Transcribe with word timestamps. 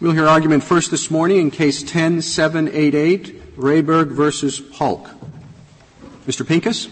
We'll 0.00 0.12
hear 0.12 0.28
argument 0.28 0.62
first 0.62 0.92
this 0.92 1.10
morning 1.10 1.38
in 1.38 1.50
Case 1.50 1.82
10-788, 1.82 3.40
Rehberg 3.56 4.12
v. 4.12 4.70
Paulk. 4.72 5.10
Mr. 6.24 6.46
Pincus. 6.46 6.86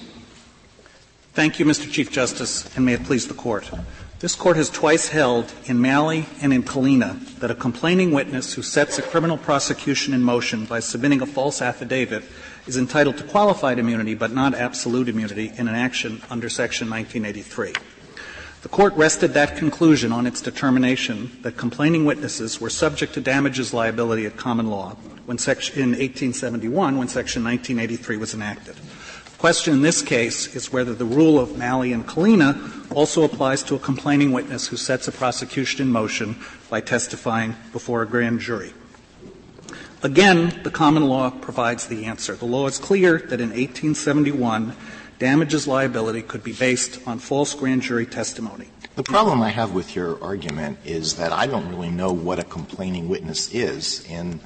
Thank 1.33 1.61
you, 1.61 1.67
Mr. 1.67 1.89
Chief 1.89 2.11
Justice, 2.11 2.69
and 2.75 2.85
may 2.85 2.95
it 2.95 3.05
please 3.05 3.29
the 3.29 3.35
Court. 3.35 3.71
This 4.19 4.35
Court 4.35 4.57
has 4.57 4.69
twice 4.69 5.07
held, 5.07 5.53
in 5.67 5.81
Malley 5.81 6.27
and 6.43 6.53
in 6.53 6.65
Kalina, 6.65 7.25
that 7.39 7.53
a 7.53 7.55
complaining 7.55 8.11
witness 8.11 8.55
who 8.55 8.63
sets 8.63 8.99
a 8.99 9.03
criminal 9.03 9.39
prosecution 9.39 10.13
in 10.13 10.25
motion 10.25 10.65
by 10.65 10.81
submitting 10.81 11.23
a 11.23 11.27
false 11.27 11.63
affidavit 11.63 12.25
is 12.67 12.77
entitled 12.77 13.19
to 13.19 13.25
qualified 13.25 13.79
immunity 13.79 14.17
but 14.17 14.33
not 14.33 14.53
absolute 14.53 15.09
immunity 15.09 15.53
in 15.57 15.69
an 15.69 15.77
action 15.77 16.21
under 16.29 16.49
Section 16.49 16.91
1983. 16.91 17.73
The 18.67 18.73
Court 18.73 18.95
rested 18.95 19.33
that 19.35 19.57
conclusion 19.57 20.11
on 20.11 20.27
its 20.27 20.41
determination 20.41 21.31
that 21.43 21.57
complaining 21.57 22.05
witnesses 22.05 22.61
were 22.61 22.69
subject 22.69 23.15
to 23.15 23.21
damages 23.21 23.73
liability 23.73 24.27
at 24.27 24.37
common 24.37 24.71
law 24.71 24.97
when 25.25 25.39
section, 25.39 25.75
in 25.81 25.91
1871 25.91 26.99
when 26.99 27.07
Section 27.07 27.45
1983 27.45 28.17
was 28.17 28.35
enacted. 28.35 28.75
The 28.75 29.39
question 29.39 29.73
in 29.73 29.83
this 29.83 30.03
case 30.03 30.57
is 30.57 30.73
whether 30.73 30.95
the 30.95 31.05
rule 31.05 31.39
of 31.39 31.57
Malley 31.57 31.93
and 31.93 32.05
Kalina 32.09 32.93
also 32.93 33.23
applies 33.23 33.63
to 33.63 33.77
a 33.77 33.79
complaining 33.79 34.33
witness 34.33 34.67
who 34.67 34.77
sets 34.77 35.07
a 35.07 35.13
prosecution 35.13 35.87
in 35.87 35.93
motion 35.93 36.35
by 36.69 36.81
testifying 36.81 37.55
before 37.73 38.03
a 38.03 38.07
grand 38.09 38.41
jury. 38.41 38.75
Again, 40.03 40.61
the 40.65 40.73
common 40.73 41.07
law 41.07 41.31
provides 41.31 41.87
the 41.87 42.07
answer. 42.07 42.35
The 42.35 42.47
law 42.47 42.67
is 42.67 42.79
clear 42.79 43.19
that 43.19 43.41
in 43.41 43.51
1871, 43.51 44.75
damages 45.19 45.67
liability 45.67 46.23
could 46.23 46.43
be 46.43 46.53
based 46.53 47.01
on 47.07 47.19
false 47.19 47.55
grand 47.55 47.83
jury 47.83 48.07
testimony. 48.07 48.69
The 48.97 49.03
problem 49.03 49.43
I 49.43 49.51
have 49.51 49.73
with 49.73 49.95
your 49.95 50.23
argument 50.23 50.79
is 50.85 51.17
that 51.17 51.33
I 51.33 51.47
don't 51.47 51.69
really 51.69 51.91
know 51.91 52.13
what 52.13 52.39
a 52.39 52.45
complaining 52.45 53.09
witness 53.09 53.53
is 53.53 54.05
in 54.09 54.41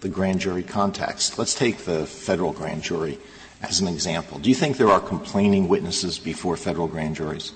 the 0.00 0.08
grand 0.08 0.40
jury 0.40 0.62
context. 0.62 1.38
Let's 1.38 1.54
take 1.54 1.78
the 1.78 2.06
Federal 2.06 2.52
grand 2.52 2.82
jury 2.82 3.18
as 3.62 3.80
an 3.80 3.88
example. 3.88 4.38
Do 4.38 4.48
you 4.48 4.54
think 4.54 4.76
there 4.76 4.90
are 4.90 5.00
complaining 5.00 5.68
witnesses 5.68 6.18
before 6.18 6.56
Federal 6.56 6.86
grand 6.86 7.16
juries? 7.16 7.52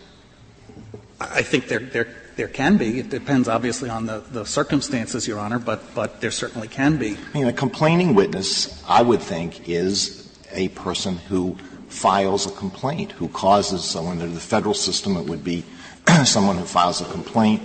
I 1.21 1.43
think 1.43 1.69
there, 1.69 1.81
there, 1.81 2.09
there 2.37 2.49
can 2.49 2.79
be. 2.79 2.99
It 2.99 3.11
depends 3.11 3.47
obviously 3.47 3.91
on 3.91 4.07
the, 4.07 4.25
the 4.33 4.45
circumstances, 4.45 5.29
Your 5.29 5.39
Honor, 5.39 5.59
but, 5.59 5.95
but 5.95 6.21
there 6.21 6.31
certainly 6.31 6.67
can 6.67 6.97
be. 6.97 7.17
I 7.33 7.39
mean, 7.39 7.47
a 7.47 7.53
complaining 7.53 8.15
witness, 8.15 8.83
I 8.89 9.03
would 9.03 9.21
think, 9.21 9.69
is 9.69 10.35
a 10.53 10.69
person 10.69 11.17
who 11.17 11.57
files 11.91 12.47
a 12.47 12.51
complaint, 12.53 13.13
who 13.13 13.29
causes 13.29 13.85
someone, 13.85 14.21
in 14.21 14.35
the 14.35 14.41
Federal 14.41 14.75
system 14.75 15.17
it 15.17 15.27
would 15.27 15.45
be 15.45 15.65
someone 16.25 16.57
who 16.57 16.65
files 16.65 17.01
a 17.01 17.05
complaint 17.07 17.63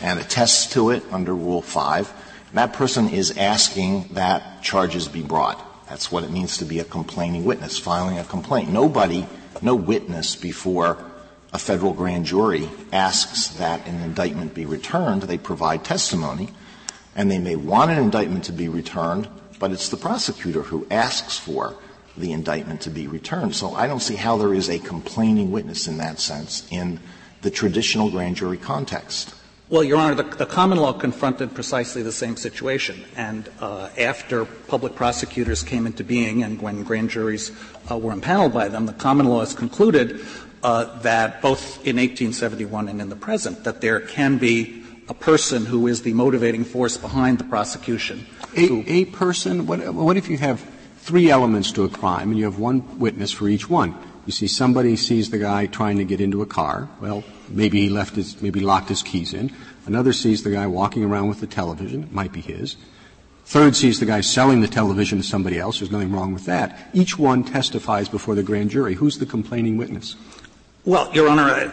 and 0.00 0.18
attests 0.18 0.72
to 0.74 0.90
it 0.90 1.02
under 1.10 1.34
Rule 1.34 1.62
5. 1.62 2.12
That 2.54 2.74
person 2.74 3.08
is 3.08 3.36
asking 3.38 4.08
that 4.12 4.62
charges 4.62 5.08
be 5.08 5.22
brought. 5.22 5.58
That's 5.88 6.12
what 6.12 6.22
it 6.22 6.30
means 6.30 6.58
to 6.58 6.64
be 6.64 6.80
a 6.80 6.84
complaining 6.84 7.44
witness, 7.44 7.78
filing 7.78 8.18
a 8.18 8.24
complaint. 8.24 8.70
Nobody, 8.70 9.26
no 9.62 9.74
witness 9.74 10.36
before 10.36 10.98
a 11.52 11.58
Federal 11.58 11.92
grand 11.92 12.26
jury 12.26 12.68
asks 12.92 13.48
that 13.58 13.86
an 13.86 14.00
indictment 14.00 14.54
be 14.54 14.64
returned. 14.64 15.22
They 15.22 15.38
provide 15.38 15.84
testimony, 15.84 16.50
and 17.14 17.30
they 17.30 17.38
may 17.38 17.56
want 17.56 17.90
an 17.90 17.98
indictment 17.98 18.44
to 18.44 18.52
be 18.52 18.68
returned, 18.68 19.28
but 19.58 19.70
it's 19.70 19.88
the 19.88 19.96
prosecutor 19.96 20.62
who 20.62 20.86
asks 20.90 21.38
for 21.38 21.76
the 22.16 22.32
indictment 22.32 22.80
to 22.82 22.90
be 22.90 23.06
returned. 23.06 23.54
So 23.54 23.74
I 23.74 23.86
don't 23.86 24.00
see 24.00 24.16
how 24.16 24.36
there 24.36 24.54
is 24.54 24.68
a 24.68 24.78
complaining 24.78 25.50
witness 25.50 25.88
in 25.88 25.98
that 25.98 26.20
sense 26.20 26.66
in 26.70 27.00
the 27.42 27.50
traditional 27.50 28.10
grand 28.10 28.36
jury 28.36 28.58
context. 28.58 29.34
Well, 29.68 29.82
Your 29.82 29.96
Honor, 29.96 30.16
the, 30.16 30.24
the 30.24 30.44
common 30.44 30.76
law 30.76 30.92
confronted 30.92 31.54
precisely 31.54 32.02
the 32.02 32.12
same 32.12 32.36
situation. 32.36 33.04
And 33.16 33.48
uh, 33.58 33.88
after 33.96 34.44
public 34.44 34.94
prosecutors 34.94 35.62
came 35.62 35.86
into 35.86 36.04
being 36.04 36.42
and 36.42 36.60
when 36.60 36.82
grand 36.82 37.08
juries 37.08 37.52
uh, 37.90 37.96
were 37.96 38.12
impaneled 38.12 38.52
by 38.52 38.68
them, 38.68 38.84
the 38.84 38.92
common 38.92 39.26
law 39.26 39.40
has 39.40 39.54
concluded 39.54 40.20
uh, 40.62 40.98
that 41.00 41.40
both 41.40 41.78
in 41.86 41.96
1871 41.96 42.88
and 42.88 43.00
in 43.00 43.08
the 43.08 43.16
present, 43.16 43.64
that 43.64 43.80
there 43.80 44.00
can 44.00 44.36
be 44.36 44.84
a 45.08 45.14
person 45.14 45.64
who 45.64 45.86
is 45.86 46.02
the 46.02 46.12
motivating 46.12 46.64
force 46.64 46.96
behind 46.96 47.38
the 47.38 47.44
prosecution. 47.44 48.26
A, 48.56 48.84
a 48.86 49.04
person? 49.06 49.66
What, 49.66 49.94
what 49.94 50.16
if 50.16 50.28
you 50.28 50.38
have 50.38 50.64
three 51.02 51.30
elements 51.30 51.72
to 51.72 51.84
a 51.84 51.88
crime 51.88 52.30
and 52.30 52.38
you 52.38 52.44
have 52.44 52.58
one 52.58 52.98
witness 52.98 53.32
for 53.32 53.48
each 53.48 53.68
one? 53.68 53.94
You 54.24 54.32
see 54.32 54.46
somebody 54.46 54.96
sees 54.96 55.30
the 55.30 55.38
guy 55.38 55.66
trying 55.66 55.98
to 55.98 56.04
get 56.04 56.20
into 56.20 56.42
a 56.42 56.46
car. 56.46 56.88
Well, 57.00 57.24
maybe 57.48 57.80
he 57.80 57.88
left 57.88 58.14
his, 58.14 58.40
maybe 58.40 58.60
locked 58.60 58.88
his 58.88 59.02
keys 59.02 59.34
in. 59.34 59.50
Another 59.84 60.12
sees 60.12 60.44
the 60.44 60.50
guy 60.50 60.66
walking 60.68 61.04
around 61.04 61.28
with 61.28 61.40
the 61.40 61.46
television. 61.48 62.04
It 62.04 62.12
might 62.12 62.32
be 62.32 62.40
his. 62.40 62.76
Third 63.44 63.74
sees 63.74 63.98
the 63.98 64.06
guy 64.06 64.20
selling 64.20 64.60
the 64.60 64.68
television 64.68 65.18
to 65.18 65.24
somebody 65.24 65.58
else. 65.58 65.80
There's 65.80 65.90
nothing 65.90 66.12
wrong 66.12 66.32
with 66.32 66.46
that. 66.46 66.88
Each 66.92 67.18
one 67.18 67.42
testifies 67.42 68.08
before 68.08 68.36
the 68.36 68.44
grand 68.44 68.70
jury. 68.70 68.94
Who's 68.94 69.18
the 69.18 69.26
complaining 69.26 69.76
witness? 69.76 70.14
Well, 70.84 71.12
Your 71.12 71.28
Honor, 71.28 71.72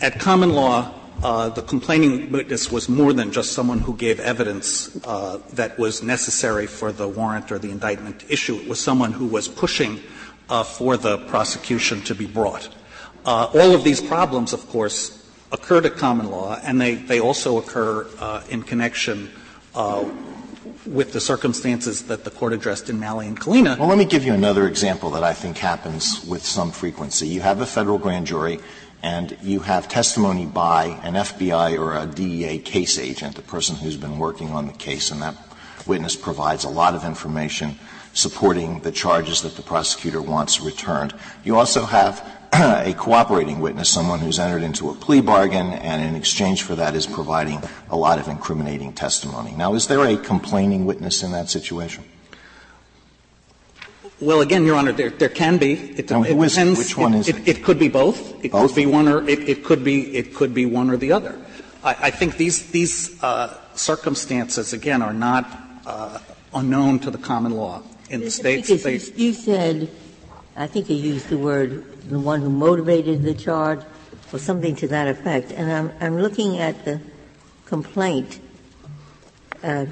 at 0.00 0.20
common 0.20 0.52
law, 0.52 0.94
uh, 1.22 1.48
the 1.50 1.62
complaining 1.62 2.30
witness 2.30 2.70
was 2.70 2.88
more 2.88 3.12
than 3.12 3.30
just 3.32 3.52
someone 3.52 3.78
who 3.78 3.96
gave 3.96 4.18
evidence 4.20 4.98
uh, 5.06 5.38
that 5.52 5.78
was 5.78 6.02
necessary 6.02 6.66
for 6.66 6.92
the 6.92 7.06
warrant 7.06 7.52
or 7.52 7.58
the 7.58 7.70
indictment 7.70 8.24
issue. 8.28 8.56
It 8.56 8.68
was 8.68 8.80
someone 8.80 9.12
who 9.12 9.26
was 9.26 9.48
pushing 9.48 10.00
uh, 10.48 10.64
for 10.64 10.96
the 10.96 11.18
prosecution 11.18 12.02
to 12.02 12.14
be 12.14 12.26
brought. 12.26 12.68
Uh, 13.24 13.48
all 13.54 13.74
of 13.74 13.84
these 13.84 14.00
problems, 14.00 14.52
of 14.52 14.68
course, 14.68 15.18
occur 15.52 15.84
at 15.84 15.96
common 15.96 16.30
law, 16.30 16.58
and 16.64 16.80
they, 16.80 16.96
they 16.96 17.20
also 17.20 17.58
occur 17.58 18.06
uh, 18.18 18.42
in 18.48 18.62
connection 18.62 19.30
with 20.86 21.12
the 21.12 21.20
circumstances 21.20 22.04
that 22.04 22.24
the 22.24 22.30
court 22.30 22.52
addressed 22.52 22.90
in 22.90 22.98
Malley 22.98 23.26
and 23.26 23.38
Kalina. 23.38 23.78
Well, 23.78 23.88
let 23.88 23.98
me 23.98 24.04
give 24.04 24.24
you 24.24 24.32
another 24.32 24.66
example 24.66 25.10
that 25.10 25.22
I 25.22 25.32
think 25.32 25.58
happens 25.58 26.24
with 26.24 26.44
some 26.44 26.70
frequency. 26.70 27.28
You 27.28 27.40
have 27.40 27.60
a 27.60 27.66
federal 27.66 27.98
grand 27.98 28.26
jury, 28.26 28.58
and 29.02 29.36
you 29.42 29.60
have 29.60 29.88
testimony 29.88 30.46
by 30.46 30.86
an 31.02 31.14
FBI 31.14 31.78
or 31.78 31.96
a 31.96 32.06
DEA 32.06 32.58
case 32.58 32.98
agent, 32.98 33.34
the 33.34 33.42
person 33.42 33.76
who's 33.76 33.96
been 33.96 34.18
working 34.18 34.50
on 34.50 34.66
the 34.66 34.72
case, 34.72 35.10
and 35.10 35.20
that 35.22 35.36
witness 35.86 36.14
provides 36.14 36.64
a 36.64 36.68
lot 36.68 36.94
of 36.94 37.04
information 37.04 37.78
supporting 38.14 38.80
the 38.80 38.92
charges 38.92 39.42
that 39.42 39.56
the 39.56 39.62
prosecutor 39.62 40.20
wants 40.20 40.60
returned. 40.60 41.14
You 41.44 41.56
also 41.56 41.84
have 41.84 42.24
a 42.52 42.94
cooperating 42.96 43.60
witness, 43.60 43.88
someone 43.88 44.20
who's 44.20 44.38
entered 44.38 44.62
into 44.62 44.90
a 44.90 44.94
plea 44.94 45.20
bargain 45.20 45.72
and 45.72 46.04
in 46.04 46.14
exchange 46.14 46.62
for 46.62 46.74
that 46.76 46.94
is 46.94 47.06
providing 47.06 47.62
a 47.90 47.96
lot 47.96 48.18
of 48.18 48.28
incriminating 48.28 48.92
testimony. 48.92 49.52
Now, 49.52 49.74
is 49.74 49.86
there 49.86 50.04
a 50.04 50.16
complaining 50.16 50.84
witness 50.84 51.22
in 51.22 51.32
that 51.32 51.48
situation? 51.48 52.04
Well, 54.22 54.40
again, 54.40 54.64
Your 54.64 54.76
Honor, 54.76 54.92
there, 54.92 55.10
there 55.10 55.28
can 55.28 55.58
be. 55.58 55.72
It, 55.72 56.08
now, 56.08 56.22
it 56.22 56.30
is, 56.30 56.54
depends. 56.54 56.78
Which 56.78 56.96
one 56.96 57.14
it, 57.14 57.18
is 57.20 57.28
it? 57.28 57.48
It, 57.48 57.64
could 57.64 57.78
be 57.78 57.88
both. 57.88 58.44
It 58.44 58.52
both? 58.52 58.70
could 58.70 58.76
be 58.76 58.86
one 58.86 59.08
or 59.08 59.28
it, 59.28 59.48
it, 59.48 59.64
could 59.64 59.82
be 59.82 60.16
it 60.16 60.32
could 60.32 60.54
be 60.54 60.64
one 60.64 60.90
or 60.90 60.96
the 60.96 61.10
other. 61.10 61.36
I, 61.82 61.96
I 62.02 62.10
think 62.10 62.36
these 62.36 62.70
these 62.70 63.20
uh, 63.22 63.58
circumstances 63.74 64.72
again 64.72 65.02
are 65.02 65.12
not 65.12 65.50
uh, 65.84 66.20
unknown 66.54 67.00
to 67.00 67.10
the 67.10 67.18
common 67.18 67.52
law 67.52 67.82
in 68.10 68.20
the 68.20 68.30
states. 68.30 68.68
They, 68.68 69.00
you 69.16 69.32
said, 69.32 69.90
I 70.54 70.68
think 70.68 70.88
you 70.88 70.96
used 70.96 71.28
the 71.28 71.38
word 71.38 72.08
the 72.08 72.20
one 72.20 72.42
who 72.42 72.50
motivated 72.50 73.22
the 73.22 73.34
charge 73.34 73.80
or 74.32 74.38
something 74.38 74.76
to 74.76 74.88
that 74.88 75.08
effect. 75.08 75.50
And 75.50 75.72
I'm, 75.72 75.92
I'm 76.00 76.18
looking 76.18 76.58
at 76.58 76.84
the 76.84 77.00
complaint 77.64 78.38
uh, 79.64 79.86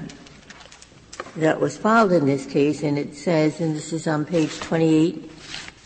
that 1.37 1.59
was 1.59 1.77
filed 1.77 2.11
in 2.11 2.25
this 2.25 2.45
case, 2.45 2.83
and 2.83 2.97
it 2.97 3.15
says, 3.15 3.61
and 3.61 3.75
this 3.75 3.93
is 3.93 4.07
on 4.07 4.25
page 4.25 4.59
28 4.59 5.31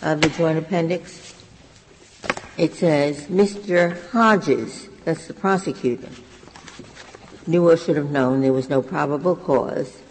of 0.02 0.22
the 0.22 0.30
Joint 0.30 0.58
Appendix, 0.58 1.36
it 2.58 2.74
says, 2.74 3.28
Mr. 3.28 4.10
Hodges, 4.10 4.90
that's 5.04 5.28
the 5.28 5.34
prosecutor, 5.34 6.10
knew 7.46 7.70
or 7.70 7.78
should 7.78 7.98
have 7.98 8.10
known 8.10 8.42
there 8.42 8.54
was 8.54 8.70
no 8.70 8.82
probable 8.82 9.36
cause. 9.36 10.02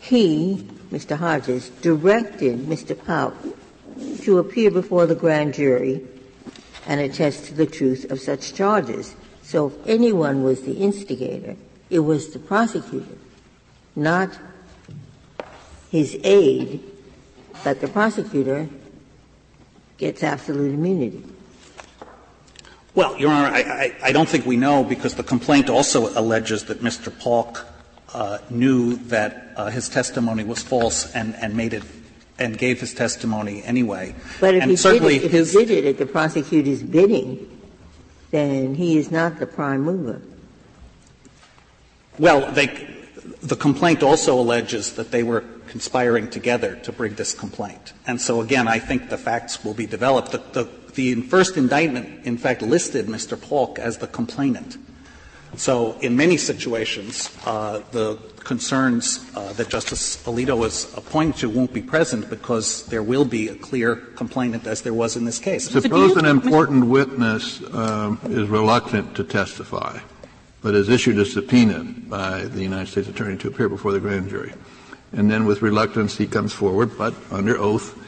He, 0.00 0.68
Mr. 0.90 1.16
Hodges, 1.16 1.68
directed 1.80 2.66
Mr. 2.66 2.98
Paulk 2.98 3.34
to 4.22 4.38
appear 4.38 4.70
before 4.70 5.06
the 5.06 5.14
grand 5.14 5.54
jury 5.54 6.04
and 6.86 7.00
attest 7.00 7.44
to 7.44 7.54
the 7.54 7.66
truth 7.66 8.10
of 8.10 8.18
such 8.18 8.54
charges. 8.54 9.14
So 9.42 9.68
if 9.68 9.86
anyone 9.86 10.42
was 10.42 10.62
the 10.62 10.74
instigator, 10.74 11.56
it 11.90 12.00
was 12.00 12.32
the 12.32 12.40
prosecutor 12.40 13.16
not 13.94 14.38
his 15.90 16.18
aide, 16.24 16.80
but 17.64 17.80
the 17.80 17.88
prosecutor 17.88 18.68
gets 19.98 20.22
absolute 20.22 20.72
immunity. 20.72 21.22
Well, 22.94 23.16
Your 23.18 23.30
Honor, 23.30 23.48
I, 23.48 23.60
I, 23.60 23.96
I, 24.04 24.12
don't 24.12 24.28
think 24.28 24.44
we 24.44 24.56
know 24.56 24.84
because 24.84 25.14
the 25.14 25.22
complaint 25.22 25.70
also 25.70 26.08
alleges 26.18 26.64
that 26.64 26.82
Mr. 26.82 27.16
Paulk 27.18 27.64
uh, 28.12 28.38
knew 28.50 28.96
that 29.08 29.52
uh, 29.56 29.70
his 29.70 29.88
testimony 29.88 30.44
was 30.44 30.62
false 30.62 31.10
and, 31.14 31.34
and 31.36 31.56
made 31.56 31.72
it 31.72 31.84
and 32.38 32.58
gave 32.58 32.80
his 32.80 32.92
testimony 32.92 33.62
anyway. 33.62 34.14
But 34.40 34.54
if, 34.54 34.62
and 34.62 34.70
he, 34.70 34.76
certainly 34.76 35.18
did 35.18 35.22
it, 35.22 35.26
if 35.26 35.32
his, 35.32 35.52
he 35.52 35.64
did 35.64 35.84
it 35.84 35.88
at 35.90 35.98
the 35.98 36.06
prosecutor's 36.06 36.82
bidding, 36.82 37.48
then 38.30 38.74
he 38.74 38.98
is 38.98 39.10
not 39.10 39.38
the 39.38 39.46
prime 39.46 39.82
mover. 39.82 40.20
Well, 42.18 42.50
they, 42.52 42.66
the 43.42 43.56
complaint 43.56 44.02
also 44.02 44.38
alleges 44.38 44.94
that 44.94 45.10
they 45.10 45.22
were 45.22 45.44
conspiring 45.66 46.30
together 46.30 46.76
to 46.76 46.92
bring 46.92 47.14
this 47.14 47.34
complaint. 47.34 47.92
And 48.06 48.20
so, 48.20 48.40
again, 48.40 48.68
I 48.68 48.78
think 48.78 49.10
the 49.10 49.18
facts 49.18 49.64
will 49.64 49.74
be 49.74 49.86
developed. 49.86 50.32
The, 50.32 50.38
the, 50.38 50.68
the 50.94 51.22
first 51.22 51.56
indictment, 51.56 52.24
in 52.24 52.36
fact, 52.36 52.62
listed 52.62 53.06
Mr. 53.06 53.40
Paulk 53.40 53.78
as 53.78 53.98
the 53.98 54.06
complainant. 54.06 54.76
So 55.56 55.98
in 56.00 56.16
many 56.16 56.36
situations, 56.36 57.30
uh, 57.44 57.82
the 57.90 58.16
concerns 58.44 59.24
uh, 59.34 59.52
that 59.54 59.68
Justice 59.68 60.16
Alito 60.24 60.58
was 60.58 60.86
pointing 61.10 61.38
to 61.40 61.48
won't 61.48 61.72
be 61.72 61.82
present 61.82 62.28
because 62.30 62.86
there 62.86 63.02
will 63.02 63.24
be 63.24 63.48
a 63.48 63.54
clear 63.54 63.96
complainant 63.96 64.66
as 64.66 64.82
there 64.82 64.94
was 64.94 65.16
in 65.16 65.24
this 65.24 65.38
case. 65.38 65.68
Suppose 65.68 66.16
an 66.16 66.24
important 66.24 66.86
witness 66.86 67.62
uh, 67.62 68.16
is 68.24 68.48
reluctant 68.48 69.14
to 69.16 69.24
testify, 69.24 69.98
but 70.62 70.74
is 70.74 70.88
issued 70.88 71.18
a 71.18 71.24
subpoena 71.24 71.84
by 71.84 72.44
the 72.44 72.62
United 72.62 72.88
States 72.88 73.08
Attorney 73.08 73.36
to 73.38 73.48
appear 73.48 73.68
before 73.68 73.92
the 73.92 74.00
grand 74.00 74.30
jury. 74.30 74.52
And 75.12 75.30
then 75.30 75.44
with 75.44 75.60
reluctance 75.60 76.16
he 76.16 76.26
comes 76.26 76.52
forward, 76.52 76.96
but 76.96 77.14
under 77.30 77.58
oath, 77.58 77.98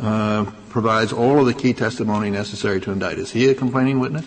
uh, 0.00 0.50
provides 0.68 1.12
all 1.12 1.40
of 1.40 1.46
the 1.46 1.54
key 1.54 1.72
testimony 1.74 2.30
necessary 2.30 2.80
to 2.82 2.92
indict. 2.92 3.18
Is 3.18 3.30
he 3.30 3.48
a 3.48 3.54
complaining 3.54 3.98
witness? 3.98 4.26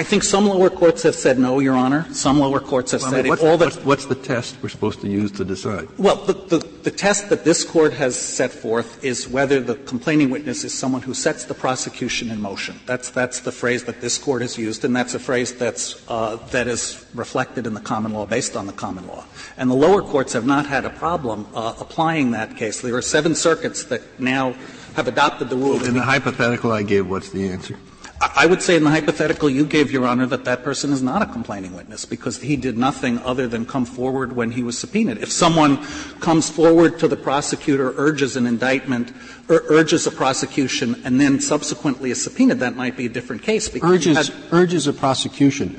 I 0.00 0.02
think 0.02 0.22
some 0.22 0.46
lower 0.46 0.70
courts 0.70 1.02
have 1.02 1.14
said 1.14 1.38
no, 1.38 1.58
Your 1.58 1.74
Honor. 1.74 2.06
Some 2.14 2.38
lower 2.38 2.58
courts 2.58 2.92
have 2.92 3.02
said 3.02 3.26
all 3.28 3.58
the 3.58 3.68
what's, 3.84 4.06
the 4.06 4.14
test 4.14 4.56
we're 4.62 4.70
supposed 4.70 5.02
to 5.02 5.08
use 5.08 5.30
to 5.32 5.44
decide? 5.44 5.88
Well, 5.98 6.16
the, 6.24 6.32
the, 6.32 6.58
the, 6.84 6.90
test 6.90 7.28
that 7.28 7.44
this 7.44 7.64
court 7.64 7.92
has 7.92 8.16
set 8.18 8.50
forth 8.50 9.04
is 9.04 9.28
whether 9.28 9.60
the 9.60 9.74
complaining 9.74 10.30
witness 10.30 10.64
is 10.64 10.72
someone 10.72 11.02
who 11.02 11.12
sets 11.12 11.44
the 11.44 11.52
prosecution 11.52 12.30
in 12.30 12.40
motion. 12.40 12.80
That's 12.86 13.10
that's 13.10 13.40
the 13.40 13.52
phrase 13.52 13.84
that 13.84 14.00
this 14.00 14.16
court 14.16 14.40
has 14.40 14.56
used, 14.56 14.86
and 14.86 14.96
that's 14.96 15.12
a 15.12 15.18
phrase 15.18 15.52
that's 15.52 16.02
uh, 16.08 16.36
that 16.50 16.66
is 16.66 17.04
reflected 17.14 17.66
in 17.66 17.74
the 17.74 17.80
common 17.82 18.14
law, 18.14 18.24
based 18.24 18.56
on 18.56 18.66
the 18.66 18.72
common 18.72 19.06
law. 19.06 19.26
And 19.58 19.70
the 19.70 19.76
lower 19.76 20.00
courts 20.00 20.32
have 20.32 20.46
not 20.46 20.64
had 20.64 20.86
a 20.86 20.90
problem 20.90 21.46
uh, 21.54 21.74
applying 21.78 22.30
that 22.30 22.56
case. 22.56 22.80
There 22.80 22.96
are 22.96 23.02
seven 23.02 23.34
circuits 23.34 23.84
that 23.92 24.00
now 24.18 24.54
have 24.94 25.08
adopted 25.08 25.50
the 25.50 25.56
rule. 25.56 25.84
In 25.84 25.92
the 25.92 26.00
hypothetical 26.00 26.72
I 26.72 26.84
gave, 26.84 27.06
what's 27.06 27.28
the 27.28 27.50
answer? 27.50 27.76
I 28.20 28.44
would 28.44 28.60
say 28.60 28.76
in 28.76 28.84
the 28.84 28.90
hypothetical 28.90 29.48
you 29.48 29.64
gave, 29.64 29.90
Your 29.90 30.06
Honor, 30.06 30.26
that 30.26 30.44
that 30.44 30.62
person 30.62 30.92
is 30.92 31.02
not 31.02 31.22
a 31.22 31.26
complaining 31.26 31.74
witness 31.74 32.04
because 32.04 32.40
he 32.42 32.54
did 32.54 32.76
nothing 32.76 33.18
other 33.20 33.48
than 33.48 33.64
come 33.64 33.86
forward 33.86 34.34
when 34.34 34.50
he 34.50 34.62
was 34.62 34.78
subpoenaed. 34.78 35.18
If 35.18 35.32
someone 35.32 35.82
comes 36.20 36.50
forward 36.50 36.98
to 36.98 37.08
the 37.08 37.16
prosecutor, 37.16 37.94
urges 37.96 38.36
an 38.36 38.46
indictment, 38.46 39.12
ur- 39.48 39.64
urges 39.70 40.06
a 40.06 40.10
prosecution, 40.10 41.00
and 41.04 41.18
then 41.18 41.40
subsequently 41.40 42.10
is 42.10 42.22
subpoenaed, 42.22 42.58
that 42.60 42.76
might 42.76 42.94
be 42.94 43.06
a 43.06 43.08
different 43.08 43.42
case. 43.42 43.74
Urges, 43.82 44.30
urges 44.52 44.86
a 44.86 44.92
prosecution. 44.92 45.70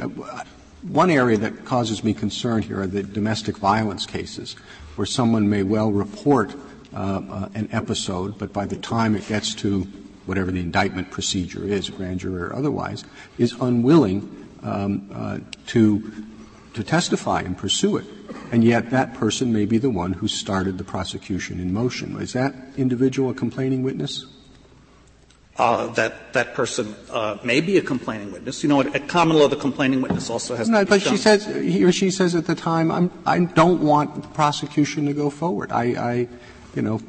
One 0.82 1.12
area 1.12 1.38
that 1.38 1.64
causes 1.66 2.04
me 2.04 2.16
concern 2.16 2.64
here 2.64 2.82
are 2.82 2.88
the 2.88 3.04
domestic 3.04 3.58
violence 3.58 4.08
cases, 4.08 4.56
where 4.96 5.06
someone 5.06 5.48
may 5.48 5.62
well 5.62 5.92
report 5.92 6.56
uh, 6.92 6.98
uh, 6.98 7.50
an 7.54 7.70
episode, 7.72 8.40
but 8.40 8.52
by 8.52 8.66
the 8.66 8.78
time 8.78 9.16
it 9.16 9.28
gets 9.28 9.54
to 9.56 9.88
whatever 10.32 10.50
the 10.50 10.62
indictment 10.62 11.12
procedure 11.12 11.66
is, 11.66 11.90
grand 11.90 12.22
jury 12.22 12.42
or 12.42 12.56
otherwise, 12.56 13.04
is 13.38 13.52
unwilling 13.60 14.48
um, 14.64 15.10
uh, 15.14 15.40
to 15.68 16.26
to 16.74 16.86
testify 16.86 17.42
and 17.42 17.58
pursue 17.58 17.98
it, 17.98 18.06
and 18.54 18.64
yet 18.64 18.92
that 18.92 19.14
person 19.14 19.52
may 19.52 19.66
be 19.66 19.78
the 19.78 19.90
one 19.90 20.14
who 20.14 20.26
started 20.30 20.78
the 20.78 20.86
prosecution 20.86 21.60
in 21.60 21.74
motion. 21.74 22.16
Is 22.22 22.32
that 22.32 22.56
individual 22.78 23.32
a 23.32 23.34
complaining 23.34 23.84
witness? 23.84 24.26
Uh, 25.58 25.88
that 26.00 26.32
that 26.32 26.54
person 26.54 26.96
uh, 27.10 27.38
may 27.44 27.60
be 27.60 27.78
a 27.78 27.82
complaining 27.82 28.32
witness. 28.32 28.64
You 28.64 28.70
know, 28.70 28.80
at, 28.80 28.96
at, 28.96 29.10
common 29.10 29.36
law, 29.38 29.50
the 29.50 29.58
complaining 29.58 30.00
witness 30.02 30.30
also 30.30 30.56
has. 30.56 30.70
No, 30.70 30.86
but 30.86 31.02
shown. 31.02 31.12
she 31.12 31.18
says 31.18 31.46
he 31.46 31.84
or 31.84 31.92
she 31.92 32.10
says 32.10 32.36
at 32.36 32.48
the 32.48 32.56
time, 32.56 32.90
I'm, 32.90 33.12
I 33.26 33.40
don't 33.40 33.82
want 33.82 34.34
prosecution 34.34 35.08
to 35.08 35.14
go 35.14 35.30
forward. 35.30 35.74
I, 35.74 35.84
I 35.84 36.14
you 36.74 36.82
know, 36.82 37.02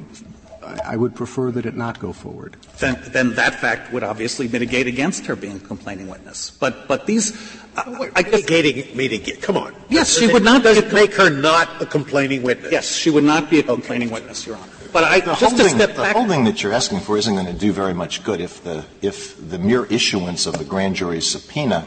I 0.85 0.95
would 0.95 1.15
prefer 1.15 1.51
that 1.51 1.65
it 1.65 1.75
not 1.75 1.99
go 1.99 2.13
forward. 2.13 2.57
Then, 2.79 3.01
then 3.07 3.35
that 3.35 3.55
fact 3.55 3.91
would 3.93 4.03
obviously 4.03 4.47
mitigate 4.47 4.87
against 4.87 5.25
her 5.25 5.35
being 5.35 5.57
a 5.57 5.59
complaining 5.59 6.09
witness. 6.09 6.51
But, 6.51 6.87
but 6.87 7.05
these, 7.05 7.33
uh, 7.75 8.09
I 8.15 8.21
guess, 8.21 8.33
mitigating, 8.33 8.95
mitigate. 8.95 9.41
Come 9.41 9.57
on. 9.57 9.75
Yes, 9.89 10.17
she 10.17 10.31
would 10.31 10.43
not. 10.43 10.63
Does 10.63 10.77
it 10.77 10.93
make 10.93 11.13
her 11.15 11.29
not 11.29 11.81
a 11.81 11.85
complaining 11.85 12.43
witness? 12.43 12.71
Yes, 12.71 12.95
she 12.95 13.09
would 13.09 13.23
not 13.23 13.49
be 13.49 13.59
a 13.59 13.63
complaining 13.63 14.09
okay. 14.09 14.15
witness, 14.15 14.45
Your 14.45 14.55
Honor. 14.57 14.71
But 14.91 15.05
I, 15.05 15.19
the 15.21 15.33
just 15.33 15.57
holding, 15.57 15.65
to 15.65 15.69
step 15.69 15.95
back. 15.95 16.13
The 16.13 16.19
holding 16.19 16.43
that 16.43 16.61
you're 16.61 16.73
asking 16.73 16.99
for 16.99 17.17
isn't 17.17 17.33
going 17.33 17.47
to 17.47 17.53
do 17.53 17.71
very 17.71 17.93
much 17.93 18.23
good 18.23 18.39
if 18.39 18.63
the, 18.63 18.85
if 19.01 19.35
the 19.49 19.57
mere 19.57 19.85
issuance 19.85 20.45
of 20.45 20.57
the 20.57 20.63
grand 20.63 20.95
jury's 20.95 21.27
subpoena 21.29 21.85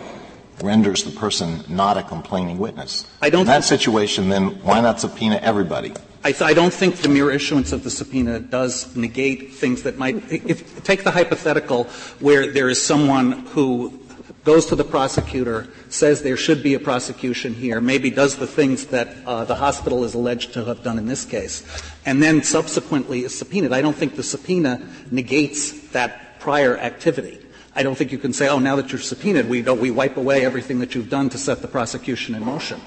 renders 0.62 1.05
the 1.05 1.11
person 1.11 1.62
not 1.69 1.96
a 1.96 2.02
complaining 2.02 2.58
witness. 2.58 3.06
I 3.20 3.31
don't. 3.31 3.43
In 3.43 3.46
that 3.46 3.64
situation, 3.64 4.28
then 4.28 4.62
why 4.62 4.81
not 4.81 5.00
subpoena 5.00 5.37
everybody? 5.37 5.93
I, 6.26 6.34
I, 6.40 6.55
don't 6.55 6.75
think 6.75 6.96
the 6.96 7.08
mere 7.08 7.31
issuance 7.31 7.70
of 7.70 7.84
the 7.84 7.90
subpoena 7.90 8.40
does 8.40 8.96
negate 8.96 9.55
things 9.55 9.84
that 9.84 9.96
might. 9.96 10.17
If, 10.28 10.82
take 10.82 11.05
the 11.05 11.12
hypothetical 11.12 11.84
where 12.19 12.50
there 12.50 12.69
is 12.69 12.84
someone 12.84 13.46
who 13.55 14.02
goes 14.43 14.67
to 14.67 14.75
the 14.75 14.82
prosecutor, 14.82 15.69
says 15.88 16.23
there 16.23 16.37
should 16.37 16.64
be 16.64 16.75
a 16.75 16.81
prosecution 16.81 17.55
here, 17.55 17.81
maybe 17.81 18.11
does 18.11 18.34
the 18.34 18.46
things 18.46 18.87
that 18.87 19.14
uh, 19.25 19.44
the 19.44 19.55
hospital 19.55 20.02
is 20.02 20.14
alleged 20.14 20.52
to 20.55 20.64
have 20.64 20.82
done 20.82 20.99
in 20.99 21.06
this 21.06 21.25
case, 21.25 21.62
and 22.06 22.20
then 22.20 22.43
subsequently 22.43 23.23
is 23.23 23.38
subpoenaed. 23.38 23.73
I 23.73 23.81
don't 23.81 23.96
think 23.96 24.17
the 24.17 24.25
subpoena 24.25 24.84
negates 25.12 25.90
that 25.90 26.40
prior 26.40 26.76
activity. 26.76 27.38
I 27.76 27.84
don't 27.84 27.94
think 27.94 28.11
you 28.11 28.19
can 28.19 28.32
say, 28.32 28.49
oh, 28.49 28.58
now 28.58 28.75
that 28.75 28.90
you're 28.90 29.00
subpoenaed, 29.00 29.49
we, 29.49 29.62
we 29.62 29.93
wipe 29.93 30.17
away 30.17 30.44
everything 30.44 30.81
that 30.81 30.96
you've 30.96 31.08
done 31.08 31.28
to 31.28 31.38
set 31.38 31.62
the 31.62 31.69
prosecution 31.69 32.34
in 32.34 32.44
motion. 32.44 32.81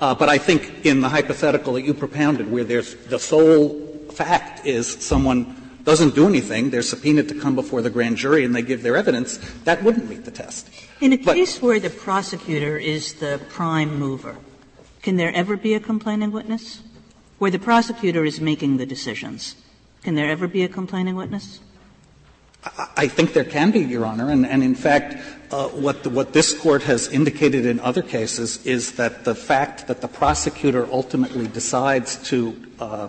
Uh, 0.00 0.14
but 0.14 0.28
I 0.28 0.38
think 0.38 0.84
in 0.84 1.00
the 1.00 1.08
hypothetical 1.08 1.74
that 1.74 1.82
you 1.82 1.94
propounded, 1.94 2.50
where 2.50 2.64
there's 2.64 2.94
the 3.06 3.18
sole 3.18 3.80
fact 4.10 4.66
is 4.66 4.88
someone 5.04 5.60
doesn't 5.84 6.14
do 6.14 6.26
anything, 6.26 6.70
they're 6.70 6.82
subpoenaed 6.82 7.28
to 7.28 7.34
come 7.38 7.54
before 7.54 7.82
the 7.82 7.90
grand 7.90 8.16
jury 8.16 8.44
and 8.44 8.54
they 8.54 8.62
give 8.62 8.82
their 8.82 8.96
evidence, 8.96 9.38
that 9.64 9.82
wouldn't 9.82 10.08
meet 10.08 10.24
the 10.24 10.30
test. 10.30 10.68
In 11.00 11.12
a 11.12 11.16
but, 11.16 11.34
case 11.34 11.60
where 11.60 11.78
the 11.78 11.90
prosecutor 11.90 12.78
is 12.78 13.14
the 13.14 13.40
prime 13.50 13.98
mover, 13.98 14.36
can 15.02 15.16
there 15.16 15.32
ever 15.34 15.56
be 15.56 15.74
a 15.74 15.80
complaining 15.80 16.32
witness? 16.32 16.82
Where 17.38 17.50
the 17.50 17.58
prosecutor 17.58 18.24
is 18.24 18.40
making 18.40 18.78
the 18.78 18.86
decisions, 18.86 19.56
can 20.02 20.14
there 20.14 20.30
ever 20.30 20.48
be 20.48 20.62
a 20.62 20.68
complaining 20.68 21.16
witness? 21.16 21.60
I 22.96 23.08
think 23.08 23.34
there 23.34 23.44
can 23.44 23.70
be, 23.70 23.80
Your 23.80 24.06
Honor, 24.06 24.30
and, 24.30 24.46
and 24.46 24.62
in 24.62 24.74
fact, 24.74 25.18
uh, 25.54 25.68
what, 25.68 26.32
this 26.32 26.52
court 26.52 26.82
has 26.82 27.06
indicated 27.06 27.64
in 27.64 27.78
other 27.78 28.02
cases 28.02 28.66
is 28.66 28.94
that 28.94 29.24
the 29.24 29.36
fact 29.36 29.86
that 29.86 30.00
the 30.00 30.08
prosecutor 30.08 30.88
ultimately 30.90 31.46
decides 31.46 32.16
to 32.28 32.60
uh, 32.80 33.08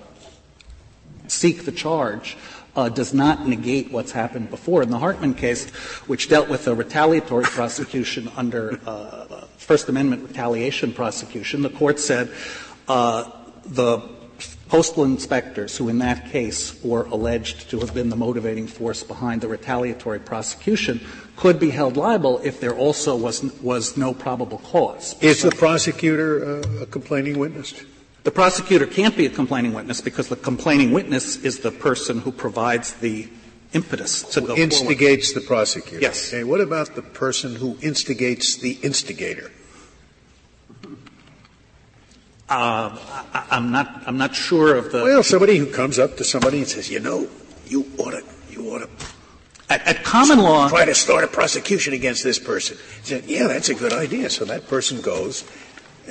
seek 1.28 1.66
the 1.66 1.72
charge 1.72 2.38
uh, 2.76 2.88
does 2.88 3.16
not 3.16 3.48
negate 3.48 3.92
what's 3.92 4.12
happened 4.12 4.52
before. 4.52 4.84
In 4.84 4.92
the 4.92 5.00
Hartman 5.00 5.34
case, 5.34 5.68
which 6.06 6.30
dealt 6.30 6.48
with 6.48 6.68
a 6.68 6.76
retaliatory 6.76 7.46
prosecution 7.46 8.30
under 8.38 8.78
First 9.58 9.90
Amendment 9.90 10.28
retaliation 10.28 10.94
prosecution, 10.94 11.64
the 11.64 11.72
court 11.72 12.00
said 12.00 12.30
the 12.86 14.15
postal 14.68 15.04
inspectors 15.04 15.78
who 15.78 15.90
in 15.90 16.00
that 16.00 16.32
case 16.32 16.82
were 16.84 17.06
alleged 17.06 17.70
to 17.70 17.80
have 17.80 17.94
been 17.94 18.10
the 18.10 18.16
motivating 18.16 18.68
force 18.68 19.04
behind 19.04 19.42
the 19.42 19.48
retaliatory 19.48 20.20
prosecution 20.20 21.00
could 21.36 21.60
be 21.60 21.70
held 21.70 21.98
liable 21.98 22.40
if 22.44 22.60
there 22.60 22.76
also 22.76 23.16
was, 23.16 23.44
was 23.62 23.98
no 23.98 24.14
probable 24.14 24.58
cause. 24.60 25.16
Is 25.22 25.42
the 25.42 25.52
prosecutor 25.52 26.62
uh, 26.62 26.84
a 26.84 26.86
complaining 26.86 27.38
witness? 27.38 27.74
The 28.24 28.32
prosecutor 28.32 28.88
can't 28.88 29.16
be 29.16 29.28
a 29.28 29.30
complaining 29.30 29.74
witness 29.74 30.02
because 30.02 30.30
the 30.30 30.36
complaining 30.36 30.92
witness 30.92 31.36
is 31.38 31.60
the 31.60 31.72
person 31.72 32.20
who 32.20 32.32
provides 32.32 32.94
the 32.96 33.30
impetus 33.74 34.24
to 34.24 34.42
who 34.42 34.48
go 34.48 34.56
instigates 34.56 35.32
forward. 35.32 35.44
the 35.44 35.48
prosecutor. 35.48 36.02
Yes. 36.02 36.34
Okay. 36.34 36.44
What 36.44 36.62
about 36.62 36.96
the 36.96 37.04
person 37.04 37.56
who 37.56 37.78
instigates 37.82 38.56
the 38.56 38.80
instigator? 38.82 39.52
Uh, 42.48 42.96
I, 43.34 43.58
am 43.58 43.72
not. 43.72 44.04
I'm 44.06 44.18
not 44.18 44.36
sure 44.36 44.76
of 44.76 44.92
the. 44.92 45.04
Well, 45.04 45.24
somebody 45.24 45.58
who 45.58 45.66
comes 45.66 45.98
up 45.98 46.18
to 46.18 46.24
somebody 46.24 46.60
and 46.60 46.68
says, 46.68 46.92
"You 46.92 47.00
know, 47.00 47.28
you 47.66 47.86
ought 47.98 48.12
to, 48.12 48.24
you 48.52 48.70
ought 48.70 48.80
to." 48.80 48.90
At, 49.68 49.88
at 49.88 50.04
common 50.04 50.38
law, 50.38 50.70
try 50.70 50.86
to 50.86 50.94
start 50.94 51.24
a 51.24 51.28
prosecution 51.28 51.94
against 51.94 52.24
this 52.24 52.38
person. 52.38 52.78
Said, 53.02 53.26
"Yeah, 53.26 53.48
that's 53.48 53.70
a 53.70 53.74
good 53.74 53.94
idea." 53.94 54.30
So 54.30 54.46
that 54.46 54.68
person 54.68 55.02
goes 55.02 55.44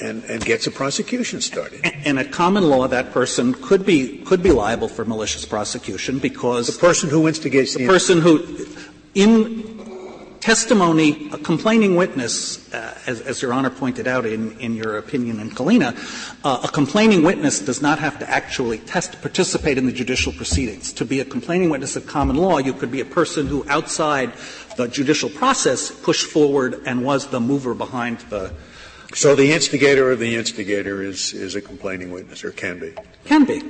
and, 0.00 0.24
and 0.24 0.44
gets 0.44 0.66
a 0.66 0.72
prosecution 0.72 1.40
started. 1.40 1.80
And, 1.84 1.94
and, 2.06 2.18
at 2.18 2.32
common 2.32 2.64
law, 2.64 2.88
that 2.88 3.12
person 3.12 3.54
could 3.54 3.86
be 3.86 4.18
could 4.24 4.42
be 4.42 4.50
liable 4.50 4.88
for 4.88 5.04
malicious 5.04 5.44
prosecution 5.44 6.18
because 6.18 6.66
the 6.66 6.78
person 6.78 7.10
who 7.10 7.28
instigates 7.28 7.74
the, 7.74 7.80
the 7.80 7.86
person 7.86 8.20
who, 8.20 8.66
in 9.14 9.73
testimony, 10.44 11.30
a 11.32 11.38
complaining 11.38 11.96
witness, 11.96 12.70
uh, 12.74 12.94
as, 13.06 13.22
as, 13.22 13.40
Your 13.40 13.54
Honor 13.54 13.70
pointed 13.70 14.06
out 14.06 14.26
in, 14.26 14.52
in 14.60 14.74
your 14.74 14.98
opinion 14.98 15.40
in 15.40 15.48
Kalina, 15.48 15.96
uh, 16.44 16.60
a 16.62 16.68
complaining 16.68 17.22
witness 17.22 17.60
does 17.60 17.80
not 17.80 17.98
have 17.98 18.18
to 18.18 18.28
actually 18.28 18.76
test, 18.76 19.22
participate 19.22 19.78
in 19.78 19.86
the 19.86 19.92
judicial 19.92 20.34
proceedings. 20.34 20.92
To 20.92 21.06
be 21.06 21.20
a 21.20 21.24
complaining 21.24 21.70
witness 21.70 21.96
of 21.96 22.06
common 22.06 22.36
law, 22.36 22.58
you 22.58 22.74
could 22.74 22.90
be 22.90 23.00
a 23.00 23.06
person 23.06 23.46
who, 23.46 23.64
outside 23.70 24.34
the 24.76 24.86
judicial 24.86 25.30
process, 25.30 25.90
pushed 25.90 26.26
forward 26.26 26.82
and 26.84 27.06
was 27.06 27.28
the 27.28 27.40
mover 27.40 27.72
behind 27.72 28.18
the 28.28 28.52
So 29.14 29.34
the 29.34 29.50
instigator 29.50 30.10
of 30.10 30.18
the 30.18 30.36
instigator 30.36 31.02
is, 31.02 31.32
is 31.32 31.54
a 31.54 31.62
complaining 31.62 32.10
witness, 32.10 32.44
or 32.44 32.50
can 32.50 32.78
be. 32.78 32.92
Can 33.24 33.46
be. 33.46 33.62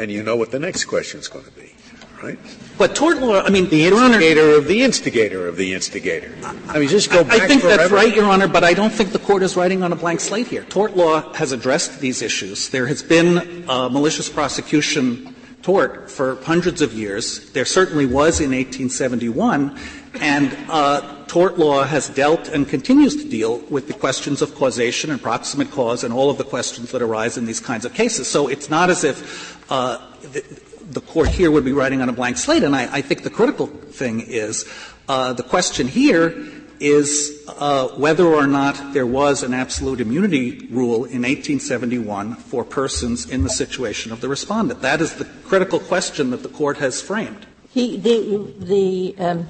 And 0.00 0.10
you 0.10 0.24
know 0.24 0.34
what 0.34 0.50
the 0.50 0.58
next 0.58 0.86
question 0.86 1.20
is 1.20 1.28
going 1.28 1.44
to 1.44 1.52
be, 1.52 1.74
right? 2.22 2.38
But 2.76 2.94
tort 2.94 3.18
law, 3.18 3.42
I 3.42 3.50
mean, 3.50 3.68
The 3.68 3.76
Your 3.76 3.98
Honor, 3.98 4.14
instigator 4.14 4.56
of 4.56 4.66
the 4.66 4.82
instigator 4.82 5.48
of 5.48 5.56
the 5.56 5.74
instigator. 5.74 6.34
I 6.68 6.78
mean, 6.78 6.88
just 6.88 7.10
go 7.10 7.24
back 7.24 7.42
I 7.42 7.46
think 7.46 7.62
forever. 7.62 7.78
that's 7.78 7.92
right, 7.92 8.14
Your 8.14 8.26
Honor, 8.26 8.48
but 8.48 8.64
I 8.64 8.74
don't 8.74 8.92
think 8.92 9.12
the 9.12 9.18
Court 9.18 9.42
is 9.42 9.56
writing 9.56 9.82
on 9.82 9.92
a 9.92 9.96
blank 9.96 10.20
slate 10.20 10.46
here. 10.46 10.64
Tort 10.64 10.96
law 10.96 11.32
has 11.34 11.52
addressed 11.52 12.00
these 12.00 12.22
issues. 12.22 12.68
There 12.68 12.86
has 12.86 13.02
been 13.02 13.68
uh, 13.68 13.88
malicious 13.88 14.28
prosecution 14.28 15.34
tort 15.62 16.10
for 16.10 16.36
hundreds 16.44 16.80
of 16.80 16.92
years. 16.92 17.50
There 17.52 17.64
certainly 17.64 18.06
was 18.06 18.40
in 18.40 18.50
1871, 18.50 19.78
and 20.20 20.56
uh, 20.68 21.24
tort 21.26 21.58
law 21.58 21.84
has 21.84 22.08
dealt 22.08 22.48
and 22.48 22.68
continues 22.68 23.16
to 23.16 23.28
deal 23.28 23.58
with 23.68 23.86
the 23.88 23.92
questions 23.92 24.40
of 24.40 24.54
causation 24.54 25.10
and 25.10 25.20
proximate 25.20 25.70
cause 25.70 26.04
and 26.04 26.14
all 26.14 26.30
of 26.30 26.38
the 26.38 26.44
questions 26.44 26.92
that 26.92 27.02
arise 27.02 27.36
in 27.36 27.44
these 27.44 27.60
kinds 27.60 27.84
of 27.84 27.92
cases. 27.92 28.28
So 28.28 28.48
it's 28.48 28.70
not 28.70 28.88
as 28.88 29.04
if 29.04 29.70
uh, 29.70 29.98
the, 30.32 30.42
the 30.90 31.00
Court 31.00 31.28
here 31.28 31.50
would 31.50 31.64
be 31.64 31.72
writing 31.72 32.00
on 32.00 32.08
a 32.08 32.12
blank 32.12 32.36
slate. 32.36 32.62
And 32.62 32.74
I, 32.74 32.96
I 32.96 33.00
think 33.02 33.22
the 33.22 33.30
critical 33.30 33.66
thing 33.66 34.20
is 34.20 34.64
uh, 35.08 35.32
the 35.32 35.42
question 35.42 35.88
here 35.88 36.34
is 36.80 37.44
uh, 37.48 37.88
whether 37.96 38.24
or 38.24 38.46
not 38.46 38.92
there 38.92 39.06
was 39.06 39.42
an 39.42 39.52
absolute 39.52 40.00
immunity 40.00 40.68
rule 40.70 41.04
in 41.04 41.22
1871 41.22 42.36
for 42.36 42.64
persons 42.64 43.28
in 43.28 43.42
the 43.42 43.50
situation 43.50 44.12
of 44.12 44.20
the 44.20 44.28
respondent. 44.28 44.80
That 44.82 45.00
is 45.00 45.14
the 45.14 45.24
critical 45.24 45.80
question 45.80 46.30
that 46.30 46.42
the 46.42 46.48
Court 46.48 46.78
has 46.78 47.00
framed. 47.02 47.46
He, 47.70 47.96
the, 47.96 48.54
the, 48.60 49.14
um, 49.18 49.48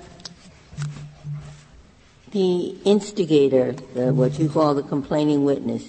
the 2.32 2.76
instigator, 2.84 3.72
the, 3.72 4.12
what 4.12 4.38
you 4.38 4.48
call 4.48 4.74
the 4.74 4.82
complaining 4.82 5.44
witness, 5.44 5.84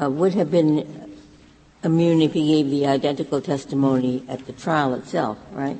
uh, 0.00 0.10
would 0.10 0.34
have 0.34 0.50
been 0.50 1.09
immune 1.82 2.22
if 2.22 2.32
he 2.32 2.46
gave 2.46 2.70
the 2.70 2.86
identical 2.86 3.40
testimony 3.40 4.24
at 4.28 4.46
the 4.46 4.52
trial 4.52 4.94
itself, 4.94 5.38
right? 5.52 5.76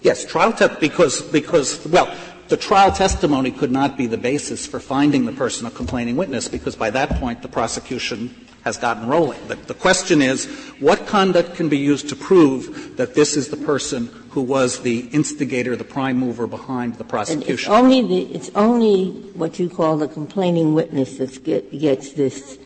Yes, 0.00 0.24
trial 0.24 0.52
te- 0.52 0.68
because 0.80 1.22
because 1.22 1.84
well, 1.86 2.14
the 2.48 2.56
trial 2.56 2.92
testimony 2.92 3.50
could 3.50 3.72
not 3.72 3.96
be 3.96 4.06
the 4.06 4.16
basis 4.16 4.66
for 4.66 4.80
finding 4.80 5.26
the 5.26 5.32
person 5.32 5.66
a 5.66 5.70
complaining 5.70 6.16
witness 6.16 6.48
because 6.48 6.76
by 6.76 6.90
that 6.90 7.10
point 7.20 7.42
the 7.42 7.48
prosecution 7.48 8.34
has 8.64 8.76
gotten 8.76 9.06
rolling. 9.06 9.38
The, 9.48 9.54
the 9.54 9.74
question 9.74 10.22
is 10.22 10.46
what 10.78 11.06
conduct 11.06 11.54
can 11.54 11.68
be 11.68 11.78
used 11.78 12.08
to 12.10 12.16
prove 12.16 12.96
that 12.96 13.14
this 13.14 13.36
is 13.36 13.48
the 13.48 13.56
person 13.56 14.06
who 14.30 14.42
was 14.42 14.80
the 14.80 15.00
instigator, 15.12 15.76
the 15.76 15.84
prime 15.84 16.18
mover 16.18 16.46
behind 16.46 16.94
the 16.96 17.04
prosecution. 17.04 17.72
And 17.72 17.92
it's 17.92 18.02
only 18.02 18.02
the, 18.02 18.34
it's 18.34 18.50
only 18.54 19.10
what 19.34 19.58
you 19.58 19.68
call 19.68 19.96
the 19.96 20.08
complaining 20.08 20.74
witness 20.74 21.18
that 21.18 21.42
get, 21.44 21.70
gets 21.78 22.12
this 22.12 22.58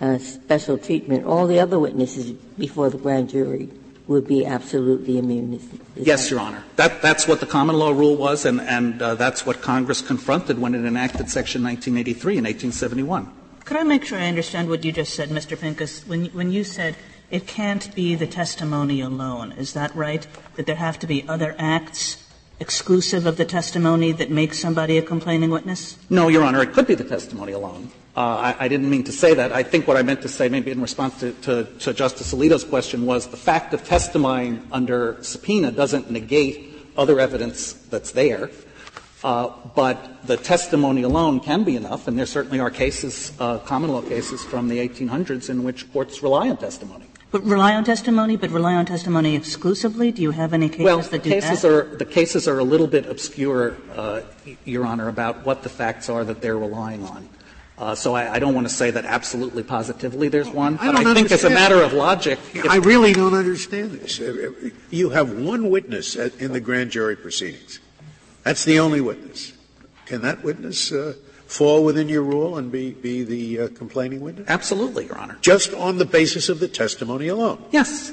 uh, 0.00 0.18
special 0.18 0.78
treatment. 0.78 1.24
All 1.26 1.46
the 1.46 1.60
other 1.60 1.78
witnesses 1.78 2.32
before 2.58 2.90
the 2.90 2.98
grand 2.98 3.30
jury 3.30 3.68
would 4.06 4.26
be 4.26 4.44
absolutely 4.44 5.18
immune. 5.18 5.54
Is, 5.54 5.62
is 5.96 6.06
Yes, 6.06 6.24
that- 6.24 6.30
Your 6.30 6.40
Honor. 6.40 6.64
That, 6.76 7.00
that's 7.00 7.28
what 7.28 7.40
the 7.40 7.46
common 7.46 7.76
law 7.76 7.90
rule 7.90 8.16
was, 8.16 8.44
and, 8.44 8.60
and 8.60 9.00
uh, 9.00 9.14
that's 9.14 9.46
what 9.46 9.62
Congress 9.62 10.00
confronted 10.00 10.58
when 10.58 10.74
it 10.74 10.84
enacted 10.84 11.30
Section 11.30 11.62
1983 11.62 12.38
in 12.38 12.44
1871. 12.44 13.32
Could 13.64 13.76
I 13.76 13.84
make 13.84 14.04
sure 14.04 14.18
I 14.18 14.26
understand 14.26 14.68
what 14.68 14.84
you 14.84 14.90
just 14.90 15.14
said, 15.14 15.28
Mr. 15.28 15.58
Pincus? 15.58 16.04
When, 16.06 16.26
when 16.26 16.50
you 16.50 16.64
said 16.64 16.96
it 17.30 17.46
can't 17.46 17.94
be 17.94 18.16
the 18.16 18.26
testimony 18.26 19.00
alone, 19.00 19.52
is 19.52 19.74
that 19.74 19.94
right? 19.94 20.26
That 20.56 20.66
there 20.66 20.76
have 20.76 20.98
to 21.00 21.06
be 21.06 21.28
other 21.28 21.54
acts 21.56 22.26
exclusive 22.58 23.26
of 23.26 23.36
the 23.36 23.44
testimony 23.44 24.10
that 24.12 24.30
make 24.30 24.54
somebody 24.54 24.98
a 24.98 25.02
complaining 25.02 25.50
witness? 25.50 25.96
No, 26.10 26.26
Your 26.26 26.42
Honor, 26.42 26.62
it 26.62 26.72
could 26.72 26.86
be 26.86 26.94
the 26.96 27.04
testimony 27.04 27.52
alone. 27.52 27.92
Uh, 28.16 28.54
I, 28.58 28.64
I 28.64 28.68
didn't 28.68 28.90
mean 28.90 29.04
to 29.04 29.12
say 29.12 29.34
that. 29.34 29.52
I 29.52 29.62
think 29.62 29.86
what 29.86 29.96
I 29.96 30.02
meant 30.02 30.22
to 30.22 30.28
say, 30.28 30.48
maybe 30.48 30.72
in 30.72 30.80
response 30.80 31.20
to, 31.20 31.32
to, 31.32 31.64
to 31.80 31.94
Justice 31.94 32.34
Alito's 32.34 32.64
question, 32.64 33.06
was 33.06 33.28
the 33.28 33.36
fact 33.36 33.72
of 33.72 33.84
testifying 33.84 34.66
under 34.72 35.22
subpoena 35.22 35.70
doesn't 35.70 36.10
negate 36.10 36.74
other 36.96 37.20
evidence 37.20 37.72
that's 37.72 38.10
there. 38.10 38.50
Uh, 39.22 39.50
but 39.76 40.26
the 40.26 40.36
testimony 40.36 41.02
alone 41.02 41.40
can 41.40 41.62
be 41.62 41.76
enough, 41.76 42.08
and 42.08 42.18
there 42.18 42.26
certainly 42.26 42.58
are 42.58 42.70
cases, 42.70 43.32
uh, 43.38 43.58
common 43.58 43.90
law 43.90 44.00
cases 44.00 44.42
from 44.42 44.68
the 44.68 44.78
1800s 44.78 45.50
in 45.50 45.62
which 45.62 45.92
courts 45.92 46.22
rely 46.22 46.48
on 46.48 46.56
testimony. 46.56 47.04
But 47.30 47.44
rely 47.44 47.74
on 47.74 47.84
testimony, 47.84 48.36
but 48.36 48.50
rely 48.50 48.74
on 48.74 48.86
testimony 48.86 49.36
exclusively? 49.36 50.10
Do 50.10 50.22
you 50.22 50.32
have 50.32 50.52
any 50.52 50.68
cases 50.68 50.84
Well, 50.84 51.00
that 51.00 51.22
do 51.22 51.30
cases 51.30 51.62
that? 51.62 51.70
are 51.70 51.96
the 51.96 52.04
cases 52.04 52.48
are 52.48 52.58
a 52.58 52.64
little 52.64 52.88
bit 52.88 53.06
obscure, 53.06 53.76
uh, 53.94 54.22
Your 54.64 54.84
Honor, 54.84 55.08
about 55.08 55.46
what 55.46 55.62
the 55.62 55.68
facts 55.68 56.08
are 56.08 56.24
that 56.24 56.40
they're 56.40 56.58
relying 56.58 57.04
on. 57.04 57.28
Uh, 57.80 57.94
so 57.94 58.14
I, 58.14 58.34
I 58.34 58.38
don't 58.38 58.54
want 58.54 58.68
to 58.68 58.72
say 58.72 58.90
that 58.90 59.06
absolutely 59.06 59.62
positively 59.62 60.28
there's 60.28 60.50
one, 60.50 60.74
I 60.78 60.92
but 60.92 60.98
don't 60.98 61.06
I 61.06 61.14
think 61.14 61.32
as 61.32 61.44
a 61.44 61.46
understand. 61.46 61.54
matter 61.54 61.82
of 61.82 61.94
logic, 61.94 62.38
if- 62.52 62.68
I 62.68 62.76
really 62.76 63.14
don't 63.14 63.32
understand 63.32 63.92
this. 63.92 64.20
You 64.90 65.08
have 65.10 65.32
one 65.32 65.70
witness 65.70 66.14
at- 66.14 66.36
in 66.38 66.52
the 66.52 66.60
grand 66.60 66.90
jury 66.90 67.16
proceedings. 67.16 67.80
That's 68.44 68.64
the 68.66 68.78
only 68.78 69.00
witness. 69.00 69.54
Can 70.04 70.20
that 70.20 70.44
witness 70.44 70.92
uh, 70.92 71.14
fall 71.46 71.82
within 71.82 72.10
your 72.10 72.22
rule 72.22 72.58
and 72.58 72.70
be, 72.70 72.90
be 72.92 73.24
the 73.24 73.60
uh, 73.60 73.68
complaining 73.68 74.20
witness? 74.20 74.46
absolutely, 74.50 75.06
Your 75.06 75.16
Honor. 75.16 75.38
Just 75.40 75.72
on 75.72 75.96
the 75.96 76.04
basis 76.04 76.50
of 76.50 76.60
the 76.60 76.68
testimony 76.68 77.28
alone. 77.28 77.64
Yes. 77.70 78.12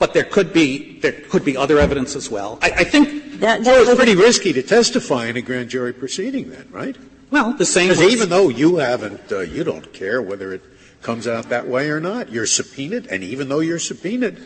But 0.00 0.12
there 0.12 0.24
could 0.24 0.52
be 0.52 0.98
there 1.00 1.12
could 1.12 1.44
be 1.44 1.56
other 1.56 1.78
evidence 1.78 2.16
as 2.16 2.28
well. 2.30 2.58
I, 2.62 2.70
I 2.78 2.84
think 2.84 3.38
That, 3.40 3.64
So 3.64 3.70
that 3.70 3.80
it's 3.80 3.88
was- 3.90 3.96
pretty 3.96 4.16
risky 4.16 4.52
to 4.54 4.62
testify 4.62 5.26
in 5.26 5.36
a 5.36 5.42
grand 5.42 5.68
jury 5.70 5.92
proceeding 5.92 6.50
then, 6.50 6.66
right? 6.72 6.96
Well 7.30 7.52
the 7.52 7.66
same. 7.66 7.88
Because 7.88 8.12
even 8.12 8.28
though 8.28 8.48
you 8.48 8.76
haven't, 8.76 9.32
uh, 9.32 9.40
you 9.40 9.64
don't 9.64 9.92
care 9.92 10.20
whether 10.20 10.52
it 10.52 10.62
comes 11.02 11.26
out 11.26 11.48
that 11.48 11.66
way 11.66 11.90
or 11.90 12.00
not. 12.00 12.30
You're 12.30 12.46
subpoenaed, 12.46 13.06
and 13.06 13.22
even 13.22 13.48
though 13.48 13.60
you're 13.60 13.78
subpoenaed, 13.78 14.42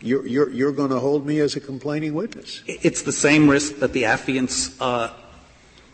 you're, 0.00 0.26
you're, 0.26 0.50
you're 0.50 0.72
going 0.72 0.90
to 0.90 0.98
hold 0.98 1.26
me 1.26 1.38
as 1.40 1.56
a 1.56 1.60
complaining 1.60 2.14
witness. 2.14 2.62
it's 2.66 3.02
the 3.02 3.12
same 3.12 3.48
risk 3.48 3.76
that 3.78 3.92
the 3.92 4.04
affiants 4.04 4.76
uh, 4.80 5.12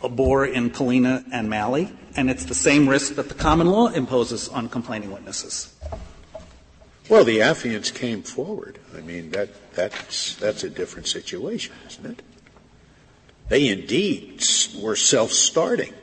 bore 0.09 0.47
in 0.47 0.71
Kalina 0.71 1.25
and 1.33 1.51
Malley, 1.51 1.93
and 2.17 2.31
it's 2.31 2.45
the 2.45 2.55
same 2.55 2.89
risk 2.89 3.17
that 3.17 3.29
the 3.29 3.35
common 3.35 3.67
law 3.67 3.89
imposes 3.89 4.49
on 4.49 4.69
complaining 4.69 5.11
witnesses. 5.11 5.75
Well, 7.09 7.25
the 7.25 7.39
affiants 7.39 7.93
came 7.93 8.23
forward. 8.23 8.79
I 8.97 9.01
mean, 9.01 9.31
that, 9.31 9.49
that's, 9.75 10.37
that's 10.37 10.63
a 10.63 10.71
different 10.71 11.09
situation, 11.09 11.75
isn't 11.87 12.07
it? 12.07 12.23
They 13.49 13.69
indeed 13.69 14.45
were 14.79 14.95
self-starting. 14.95 15.95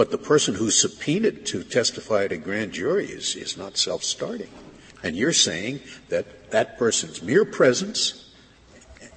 But 0.00 0.10
the 0.10 0.16
person 0.16 0.54
who's 0.54 0.80
subpoenaed 0.80 1.44
to 1.48 1.62
testify 1.62 2.24
at 2.24 2.32
a 2.32 2.38
grand 2.38 2.72
jury 2.72 3.04
is, 3.04 3.36
is 3.36 3.58
not 3.58 3.76
self-starting. 3.76 4.48
And 5.02 5.14
you're 5.14 5.34
saying 5.34 5.80
that 6.08 6.50
that 6.52 6.78
person's 6.78 7.20
mere 7.22 7.44
presence 7.44 8.32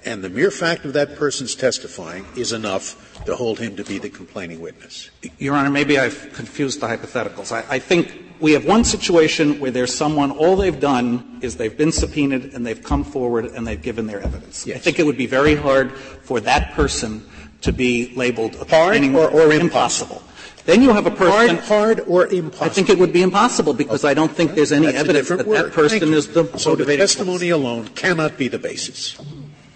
and 0.04 0.22
the 0.22 0.28
mere 0.28 0.50
fact 0.50 0.84
of 0.84 0.92
that 0.92 1.16
person's 1.16 1.54
testifying 1.54 2.26
is 2.36 2.52
enough 2.52 3.24
to 3.24 3.34
hold 3.34 3.60
him 3.60 3.76
to 3.76 3.84
be 3.84 3.98
the 3.98 4.10
complaining 4.10 4.60
witness. 4.60 5.08
Your 5.38 5.54
Honor, 5.54 5.70
maybe 5.70 5.98
I've 5.98 6.30
confused 6.34 6.80
the 6.80 6.86
hypotheticals. 6.86 7.50
I, 7.50 7.76
I 7.76 7.78
think 7.78 8.34
we 8.38 8.52
have 8.52 8.66
one 8.66 8.84
situation 8.84 9.60
where 9.60 9.70
there's 9.70 9.94
someone, 9.94 10.32
all 10.32 10.54
they've 10.54 10.78
done 10.78 11.38
is 11.40 11.56
they've 11.56 11.78
been 11.78 11.92
subpoenaed 11.92 12.52
and 12.52 12.66
they've 12.66 12.82
come 12.82 13.04
forward 13.04 13.46
and 13.46 13.66
they've 13.66 13.80
given 13.80 14.06
their 14.06 14.20
evidence. 14.20 14.68
I 14.68 14.76
think 14.76 14.98
it 14.98 15.06
would 15.06 15.16
be 15.16 15.24
very 15.24 15.54
hard 15.54 15.92
for 15.92 16.40
that 16.40 16.72
person 16.74 17.26
to 17.62 17.72
be 17.72 18.12
labeled 18.14 18.56
a 18.56 18.66
Hard 18.66 19.02
or- 19.02 19.30
or 19.30 19.48
witness. 19.48 19.62
impossible? 19.62 20.22
Then 20.64 20.80
you 20.80 20.92
have 20.94 21.06
a 21.06 21.10
person. 21.10 21.56
Hard, 21.56 21.64
hard 21.64 22.00
or 22.08 22.26
impossible? 22.26 22.66
I 22.66 22.68
think 22.70 22.88
it 22.88 22.98
would 22.98 23.12
be 23.12 23.22
impossible 23.22 23.74
because 23.74 24.04
I 24.04 24.14
don't 24.14 24.32
think 24.32 24.54
there's 24.54 24.72
any 24.72 24.86
That's 24.86 24.98
evidence 24.98 25.28
different 25.28 25.48
that 25.50 25.64
that 25.64 25.72
person 25.72 26.14
is 26.14 26.28
the 26.28 26.44
So 26.58 26.70
the 26.70 26.84
motivating 26.84 27.00
testimony 27.00 27.50
alone 27.50 27.88
cannot 27.88 28.38
be 28.38 28.48
the 28.48 28.58
basis. 28.58 29.18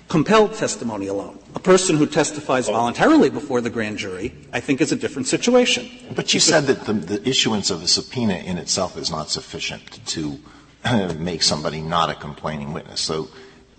compelled 0.08 0.54
testimony 0.54 1.06
alone. 1.06 1.38
A 1.54 1.60
person 1.60 1.96
who 1.96 2.06
testifies 2.06 2.68
oh. 2.68 2.72
voluntarily 2.72 3.30
before 3.30 3.60
the 3.60 3.70
grand 3.70 3.98
jury, 3.98 4.34
I 4.52 4.60
think, 4.60 4.80
is 4.80 4.90
a 4.90 4.96
different 4.96 5.28
situation. 5.28 5.90
But 6.14 6.32
you 6.32 6.40
said 6.40 6.64
that 6.64 6.86
the, 6.86 6.94
the 6.94 7.28
issuance 7.28 7.70
of 7.70 7.82
a 7.82 7.88
subpoena 7.88 8.34
in 8.34 8.56
itself 8.58 8.96
is 8.96 9.10
not 9.10 9.28
sufficient 9.30 10.04
to 10.06 10.38
make 11.18 11.42
somebody 11.42 11.82
not 11.82 12.10
a 12.10 12.14
complaining 12.14 12.72
witness. 12.72 13.00
So 13.00 13.28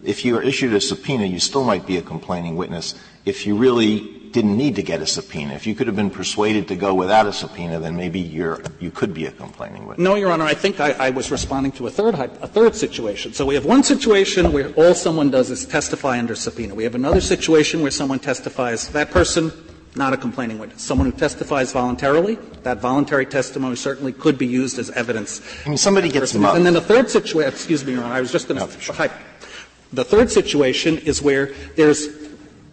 if 0.03 0.23
you 0.23 0.37
are 0.37 0.43
issued 0.43 0.73
a 0.73 0.81
subpoena, 0.81 1.25
you 1.25 1.39
still 1.39 1.63
might 1.63 1.85
be 1.85 1.97
a 1.97 2.01
complaining 2.01 2.55
witness 2.55 2.95
if 3.25 3.45
you 3.45 3.55
really 3.55 4.18
didn't 4.31 4.57
need 4.57 4.75
to 4.75 4.83
get 4.83 5.01
a 5.01 5.05
subpoena. 5.05 5.53
If 5.53 5.65
you 5.65 5.75
could 5.75 5.87
have 5.87 5.95
been 5.95 6.09
persuaded 6.09 6.67
to 6.67 6.75
go 6.75 6.93
without 6.93 7.25
a 7.25 7.33
subpoena, 7.33 7.79
then 7.79 7.95
maybe 7.95 8.19
you're, 8.19 8.61
you 8.79 8.91
could 8.91 9.13
be 9.13 9.25
a 9.25 9.31
complaining 9.31 9.85
witness. 9.87 10.03
No, 10.03 10.15
Your 10.15 10.31
Honor, 10.31 10.45
I 10.45 10.53
think 10.53 10.79
I, 10.79 10.91
I 10.91 11.09
was 11.09 11.31
responding 11.31 11.71
to 11.73 11.87
a 11.87 11.91
third, 11.91 12.15
a 12.15 12.47
third 12.47 12.75
situation. 12.75 13.33
So 13.33 13.45
we 13.45 13.55
have 13.55 13.65
one 13.65 13.83
situation 13.83 14.51
where 14.51 14.69
all 14.73 14.93
someone 14.93 15.31
does 15.31 15.49
is 15.49 15.65
testify 15.65 16.19
under 16.19 16.35
subpoena. 16.35 16.75
We 16.75 16.83
have 16.83 16.95
another 16.95 17.21
situation 17.21 17.81
where 17.81 17.91
someone 17.91 18.19
testifies, 18.19 18.87
that 18.89 19.11
person, 19.11 19.51
not 19.95 20.13
a 20.13 20.17
complaining 20.17 20.59
witness. 20.59 20.81
Someone 20.81 21.11
who 21.11 21.17
testifies 21.17 21.71
voluntarily, 21.71 22.35
that 22.63 22.79
voluntary 22.79 23.25
testimony 23.25 23.75
certainly 23.75 24.13
could 24.13 24.37
be 24.37 24.47
used 24.47 24.77
as 24.79 24.89
evidence. 24.91 25.41
I 25.65 25.69
mean, 25.69 25.77
somebody 25.77 26.09
gets 26.09 26.33
them 26.33 26.45
up. 26.45 26.55
And 26.55 26.65
then 26.65 26.73
the 26.73 26.81
third 26.81 27.09
situation, 27.09 27.51
excuse 27.51 27.83
me, 27.85 27.93
Your 27.93 28.03
Honor, 28.03 28.13
I 28.13 28.21
was 28.21 28.31
just 28.31 28.47
going 28.47 28.59
to, 28.59 29.11
the 29.91 30.03
third 30.03 30.29
situation 30.31 30.99
is 30.99 31.21
where 31.21 31.53
there's 31.75 32.07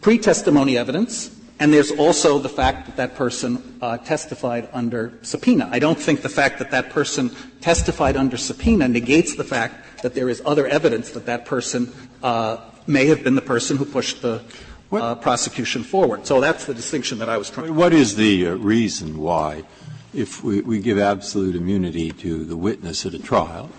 pre-testimony 0.03 0.77
evidence, 0.77 1.36
And 1.59 1.73
there's 1.73 1.91
also 1.91 2.39
the 2.39 2.51
fact 2.51 2.87
that 2.87 2.97
that 2.97 3.15
person 3.15 3.79
uh, 3.81 3.97
testified 3.99 4.69
under 4.73 5.19
subpoena. 5.23 5.69
I 5.73 5.79
don't 5.79 5.99
think 5.99 6.21
the 6.21 6.29
fact 6.29 6.59
that 6.59 6.71
that 6.71 6.91
person 6.91 7.31
testified 7.63 8.17
under 8.17 8.37
subpoena 8.37 8.89
negates 8.89 9.37
the 9.37 9.45
fact 9.45 10.03
that 10.03 10.15
there 10.15 10.29
is 10.29 10.43
other 10.45 10.67
evidence 10.67 11.11
that 11.11 11.25
that 11.27 11.47
person 11.47 11.93
uh, 12.23 12.59
may 12.87 13.07
have 13.07 13.25
been 13.25 13.35
the 13.35 13.41
person 13.41 13.79
who 13.79 13.87
pushed 13.87 14.21
the 14.21 14.43
uh, 14.93 15.15
prosecution 15.15 15.83
forward. 15.83 16.27
So 16.27 16.41
that's 16.41 16.67
the 16.67 16.75
distinction 16.75 17.19
that 17.19 17.29
I 17.29 17.39
was 17.39 17.49
trying. 17.51 17.69
To 17.69 17.73
make. 17.73 17.79
What 17.79 17.95
is 17.95 18.17
the 18.17 18.49
uh, 18.49 18.55
reason 18.55 19.19
why, 19.19 19.65
if 20.15 20.45
we, 20.45 20.61
we 20.61 20.81
give 20.81 20.99
absolute 20.99 21.57
immunity 21.57 22.11
to 22.13 22.45
the 22.45 22.57
witness 22.57 23.07
at 23.07 23.15
a 23.15 23.19
trial, 23.19 23.71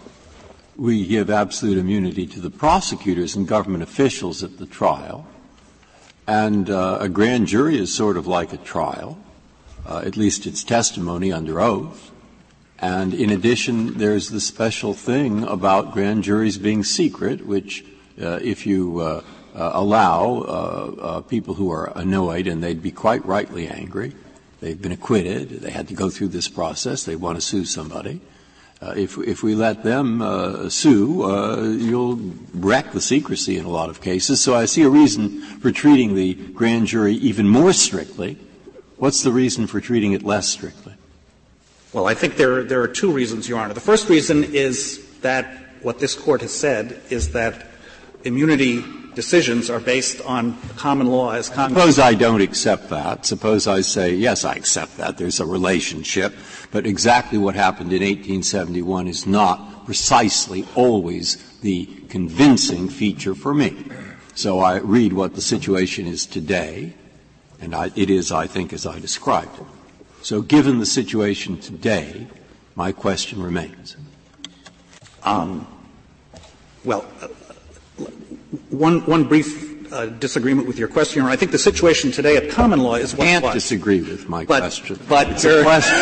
we 0.75 1.05
give 1.05 1.29
absolute 1.29 1.77
immunity 1.77 2.25
to 2.27 2.39
the 2.39 2.49
prosecutors 2.49 3.35
and 3.35 3.47
government 3.47 3.83
officials 3.83 4.43
at 4.43 4.57
the 4.57 4.65
trial? 4.65 5.27
And 6.27 6.69
uh, 6.69 6.97
a 6.99 7.07
grand 7.07 7.47
jury 7.47 7.77
is 7.77 7.95
sort 7.95 8.17
of 8.17 8.27
like 8.27 8.51
a 8.51 8.57
trial, 8.57 9.17
uh, 9.85 10.03
at 10.05 10.17
least 10.17 10.45
it's 10.45 10.61
testimony 10.61 11.31
under 11.31 11.61
oath. 11.61 12.11
And 12.79 13.13
in 13.13 13.29
addition, 13.29 13.97
there's 13.97 14.29
the 14.29 14.41
special 14.41 14.93
thing 14.93 15.43
about 15.43 15.93
grand 15.93 16.23
juries 16.23 16.57
being 16.57 16.83
secret, 16.83 17.47
which, 17.47 17.85
uh, 18.21 18.39
if 18.43 18.67
you 18.67 18.99
uh, 18.99 19.23
uh, 19.55 19.71
allow 19.73 20.41
uh, 20.41 21.21
people 21.21 21.55
who 21.55 21.71
are 21.71 21.97
annoyed, 21.97 22.45
and 22.45 22.61
they'd 22.61 22.83
be 22.83 22.91
quite 22.91 23.25
rightly 23.25 23.67
angry, 23.67 24.13
they've 24.59 24.81
been 24.81 24.91
acquitted, 24.91 25.49
they 25.61 25.71
had 25.71 25.87
to 25.87 25.93
go 25.93 26.09
through 26.09 26.27
this 26.27 26.49
process, 26.49 27.05
they 27.05 27.15
want 27.15 27.37
to 27.37 27.41
sue 27.41 27.65
somebody, 27.65 28.19
if, 28.81 29.17
if 29.17 29.43
we 29.43 29.55
let 29.55 29.83
them 29.83 30.21
uh, 30.21 30.69
sue, 30.69 31.23
uh, 31.23 31.63
you'll 31.63 32.17
wreck 32.53 32.91
the 32.91 33.01
secrecy 33.01 33.57
in 33.57 33.65
a 33.65 33.69
lot 33.69 33.89
of 33.89 34.01
cases. 34.01 34.41
So 34.41 34.55
I 34.55 34.65
see 34.65 34.83
a 34.83 34.89
reason 34.89 35.41
for 35.59 35.71
treating 35.71 36.15
the 36.15 36.33
grand 36.33 36.87
jury 36.87 37.15
even 37.15 37.47
more 37.47 37.73
strictly. 37.73 38.37
What's 38.97 39.23
the 39.23 39.31
reason 39.31 39.67
for 39.67 39.81
treating 39.81 40.13
it 40.13 40.23
less 40.23 40.47
strictly? 40.47 40.93
Well, 41.93 42.07
I 42.07 42.13
think 42.13 42.35
there, 42.35 42.63
there 42.63 42.81
are 42.81 42.87
two 42.87 43.11
reasons, 43.11 43.47
Your 43.49 43.59
Honor. 43.59 43.73
The 43.73 43.79
first 43.79 44.09
reason 44.09 44.43
is 44.43 45.07
that 45.21 45.45
what 45.81 45.99
this 45.99 46.15
Court 46.15 46.41
has 46.41 46.53
said 46.53 47.01
is 47.09 47.31
that 47.31 47.67
immunity 48.23 48.83
decisions 49.15 49.69
are 49.71 49.79
based 49.79 50.21
on 50.21 50.55
common 50.75 51.07
law 51.07 51.31
as 51.31 51.49
common. 51.49 51.75
Suppose 51.75 51.97
I 51.97 52.13
don't 52.13 52.41
accept 52.41 52.89
that. 52.89 53.25
Suppose 53.25 53.65
I 53.65 53.81
say, 53.81 54.13
yes, 54.13 54.45
I 54.45 54.53
accept 54.53 54.97
that. 54.97 55.17
There's 55.17 55.39
a 55.39 55.45
relationship. 55.45 56.35
But 56.71 56.85
exactly 56.85 57.37
what 57.37 57.55
happened 57.55 57.93
in 57.93 58.01
1871 58.01 59.07
is 59.07 59.25
not 59.25 59.85
precisely 59.85 60.67
always 60.75 61.59
the 61.61 61.85
convincing 62.09 62.89
feature 62.89 63.33
for 63.33 63.53
me. 63.53 63.85
So 64.35 64.59
I 64.59 64.77
read 64.77 65.13
what 65.13 65.33
the 65.33 65.41
situation 65.41 66.05
is 66.05 66.25
today, 66.25 66.93
and 67.61 67.73
I, 67.73 67.91
it 67.95 68.09
is, 68.09 68.31
I 68.31 68.47
think, 68.47 68.73
as 68.73 68.85
I 68.85 68.99
described 68.99 69.57
it. 69.59 69.65
So 70.21 70.41
given 70.41 70.79
the 70.79 70.85
situation 70.85 71.57
today, 71.57 72.27
my 72.75 72.91
question 72.91 73.41
remains. 73.41 73.95
Um, 75.23 75.65
well, 76.83 77.01
one, 78.69 79.05
one 79.05 79.23
brief 79.23 79.66
uh, 79.91 80.05
disagreement 80.07 80.67
with 80.67 80.77
your 80.77 80.87
question, 80.87 81.23
I 81.23 81.35
think 81.35 81.51
the 81.51 81.57
situation 81.57 82.11
today 82.11 82.37
at 82.37 82.49
common 82.49 82.79
law 82.79 82.95
is 82.95 83.15
what 83.15 83.25
can't 83.25 83.43
was. 83.43 83.53
disagree 83.53 84.01
with 84.01 84.27
my 84.29 84.45
but, 84.45 84.59
question. 84.59 84.99
But 85.07 85.29
it's 85.31 85.45
a 85.45 85.63
question. 85.63 85.97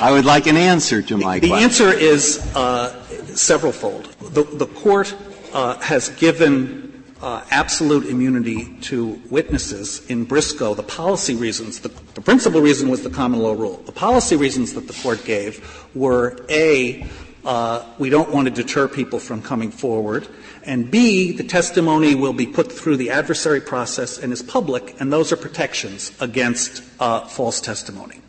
I 0.00 0.10
would 0.10 0.24
like 0.24 0.46
an 0.46 0.56
answer 0.56 1.00
to 1.02 1.16
my 1.16 1.38
the, 1.38 1.48
question. 1.48 1.56
The 1.56 1.62
answer 1.62 1.92
is 1.92 2.38
uh, 2.56 3.04
severalfold. 3.34 4.06
The, 4.34 4.42
the 4.42 4.66
court 4.66 5.14
uh, 5.52 5.78
has 5.80 6.08
given 6.10 7.04
uh, 7.22 7.44
absolute 7.50 8.06
immunity 8.06 8.76
to 8.80 9.20
witnesses 9.30 10.04
in 10.10 10.24
Briscoe. 10.24 10.74
The 10.74 10.82
policy 10.82 11.36
reasons, 11.36 11.80
the, 11.80 11.88
the, 12.14 12.20
principal 12.20 12.60
reason 12.60 12.88
was 12.88 13.02
the 13.04 13.10
common 13.10 13.40
law 13.40 13.52
rule. 13.52 13.76
The 13.86 13.92
policy 13.92 14.34
reasons 14.34 14.74
that 14.74 14.88
the 14.88 15.02
court 15.02 15.24
gave 15.24 15.86
were 15.94 16.44
a, 16.50 17.06
uh, 17.44 17.84
we 17.98 18.10
don't 18.10 18.30
want 18.30 18.46
to 18.46 18.50
deter 18.50 18.88
people 18.88 19.18
from 19.18 19.42
coming 19.42 19.70
forward, 19.70 20.28
and 20.64 20.90
B, 20.90 21.32
the 21.32 21.44
testimony 21.44 22.14
will 22.14 22.32
be 22.32 22.46
put 22.46 22.70
through 22.70 22.96
the 22.96 23.10
adversary 23.10 23.60
process 23.60 24.18
and 24.18 24.32
is 24.32 24.42
public, 24.42 25.00
and 25.00 25.12
those 25.12 25.32
are 25.32 25.36
protections 25.36 26.12
against 26.20 26.82
uh, 27.00 27.26
false 27.26 27.60
testimony. 27.60 28.20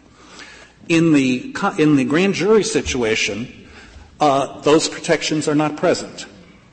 In 0.89 1.13
the, 1.13 1.55
in 1.77 1.95
the 1.95 2.05
grand 2.05 2.33
jury 2.33 2.63
situation, 2.63 3.67
uh, 4.19 4.61
those 4.61 4.89
protections 4.89 5.47
are 5.47 5.55
not 5.55 5.77
present. 5.77 6.25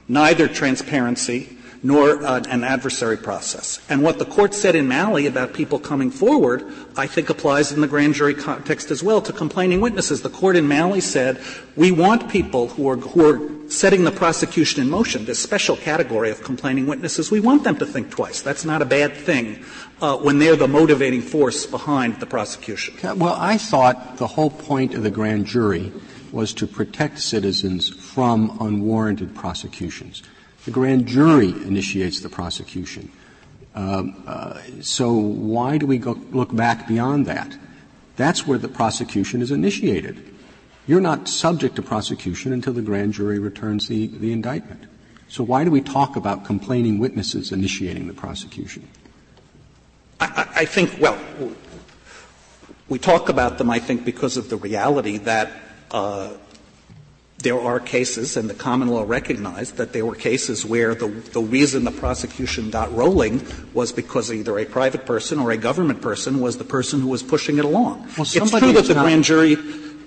Neither 0.08 0.48
transparency 0.48 1.56
nor 1.82 2.22
uh, 2.22 2.42
an 2.48 2.62
adversary 2.62 3.16
process. 3.16 3.80
And 3.88 4.02
what 4.02 4.18
the 4.18 4.26
court 4.26 4.54
said 4.54 4.74
in 4.74 4.86
Malley 4.86 5.26
about 5.26 5.54
people 5.54 5.78
coming 5.78 6.10
forward, 6.10 6.64
I 6.96 7.06
think 7.06 7.30
applies 7.30 7.72
in 7.72 7.80
the 7.80 7.88
grand 7.88 8.14
jury 8.14 8.34
context 8.34 8.90
as 8.90 9.02
well 9.02 9.22
to 9.22 9.32
complaining 9.32 9.80
witnesses. 9.80 10.22
The 10.22 10.28
court 10.28 10.56
in 10.56 10.68
Malley 10.68 11.00
said, 11.00 11.40
we 11.76 11.90
want 11.90 12.30
people 12.30 12.68
who 12.68 12.88
are, 12.88 12.96
who 12.96 13.26
are 13.26 13.70
setting 13.70 14.04
the 14.04 14.10
prosecution 14.10 14.82
in 14.82 14.90
motion, 14.90 15.24
this 15.24 15.38
special 15.38 15.76
category 15.76 16.30
of 16.30 16.42
complaining 16.42 16.86
witnesses, 16.86 17.30
we 17.30 17.40
want 17.40 17.64
them 17.64 17.76
to 17.76 17.86
think 17.86 18.10
twice. 18.10 18.42
That's 18.42 18.64
not 18.64 18.82
a 18.82 18.84
bad 18.84 19.14
thing 19.14 19.64
uh, 20.02 20.16
when 20.18 20.38
they're 20.38 20.56
the 20.56 20.68
motivating 20.68 21.22
force 21.22 21.66
behind 21.66 22.20
the 22.20 22.26
prosecution. 22.26 22.94
Well, 23.18 23.36
I 23.38 23.56
thought 23.56 24.18
the 24.18 24.26
whole 24.26 24.50
point 24.50 24.94
of 24.94 25.02
the 25.02 25.10
grand 25.10 25.46
jury 25.46 25.92
was 26.32 26.52
to 26.54 26.66
protect 26.66 27.20
citizens 27.20 27.88
from 27.88 28.56
unwarranted 28.60 29.34
prosecutions. 29.34 30.22
The 30.64 30.70
grand 30.70 31.06
jury 31.06 31.50
initiates 31.50 32.20
the 32.20 32.28
prosecution. 32.28 33.10
Um, 33.74 34.22
uh, 34.26 34.60
so 34.82 35.12
why 35.12 35.78
do 35.78 35.86
we 35.86 35.98
go, 35.98 36.12
look 36.32 36.54
back 36.54 36.86
beyond 36.88 37.26
that? 37.26 37.56
That's 38.16 38.46
where 38.46 38.58
the 38.58 38.68
prosecution 38.68 39.40
is 39.40 39.50
initiated. 39.50 40.22
You're 40.86 41.00
not 41.00 41.28
subject 41.28 41.76
to 41.76 41.82
prosecution 41.82 42.52
until 42.52 42.72
the 42.72 42.82
grand 42.82 43.14
jury 43.14 43.38
returns 43.38 43.88
the, 43.88 44.08
the 44.08 44.32
indictment. 44.32 44.84
So 45.28 45.44
why 45.44 45.64
do 45.64 45.70
we 45.70 45.80
talk 45.80 46.16
about 46.16 46.44
complaining 46.44 46.98
witnesses 46.98 47.52
initiating 47.52 48.08
the 48.08 48.12
prosecution? 48.12 48.88
I, 50.18 50.48
I 50.56 50.64
think, 50.64 51.00
well, 51.00 51.18
we 52.88 52.98
talk 52.98 53.28
about 53.28 53.56
them, 53.56 53.70
I 53.70 53.78
think, 53.78 54.04
because 54.04 54.36
of 54.36 54.50
the 54.50 54.56
reality 54.56 55.18
that 55.18 55.52
uh, 55.92 56.32
there 57.42 57.60
are 57.60 57.80
cases, 57.80 58.36
and 58.36 58.48
the 58.48 58.54
common 58.54 58.88
law 58.88 59.04
recognized 59.06 59.76
that 59.76 59.92
there 59.92 60.04
were 60.04 60.14
cases 60.14 60.64
where 60.64 60.94
the, 60.94 61.08
the 61.08 61.40
reason 61.40 61.84
the 61.84 61.90
prosecution 61.90 62.70
got 62.70 62.92
rolling 62.94 63.44
was 63.74 63.92
because 63.92 64.32
either 64.32 64.58
a 64.58 64.64
private 64.64 65.06
person 65.06 65.38
or 65.38 65.50
a 65.50 65.56
government 65.56 66.00
person 66.02 66.40
was 66.40 66.58
the 66.58 66.64
person 66.64 67.00
who 67.00 67.08
was 67.08 67.22
pushing 67.22 67.58
it 67.58 67.64
along. 67.64 68.00
Well, 68.16 68.22
it's 68.22 68.32
true 68.32 68.72
that 68.72 68.84
the 68.86 68.94
grand 68.94 69.24
jury, 69.24 69.56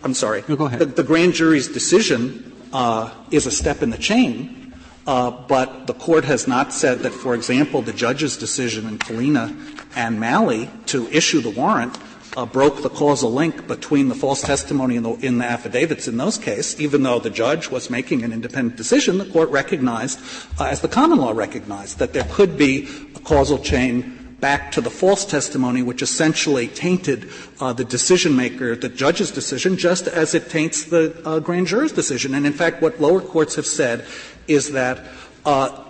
I'm 0.03 0.13
sorry, 0.13 0.43
no, 0.47 0.55
go 0.55 0.65
ahead. 0.65 0.79
The, 0.79 0.85
the 0.85 1.03
grand 1.03 1.33
jury's 1.33 1.67
decision 1.67 2.51
uh, 2.71 3.11
is 3.31 3.45
a 3.45 3.51
step 3.51 3.81
in 3.81 3.89
the 3.89 3.97
chain, 3.97 4.73
uh, 5.05 5.31
but 5.31 5.87
the 5.87 5.93
court 5.93 6.25
has 6.25 6.47
not 6.47 6.71
said 6.71 6.99
that, 6.99 7.13
for 7.13 7.35
example, 7.35 7.81
the 7.81 7.93
judge's 7.93 8.37
decision 8.37 8.87
in 8.87 8.99
Kalina 8.99 9.55
and 9.95 10.19
Malley 10.19 10.69
to 10.87 11.07
issue 11.09 11.41
the 11.41 11.49
warrant 11.49 11.97
uh, 12.35 12.45
broke 12.45 12.81
the 12.81 12.89
causal 12.89 13.31
link 13.31 13.67
between 13.67 14.09
the 14.09 14.15
false 14.15 14.41
testimony 14.41 14.95
in 14.95 15.03
the, 15.03 15.13
in 15.25 15.37
the 15.37 15.45
affidavits 15.45 16.07
in 16.07 16.17
those 16.17 16.37
cases, 16.37 16.79
even 16.79 17.03
though 17.03 17.19
the 17.19 17.29
judge 17.29 17.69
was 17.69 17.89
making 17.89 18.23
an 18.23 18.33
independent 18.33 18.75
decision, 18.75 19.17
the 19.17 19.25
court 19.25 19.49
recognized, 19.49 20.19
uh, 20.59 20.65
as 20.65 20.81
the 20.81 20.87
common 20.87 21.19
law 21.19 21.31
recognized, 21.31 21.99
that 21.99 22.13
there 22.13 22.27
could 22.31 22.57
be 22.57 22.87
a 23.15 23.19
causal 23.19 23.59
chain 23.59 24.35
back 24.39 24.73
to 24.73 24.81
the 24.81 24.89
false 24.89 25.23
testimony, 25.23 25.81
which 25.81 26.01
essentially 26.01 26.67
tainted 26.67 27.29
uh, 27.61 27.71
the 27.71 27.85
decision 27.85 28.35
maker, 28.35 28.75
the 28.75 28.89
judge's 28.89 29.31
decision, 29.31 29.77
just 29.77 30.05
as 30.05 30.35
it 30.35 30.49
taints 30.49 30.85
the 30.85 31.21
uh, 31.23 31.39
grand 31.39 31.67
jury's 31.67 31.93
decision. 31.93 32.33
And 32.33 32.45
in 32.45 32.51
fact, 32.51 32.81
what 32.81 32.99
lower 32.99 33.21
courts 33.21 33.55
have 33.55 33.65
said 33.65 34.05
is 34.47 34.73
that 34.73 34.99
uh, 35.45 35.85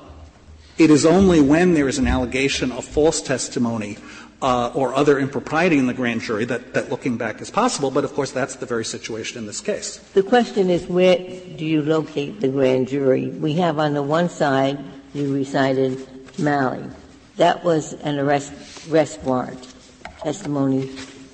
it 0.77 0.91
is 0.91 1.05
only 1.05 1.41
when 1.41 1.73
there 1.73 1.87
is 1.87 1.97
an 1.97 2.07
allegation 2.07 2.71
of 2.71 2.85
false 2.85 3.21
testimony 3.21 3.97
uh, 4.43 4.71
or 4.75 4.93
other 4.93 5.17
impropriety 5.19 5.77
in 5.77 5.87
the 5.87 5.93
grand 5.93 6.19
jury 6.19 6.43
that, 6.43 6.73
that 6.73 6.89
looking 6.89 7.17
back 7.17 7.41
is 7.41 7.49
possible. 7.49 7.89
But 7.89 8.03
of 8.03 8.13
course, 8.13 8.31
that's 8.31 8.55
the 8.57 8.65
very 8.65 8.83
situation 8.83 9.37
in 9.37 9.45
this 9.45 9.61
case. 9.61 9.97
The 10.13 10.21
question 10.21 10.69
is 10.69 10.85
where 10.85 11.17
do 11.17 11.65
you 11.65 11.81
locate 11.81 12.41
the 12.41 12.49
grand 12.49 12.89
jury? 12.89 13.29
We 13.29 13.53
have 13.53 13.79
on 13.79 13.93
the 13.93 14.03
one 14.03 14.29
side, 14.29 14.77
you 15.13 15.33
recited 15.33 16.05
Malley. 16.37 16.83
That 17.37 17.63
was 17.63 17.93
an 17.93 18.19
arrest, 18.19 18.51
arrest 18.91 19.21
warrant, 19.23 19.73
testimony 20.19 20.91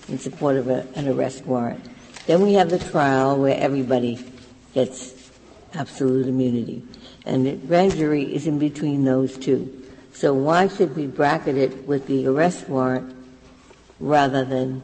in 0.08 0.20
support 0.20 0.56
of 0.58 0.70
a, 0.70 0.88
an 0.96 1.08
arrest 1.08 1.46
warrant. 1.46 1.84
Then 2.28 2.42
we 2.42 2.54
have 2.54 2.70
the 2.70 2.80
trial 2.80 3.38
where 3.38 3.60
everybody 3.60 4.24
gets 4.76 5.32
absolute 5.74 6.28
immunity. 6.28 6.84
And 7.26 7.46
the 7.46 7.54
grand 7.54 7.96
jury 7.96 8.24
is 8.24 8.46
in 8.46 8.60
between 8.60 9.04
those 9.04 9.36
two. 9.36 9.79
So 10.20 10.34
why 10.34 10.68
should 10.68 10.98
we 10.98 11.08
bracket 11.08 11.56
it 11.56 11.88
with 11.88 12.06
the 12.08 12.28
arrest 12.28 12.68
warrant 12.68 13.16
rather 14.02 14.44
than 14.44 14.84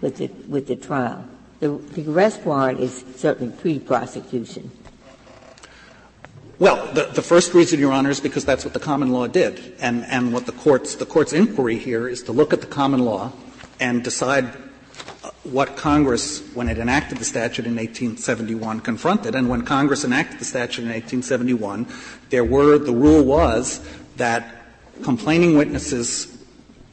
with 0.00 0.16
the, 0.16 0.26
with 0.48 0.66
the 0.66 0.74
trial? 0.74 1.24
The, 1.60 1.68
the 1.68 2.10
arrest 2.10 2.40
warrant 2.40 2.80
is 2.80 3.04
certainly 3.14 3.56
pre-prosecution. 3.56 4.72
Well, 6.58 6.92
the, 6.94 7.04
the 7.04 7.22
first 7.22 7.54
reason, 7.54 7.78
Your 7.78 7.92
Honor, 7.92 8.10
is 8.10 8.18
because 8.18 8.44
that's 8.44 8.64
what 8.64 8.74
the 8.74 8.80
common 8.80 9.12
law 9.12 9.28
did. 9.28 9.76
And, 9.78 10.04
and 10.06 10.32
what 10.32 10.46
the 10.46 10.52
court's, 10.52 10.96
the 10.96 11.06
court's 11.06 11.32
inquiry 11.32 11.78
here 11.78 12.08
is 12.08 12.24
to 12.24 12.32
look 12.32 12.52
at 12.52 12.60
the 12.60 12.66
common 12.66 13.04
law 13.04 13.30
and 13.78 14.02
decide 14.02 14.52
what 15.44 15.76
Congress, 15.76 16.42
when 16.54 16.68
it 16.68 16.78
enacted 16.78 17.18
the 17.18 17.24
statute 17.24 17.66
in 17.66 17.76
1871, 17.76 18.80
confronted. 18.80 19.34
And 19.34 19.48
when 19.48 19.62
Congress 19.62 20.04
enacted 20.04 20.40
the 20.40 20.44
statute 20.44 20.82
in 20.82 20.88
1871, 20.88 21.86
there 22.28 22.44
were, 22.44 22.78
the 22.78 22.92
rule 22.92 23.24
was 23.24 23.80
that 24.20 24.54
complaining 25.02 25.56
witnesses 25.56 26.38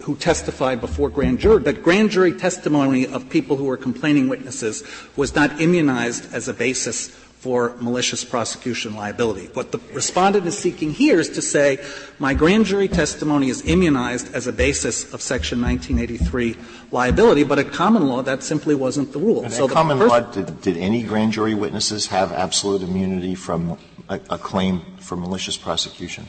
who 0.02 0.16
testified 0.16 0.80
before 0.80 1.10
grand 1.10 1.40
jury, 1.40 1.62
that 1.64 1.84
grand 1.84 2.10
jury 2.10 2.32
testimony 2.32 3.06
of 3.06 3.30
people 3.30 3.58
who 3.58 3.66
were 3.66 3.78
complaining 3.78 4.30
witnesses 4.30 4.84
was 5.18 5.36
not 5.36 5.60
immunized 5.60 6.34
as 6.34 6.48
a 6.48 6.54
basis 6.54 7.10
for 7.40 7.76
malicious 7.80 8.24
prosecution 8.24 8.96
liability. 8.96 9.48
What 9.54 9.72
the 9.72 9.80
respondent 9.94 10.48
is 10.48 10.58
seeking 10.58 10.92
here 10.92 11.20
is 11.20 11.30
to 11.32 11.42
say, 11.42 11.78
my 12.18 12.34
grand 12.34 12.66
jury 12.66 12.88
testimony 12.88 13.50
is 13.50 13.62
immunized 13.66 14.34
as 14.34 14.48
a 14.48 14.54
basis 14.54 15.14
of 15.14 15.22
Section 15.22 15.62
1983 15.62 16.56
liability, 16.92 17.44
but 17.44 17.60
at 17.60 17.72
common 17.72 18.08
law 18.08 18.24
that 18.24 18.42
simply 18.42 18.74
wasn't 18.74 19.12
the 19.14 19.20
rule. 19.20 19.48
So 19.50 19.66
at 19.66 19.72
common 19.72 20.00
law, 20.00 20.22
did, 20.22 20.62
did, 20.62 20.78
any 20.78 21.04
grand 21.04 21.34
jury 21.34 21.54
witnesses 21.54 22.08
have 22.08 22.32
absolute 22.32 22.82
immunity 22.82 23.36
from 23.36 23.78
a, 24.10 24.20
a 24.30 24.38
claim 24.38 24.82
for 25.00 25.16
malicious 25.16 25.58
prosecution? 25.58 26.26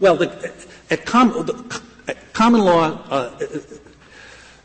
Well, 0.00 0.16
the, 0.16 0.52
at, 0.90 1.04
com, 1.04 1.28
the, 1.44 1.80
at, 2.08 2.32
common 2.32 2.62
law, 2.62 3.02
uh, 3.10 3.46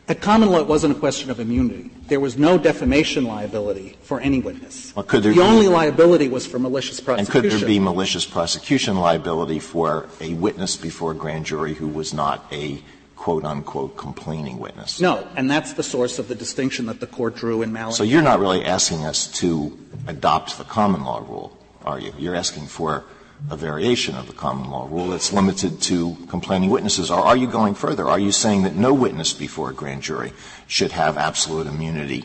at 0.08 0.20
common 0.22 0.50
law, 0.50 0.60
it 0.60 0.66
wasn't 0.66 0.96
a 0.96 0.98
question 0.98 1.30
of 1.30 1.40
immunity. 1.40 1.90
There 2.08 2.20
was 2.20 2.38
no 2.38 2.56
defamation 2.56 3.24
liability 3.24 3.98
for 4.02 4.18
any 4.20 4.40
witness. 4.40 4.96
Well, 4.96 5.04
could 5.04 5.22
there 5.22 5.32
the 5.32 5.40
be, 5.40 5.46
only 5.46 5.68
liability 5.68 6.28
was 6.28 6.46
for 6.46 6.58
malicious 6.58 7.00
prosecution. 7.00 7.36
And 7.36 7.50
could 7.50 7.60
there 7.60 7.68
be 7.68 7.78
malicious 7.78 8.24
prosecution 8.24 8.96
liability 8.96 9.58
for 9.58 10.08
a 10.20 10.32
witness 10.34 10.76
before 10.76 11.12
a 11.12 11.14
grand 11.14 11.44
jury 11.44 11.74
who 11.74 11.88
was 11.88 12.14
not 12.14 12.46
a 12.50 12.80
quote 13.16 13.44
unquote 13.44 13.98
complaining 13.98 14.58
witness? 14.58 15.00
No, 15.00 15.26
and 15.36 15.50
that's 15.50 15.74
the 15.74 15.82
source 15.82 16.18
of 16.18 16.28
the 16.28 16.34
distinction 16.34 16.86
that 16.86 17.00
the 17.00 17.06
court 17.06 17.36
drew 17.36 17.60
in 17.60 17.72
Malley. 17.72 17.92
So 17.92 18.04
you're 18.04 18.22
not 18.22 18.40
really 18.40 18.64
asking 18.64 19.04
us 19.04 19.26
to 19.40 19.76
adopt 20.06 20.56
the 20.56 20.64
common 20.64 21.04
law 21.04 21.18
rule, 21.18 21.58
are 21.84 22.00
you? 22.00 22.14
You're 22.16 22.36
asking 22.36 22.68
for 22.68 23.04
a 23.50 23.56
variation 23.56 24.14
of 24.16 24.26
the 24.26 24.32
common 24.32 24.70
law 24.70 24.88
rule 24.90 25.08
that's 25.08 25.32
limited 25.32 25.80
to 25.82 26.16
complaining 26.28 26.70
witnesses? 26.70 27.10
Or 27.10 27.20
are 27.20 27.36
you 27.36 27.46
going 27.46 27.74
further? 27.74 28.06
Are 28.06 28.18
you 28.18 28.32
saying 28.32 28.62
that 28.64 28.74
no 28.74 28.92
witness 28.92 29.32
before 29.32 29.70
a 29.70 29.74
grand 29.74 30.02
jury 30.02 30.32
should 30.66 30.92
have 30.92 31.16
absolute 31.16 31.66
immunity 31.66 32.24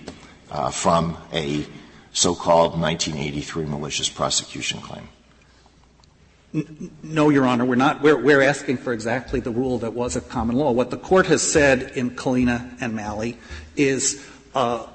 uh, 0.49 0.71
from 0.71 1.17
a 1.31 1.65
so-called 2.13 2.79
1983 2.79 3.65
malicious 3.65 4.09
prosecution 4.09 4.81
claim? 4.81 5.07
No, 7.01 7.29
Your 7.29 7.45
Honor, 7.45 7.63
we're 7.63 7.75
not. 7.75 8.01
We're, 8.01 8.21
we're, 8.21 8.41
asking 8.41 8.77
for 8.77 8.91
exactly 8.91 9.39
the 9.39 9.51
rule 9.51 9.79
that 9.79 9.93
was 9.93 10.17
at 10.17 10.27
common 10.27 10.57
law. 10.57 10.71
What 10.71 10.89
the 10.89 10.97
court 10.97 11.27
has 11.27 11.41
said 11.41 11.93
in 11.95 12.11
Kalina 12.11 12.75
and 12.81 12.93
Malley 12.93 13.37
is 13.77 14.27
uh, 14.53 14.85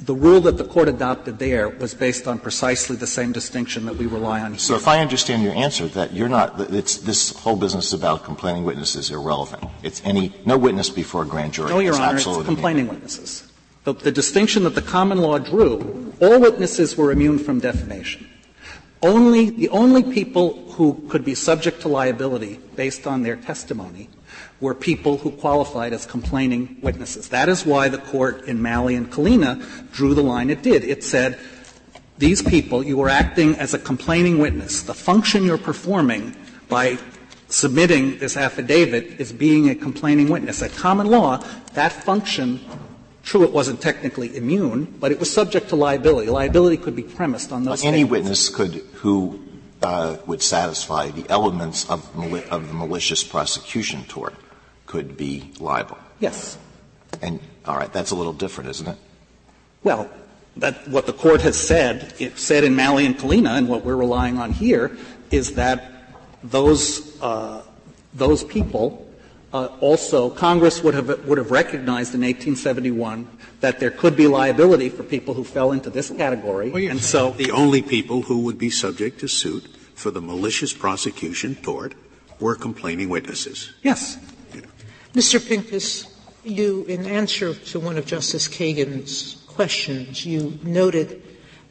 the 0.00 0.14
rule 0.14 0.40
that 0.42 0.56
the 0.56 0.64
court 0.64 0.88
adopted 0.88 1.38
there 1.38 1.68
was 1.68 1.94
based 1.94 2.26
on 2.26 2.38
precisely 2.38 2.96
the 2.96 3.06
same 3.06 3.32
distinction 3.32 3.86
that 3.86 3.96
we 3.96 4.06
rely 4.06 4.40
on 4.40 4.52
here. 4.52 4.58
So 4.58 4.74
if 4.74 4.88
I 4.88 5.00
understand 5.00 5.42
your 5.42 5.54
answer, 5.54 5.88
that 5.88 6.12
you're 6.12 6.28
not, 6.28 6.60
it's, 6.72 6.98
this 6.98 7.36
whole 7.36 7.56
business 7.56 7.92
about 7.92 8.24
complaining 8.24 8.64
witnesses 8.64 9.10
irrelevant. 9.10 9.64
It's 9.82 10.02
any, 10.04 10.34
no 10.44 10.56
witness 10.56 10.90
before 10.90 11.22
a 11.22 11.26
grand 11.26 11.54
jury 11.54 11.70
No, 11.70 11.78
Your 11.78 11.94
Honor, 11.94 12.16
it's 12.16 12.24
complaining 12.24 12.88
witnesses. 12.88 13.50
The, 13.84 13.94
the 13.94 14.12
distinction 14.12 14.64
that 14.64 14.74
the 14.74 14.82
common 14.82 15.18
law 15.18 15.38
drew, 15.38 16.12
all 16.20 16.40
witnesses 16.40 16.96
were 16.96 17.10
immune 17.10 17.38
from 17.38 17.60
defamation. 17.60 18.28
Only, 19.02 19.50
the 19.50 19.68
only 19.68 20.02
people 20.02 20.70
who 20.72 21.04
could 21.08 21.24
be 21.24 21.34
subject 21.34 21.80
to 21.82 21.88
liability 21.88 22.60
based 22.74 23.06
on 23.06 23.22
their 23.22 23.36
testimony 23.36 24.08
were 24.60 24.74
people 24.74 25.18
who 25.18 25.30
qualified 25.30 25.92
as 25.92 26.04
complaining 26.04 26.78
witnesses. 26.82 27.28
That 27.28 27.48
is 27.48 27.64
why 27.64 27.88
the 27.88 27.98
court 27.98 28.44
in 28.44 28.60
Malley 28.60 28.96
and 28.96 29.10
Kalina 29.10 29.90
drew 29.92 30.14
the 30.14 30.22
line 30.22 30.50
it 30.50 30.62
did. 30.62 30.84
It 30.84 31.04
said, 31.04 31.38
these 32.18 32.42
people, 32.42 32.82
you 32.82 33.00
are 33.02 33.08
acting 33.08 33.54
as 33.56 33.74
a 33.74 33.78
complaining 33.78 34.38
witness. 34.38 34.82
The 34.82 34.94
function 34.94 35.44
you're 35.44 35.58
performing 35.58 36.34
by 36.68 36.98
submitting 37.48 38.18
this 38.18 38.36
affidavit 38.36 39.20
is 39.20 39.32
being 39.32 39.70
a 39.70 39.74
complaining 39.74 40.28
witness. 40.28 40.60
At 40.60 40.72
common 40.72 41.06
law, 41.06 41.38
that 41.74 41.92
function, 41.92 42.60
true, 43.22 43.44
it 43.44 43.52
wasn't 43.52 43.80
technically 43.80 44.36
immune, 44.36 44.96
but 44.98 45.12
it 45.12 45.20
was 45.20 45.32
subject 45.32 45.68
to 45.68 45.76
liability. 45.76 46.28
Liability 46.28 46.76
could 46.76 46.96
be 46.96 47.04
premised 47.04 47.52
on 47.52 47.62
those. 47.62 47.82
But 47.82 47.88
any 47.88 48.02
witness 48.02 48.48
could 48.48 48.74
who 48.94 49.40
uh, 49.80 50.16
would 50.26 50.42
satisfy 50.42 51.10
the 51.12 51.24
elements 51.30 51.88
of, 51.88 52.14
mali- 52.16 52.44
of 52.46 52.66
the 52.66 52.74
malicious 52.74 53.22
prosecution 53.22 54.02
tort 54.08 54.34
could 54.88 55.16
be 55.16 55.52
liable. 55.60 55.98
Yes. 56.18 56.58
And 57.22 57.38
all 57.64 57.76
right, 57.76 57.92
that's 57.92 58.10
a 58.10 58.16
little 58.16 58.32
different, 58.32 58.70
isn't 58.70 58.88
it? 58.88 58.96
Well, 59.84 60.10
that 60.56 60.88
what 60.88 61.06
the 61.06 61.12
court 61.12 61.42
has 61.42 61.56
said, 61.56 62.14
it 62.18 62.38
said 62.38 62.64
in 62.64 62.74
Malley 62.74 63.06
and 63.06 63.16
Kalina, 63.16 63.56
and 63.56 63.68
what 63.68 63.84
we're 63.84 63.96
relying 63.96 64.38
on 64.38 64.50
here, 64.50 64.96
is 65.30 65.54
that 65.54 65.92
those 66.42 67.20
uh, 67.22 67.62
those 68.14 68.42
people 68.42 69.06
uh, 69.52 69.66
also 69.80 70.30
Congress 70.30 70.82
would 70.82 70.94
have 70.94 71.24
would 71.26 71.38
have 71.38 71.50
recognized 71.50 72.14
in 72.14 72.22
1871 72.22 73.28
that 73.60 73.78
there 73.78 73.90
could 73.90 74.16
be 74.16 74.26
liability 74.26 74.88
for 74.88 75.02
people 75.02 75.34
who 75.34 75.44
fell 75.44 75.72
into 75.72 75.90
this 75.90 76.10
category, 76.10 76.70
well, 76.70 76.90
and 76.90 77.00
so 77.00 77.30
the 77.32 77.50
only 77.50 77.82
people 77.82 78.22
who 78.22 78.40
would 78.40 78.58
be 78.58 78.70
subject 78.70 79.20
to 79.20 79.28
suit 79.28 79.68
for 79.94 80.10
the 80.10 80.20
malicious 80.20 80.72
prosecution 80.72 81.56
tort 81.56 81.94
were 82.40 82.54
complaining 82.54 83.08
witnesses. 83.08 83.74
Yes. 83.82 84.18
Mr. 85.14 85.46
Pincus, 85.46 86.06
you, 86.44 86.84
in 86.84 87.06
answer 87.06 87.54
to 87.54 87.80
one 87.80 87.96
of 87.96 88.06
Justice 88.06 88.46
Kagan's 88.46 89.42
questions, 89.46 90.24
you 90.24 90.58
noted 90.62 91.22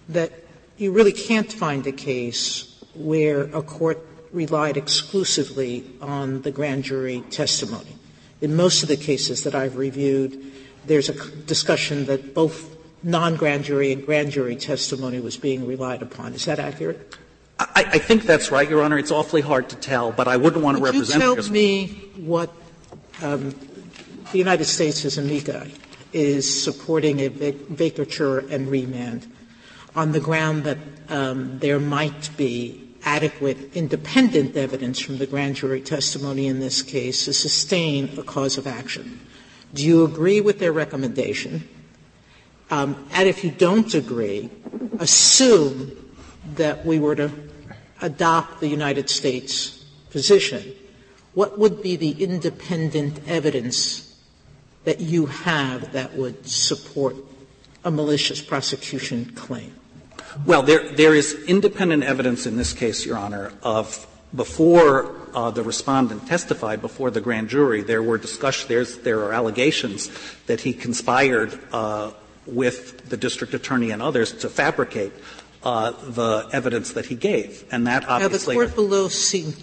that 0.09 0.31
you 0.77 0.91
really 0.91 1.11
can't 1.11 1.51
find 1.51 1.85
a 1.87 1.91
case 1.91 2.83
where 2.95 3.43
a 3.43 3.61
court 3.61 4.05
relied 4.31 4.77
exclusively 4.77 5.85
on 6.01 6.41
the 6.41 6.51
grand 6.51 6.83
jury 6.83 7.21
testimony. 7.29 7.95
In 8.41 8.55
most 8.55 8.83
of 8.83 8.89
the 8.89 8.97
cases 8.97 9.43
that 9.43 9.55
I've 9.55 9.77
reviewed, 9.77 10.51
there's 10.85 11.09
a 11.09 11.31
discussion 11.45 12.05
that 12.05 12.33
both 12.33 12.75
non-grand 13.03 13.63
jury 13.63 13.91
and 13.91 14.05
grand 14.05 14.31
jury 14.31 14.55
testimony 14.55 15.19
was 15.19 15.37
being 15.37 15.65
relied 15.65 16.01
upon. 16.01 16.33
Is 16.33 16.45
that 16.45 16.59
accurate? 16.59 17.15
I, 17.59 17.85
I 17.93 17.97
think 17.97 18.23
that's 18.23 18.51
right, 18.51 18.69
Your 18.69 18.83
Honor. 18.83 18.97
It's 18.99 19.11
awfully 19.11 19.41
hard 19.41 19.69
to 19.69 19.75
tell, 19.75 20.11
but 20.11 20.27
I 20.27 20.37
wouldn't 20.37 20.63
want 20.63 20.77
to 20.77 20.81
Would 20.81 20.93
represent. 20.93 21.23
You 21.23 21.35
tell 21.35 21.51
me 21.51 21.87
what 22.17 22.51
um, 23.21 23.53
the 24.31 24.37
United 24.37 24.65
States 24.65 25.05
as 25.05 25.17
amici 25.17 25.73
is 26.13 26.63
supporting 26.63 27.19
a 27.19 27.29
vacatur 27.29 28.49
and 28.51 28.69
remand 28.69 29.31
on 29.95 30.11
the 30.11 30.19
ground 30.19 30.63
that 30.63 30.77
um, 31.09 31.59
there 31.59 31.79
might 31.79 32.29
be 32.37 32.83
adequate 33.03 33.75
independent 33.75 34.55
evidence 34.57 34.99
from 34.99 35.17
the 35.17 35.25
grand 35.25 35.55
jury 35.55 35.81
testimony 35.81 36.47
in 36.47 36.59
this 36.59 36.81
case 36.81 37.25
to 37.25 37.33
sustain 37.33 38.09
a 38.19 38.23
cause 38.23 38.57
of 38.57 38.67
action. 38.67 39.19
Do 39.73 39.85
you 39.85 40.03
agree 40.03 40.41
with 40.41 40.59
their 40.59 40.73
recommendation? 40.73 41.67
Um, 42.69 43.07
and 43.13 43.29
if 43.29 43.43
you 43.43 43.51
don't 43.51 43.93
agree, 43.93 44.49
assume 44.99 45.91
that 46.55 46.85
we 46.85 46.99
were 46.99 47.15
to 47.15 47.31
adopt 48.01 48.59
the 48.59 48.67
United 48.67 49.09
States 49.09 49.83
position 50.09 50.73
what 51.37 51.59
would 51.59 51.83
be 51.83 51.95
the 51.95 52.23
independent 52.23 53.19
evidence 53.27 54.19
that 54.85 54.99
you 54.99 55.27
have 55.27 55.91
that 55.91 56.15
would 56.15 56.47
support 56.47 57.15
a 57.85 57.91
malicious 57.91 58.41
prosecution 58.41 59.23
claim? 59.35 59.71
Well, 60.47 60.63
there, 60.63 60.89
there 60.89 61.13
is 61.13 61.35
independent 61.43 62.01
evidence 62.01 62.47
in 62.47 62.57
this 62.57 62.73
case, 62.73 63.05
Your 63.05 63.19
Honor, 63.19 63.53
of 63.61 64.07
before 64.35 65.15
uh, 65.35 65.51
the 65.51 65.61
respondent 65.61 66.25
testified 66.27 66.81
before 66.81 67.11
the 67.11 67.21
grand 67.21 67.49
jury, 67.49 67.83
there 67.83 68.01
were 68.01 68.17
discussions, 68.17 68.97
there 68.97 69.19
are 69.19 69.31
allegations 69.31 70.09
that 70.47 70.61
he 70.61 70.73
conspired 70.73 71.59
uh, 71.71 72.13
with 72.47 73.09
the 73.09 73.17
district 73.17 73.53
attorney 73.53 73.91
and 73.91 74.01
others 74.01 74.31
to 74.33 74.49
fabricate 74.49 75.13
uh, 75.61 75.91
the 75.91 76.49
evidence 76.51 76.93
that 76.93 77.05
he 77.05 77.13
gave. 77.15 77.63
And 77.71 77.85
that 77.85 78.09
obviously. 78.09 78.55
Now, 78.55 78.61
the 78.61 78.67
court 78.69 78.75
below 78.75 79.07
seemed 79.07 79.55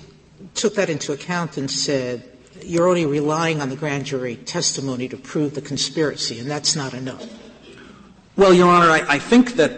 took 0.54 0.74
that 0.74 0.90
into 0.90 1.12
account 1.12 1.56
and 1.56 1.70
said, 1.70 2.22
you're 2.62 2.88
only 2.88 3.06
relying 3.06 3.60
on 3.60 3.68
the 3.68 3.76
grand 3.76 4.06
jury 4.06 4.36
testimony 4.36 5.08
to 5.08 5.16
prove 5.16 5.54
the 5.54 5.60
conspiracy, 5.60 6.38
and 6.38 6.50
that's 6.50 6.76
not 6.76 6.94
enough. 6.94 7.24
Well, 8.36 8.52
Your 8.52 8.68
Honor, 8.68 8.90
I, 8.90 9.04
I 9.08 9.18
think 9.18 9.54
that 9.54 9.72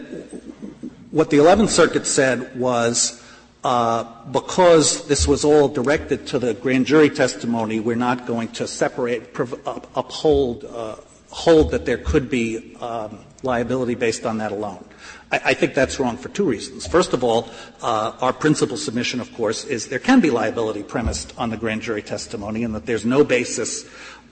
what 1.11 1.31
the 1.31 1.39
Eleventh 1.39 1.71
Circuit 1.71 2.07
said 2.07 2.59
was 2.59 3.23
uh, 3.65 4.05
because 4.31 5.09
this 5.09 5.27
was 5.27 5.45
all 5.45 5.69
directed 5.69 6.27
to 6.29 6.39
the 6.39 6.55
grand 6.55 6.87
jury 6.87 7.11
testimony, 7.11 7.81
we're 7.81 7.97
not 7.97 8.27
going 8.27 8.49
to 8.49 8.67
separate, 8.69 9.35
prov- 9.35 9.61
uphold, 9.67 10.65
uh, 10.65 10.97
hold 11.31 11.73
that 11.73 11.85
there 11.85 11.99
could 11.99 12.31
be 12.31 12.77
um, 12.77 13.19
liability 13.43 13.95
based 13.95 14.25
on 14.25 14.39
that 14.39 14.53
alone. 14.53 14.85
I, 15.31 15.55
think 15.55 15.75
that's 15.75 15.99
wrong 15.99 16.17
for 16.17 16.29
two 16.29 16.45
reasons. 16.45 16.87
First 16.87 17.13
of 17.13 17.25
all, 17.25 17.49
uh, 17.83 18.13
our 18.21 18.33
principal 18.33 18.77
submission, 18.77 19.21
of 19.21 19.33
course, 19.35 19.65
is 19.65 19.89
there 19.89 19.99
can 19.99 20.21
be 20.21 20.31
liability 20.31 20.85
premised 20.85 21.35
on 21.37 21.51
the 21.51 21.57
grand 21.57 21.83
jury 21.83 22.03
testimony 22.03 22.63
and 22.63 22.75
that 22.77 22.87
there's 22.87 23.05
no 23.05 23.25
basis 23.25 23.85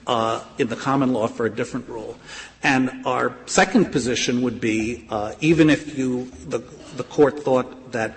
uh, 0.07 0.41
in 0.57 0.69
the 0.69 0.75
common 0.75 1.11
law 1.11 1.27
for 1.27 1.45
a 1.45 1.49
different 1.49 1.89
rule. 1.89 2.17
And 2.63 3.05
our 3.05 3.35
second 3.45 3.91
position 3.91 4.41
would 4.43 4.61
be, 4.61 5.05
uh, 5.09 5.33
even 5.41 5.69
if 5.69 5.97
you, 5.97 6.31
the, 6.47 6.59
court 7.03 7.41
thought 7.41 7.91
that 7.91 8.15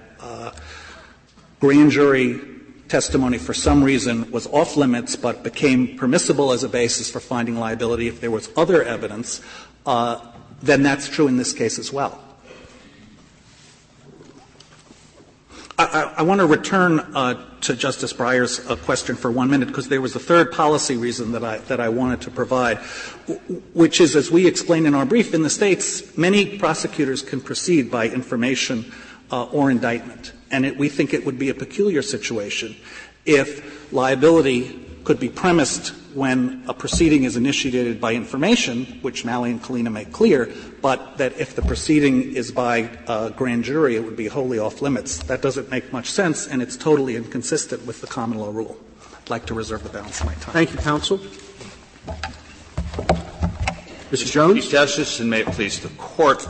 grand 1.58 1.90
jury 1.90 2.40
testimony 2.86 3.38
for 3.38 3.54
some 3.54 3.82
reason 3.82 4.30
was 4.30 4.46
off 4.46 4.76
limits 4.76 5.16
but 5.16 5.42
became 5.42 5.98
permissible 5.98 6.52
as 6.52 6.62
a 6.62 6.68
basis 6.68 7.10
for 7.10 7.18
finding 7.18 7.58
liability 7.58 8.06
if 8.06 8.20
there 8.20 8.30
was 8.30 8.48
other 8.56 8.84
evidence, 8.84 9.40
then 9.84 10.82
that's 10.82 11.08
true 11.08 11.26
in 11.26 11.36
this 11.36 11.52
case 11.52 11.78
as 11.80 11.92
well. 11.92 12.22
I, 15.78 16.22
want 16.22 16.40
to 16.40 16.46
return 16.46 16.98
uh, 16.98 17.40
to 17.60 17.76
Justice 17.76 18.12
Breyer's 18.12 18.58
uh, 18.68 18.74
question 18.74 19.14
for 19.14 19.30
one 19.30 19.48
minute 19.48 19.68
because 19.68 19.88
there 19.88 20.00
was 20.00 20.16
a 20.16 20.18
third 20.18 20.50
policy 20.50 20.96
reason 20.96 21.30
that 21.32 21.44
I, 21.44 21.58
that 21.58 21.78
I 21.78 21.88
wanted 21.88 22.20
to 22.22 22.32
provide, 22.32 22.78
which 23.74 24.00
is, 24.00 24.16
as 24.16 24.28
we 24.28 24.48
explained 24.48 24.88
in 24.88 24.94
our 24.96 25.06
brief, 25.06 25.34
in 25.34 25.42
the 25.42 25.50
states, 25.50 26.18
many 26.18 26.58
prosecutors 26.58 27.22
can 27.22 27.40
proceed 27.40 27.92
by 27.92 28.08
information 28.08 28.92
uh, 29.30 29.44
or 29.44 29.70
indictment, 29.70 30.32
and 30.50 30.68
we 30.78 30.88
think 30.88 31.14
it 31.14 31.24
would 31.24 31.38
be 31.38 31.48
a 31.48 31.54
peculiar 31.54 32.02
situation 32.02 32.74
if 33.24 33.92
liability 33.92 34.87
could 35.04 35.20
be 35.20 35.28
premised 35.28 35.94
when 36.14 36.64
a 36.68 36.74
proceeding 36.74 37.24
is 37.24 37.36
initiated 37.36 38.00
by 38.00 38.14
information, 38.14 38.84
which 39.02 39.24
Malley 39.24 39.50
and 39.50 39.62
Kalina 39.62 39.92
make 39.92 40.12
clear, 40.12 40.52
but 40.82 41.18
that 41.18 41.38
if 41.38 41.54
the 41.54 41.62
proceeding 41.62 42.34
is 42.34 42.50
by 42.50 42.90
a 43.06 43.30
grand 43.30 43.64
jury, 43.64 43.96
it 43.96 44.04
would 44.04 44.16
be 44.16 44.26
wholly 44.26 44.58
off 44.58 44.82
limits. 44.82 45.18
That 45.18 45.42
doesn't 45.42 45.70
make 45.70 45.92
much 45.92 46.10
sense, 46.10 46.46
and 46.46 46.60
it's 46.60 46.76
totally 46.76 47.16
inconsistent 47.16 47.86
with 47.86 48.00
the 48.00 48.06
common 48.06 48.38
law 48.38 48.50
rule. 48.50 48.76
I'd 49.14 49.30
like 49.30 49.46
to 49.46 49.54
reserve 49.54 49.82
the 49.82 49.90
balance 49.90 50.20
of 50.20 50.26
my 50.26 50.34
time. 50.34 50.52
Thank 50.52 50.72
you, 50.72 50.78
counsel. 50.78 51.18
Mr. 54.10 54.30
Jones? 54.30 54.62
Chief 54.62 54.70
Justice, 54.70 55.20
and 55.20 55.28
may 55.28 55.40
it 55.42 55.48
please 55.48 55.80
the 55.80 55.90
Court, 55.90 56.48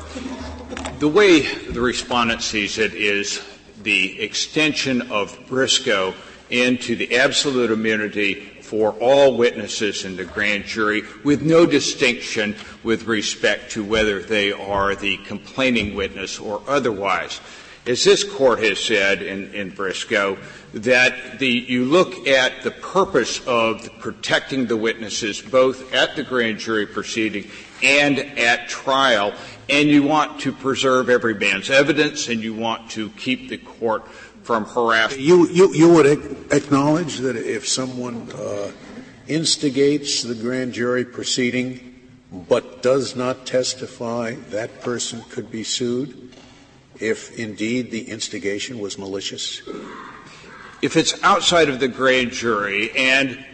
the 1.01 1.09
way 1.09 1.41
the 1.41 1.81
respondent 1.81 2.43
sees 2.43 2.79
it 2.79 2.95
is 2.95 3.45
the 3.83 4.21
extension 4.21 5.11
of 5.11 5.39
Briscoe 5.49 6.15
into 6.51 6.97
the 6.97 7.17
absolute 7.19 7.71
immunity 7.71 8.35
for 8.63 8.93
all 9.01 9.37
witnesses 9.37 10.05
in 10.05 10.17
the 10.17 10.25
grand 10.25 10.65
jury 10.65 11.03
with 11.25 11.43
no 11.43 11.67
distinction 11.67 12.55
with 12.83 13.05
respect 13.05 13.73
to 13.73 13.85
whether 13.85 14.21
they 14.21 14.53
are 14.53 14.95
the 14.95 15.17
complaining 15.19 15.95
witness 15.95 16.39
or 16.39 16.63
otherwise. 16.67 17.41
As 17.87 18.05
this 18.05 18.23
court 18.23 18.63
has 18.63 18.79
said 18.79 19.23
in, 19.23 19.55
in 19.55 19.71
Briscoe, 19.71 20.37
that 20.75 21.39
the, 21.39 21.49
you 21.49 21.87
look 21.87 22.27
at 22.29 22.63
the 22.63 22.71
purpose 22.71 23.41
of 23.47 23.89
protecting 23.99 24.67
the 24.67 24.77
witnesses 24.77 25.41
both 25.41 25.95
at 25.95 26.15
the 26.15 26.23
grand 26.23 26.59
jury 26.59 26.87
proceeding 26.87 27.51
and 27.83 28.19
at 28.19 28.69
trial, 28.69 29.33
and 29.71 29.89
you 29.89 30.03
want 30.03 30.41
to 30.41 30.53
preserve 30.53 31.09
every 31.09 31.35
man's 31.35 31.71
evidence 31.71 32.29
and 32.29 32.43
you 32.43 32.53
want 32.53 32.91
to 32.91 33.09
keep 33.11 33.49
the 33.49 33.59
court 33.59 34.03
from 34.49 34.65
harassment. 34.65 35.21
You, 35.21 35.47
you, 35.49 35.75
you 35.75 35.91
would 35.91 36.07
acknowledge 36.51 37.19
that 37.19 37.37
if 37.37 37.69
someone 37.69 38.33
uh, 38.33 38.73
instigates 39.27 40.23
the 40.23 40.35
grand 40.35 40.73
jury 40.73 41.05
proceeding 41.05 42.01
but 42.33 42.81
does 42.81 43.15
not 43.15 43.45
testify, 43.45 44.37
that 44.49 44.81
person 44.81 45.21
could 45.29 45.51
be 45.51 45.65
sued 45.65 46.33
if 46.99 47.39
indeed 47.39 47.91
the 47.91 48.09
instigation 48.09 48.79
was 48.79 48.97
malicious? 48.97 49.61
If 50.81 50.97
it's 50.97 51.23
outside 51.23 51.69
of 51.69 51.79
the 51.79 51.89
grand 51.89 52.31
jury 52.33 52.91
and 52.97 53.45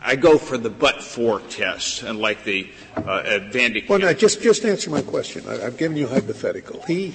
I 0.00 0.14
go 0.14 0.38
for 0.38 0.56
the 0.56 0.70
but 0.70 1.02
for 1.02 1.40
test, 1.40 2.04
and 2.04 2.20
like 2.20 2.44
the 2.44 2.70
uh, 2.94 3.40
Vandy. 3.50 3.88
Well, 3.88 3.98
now, 3.98 4.12
just 4.12 4.40
just 4.42 4.64
answer 4.64 4.90
my 4.90 5.02
question. 5.02 5.48
I, 5.48 5.56
have 5.56 5.78
given 5.78 5.96
you 5.96 6.06
a 6.06 6.10
hypothetical. 6.10 6.82
He 6.82 7.14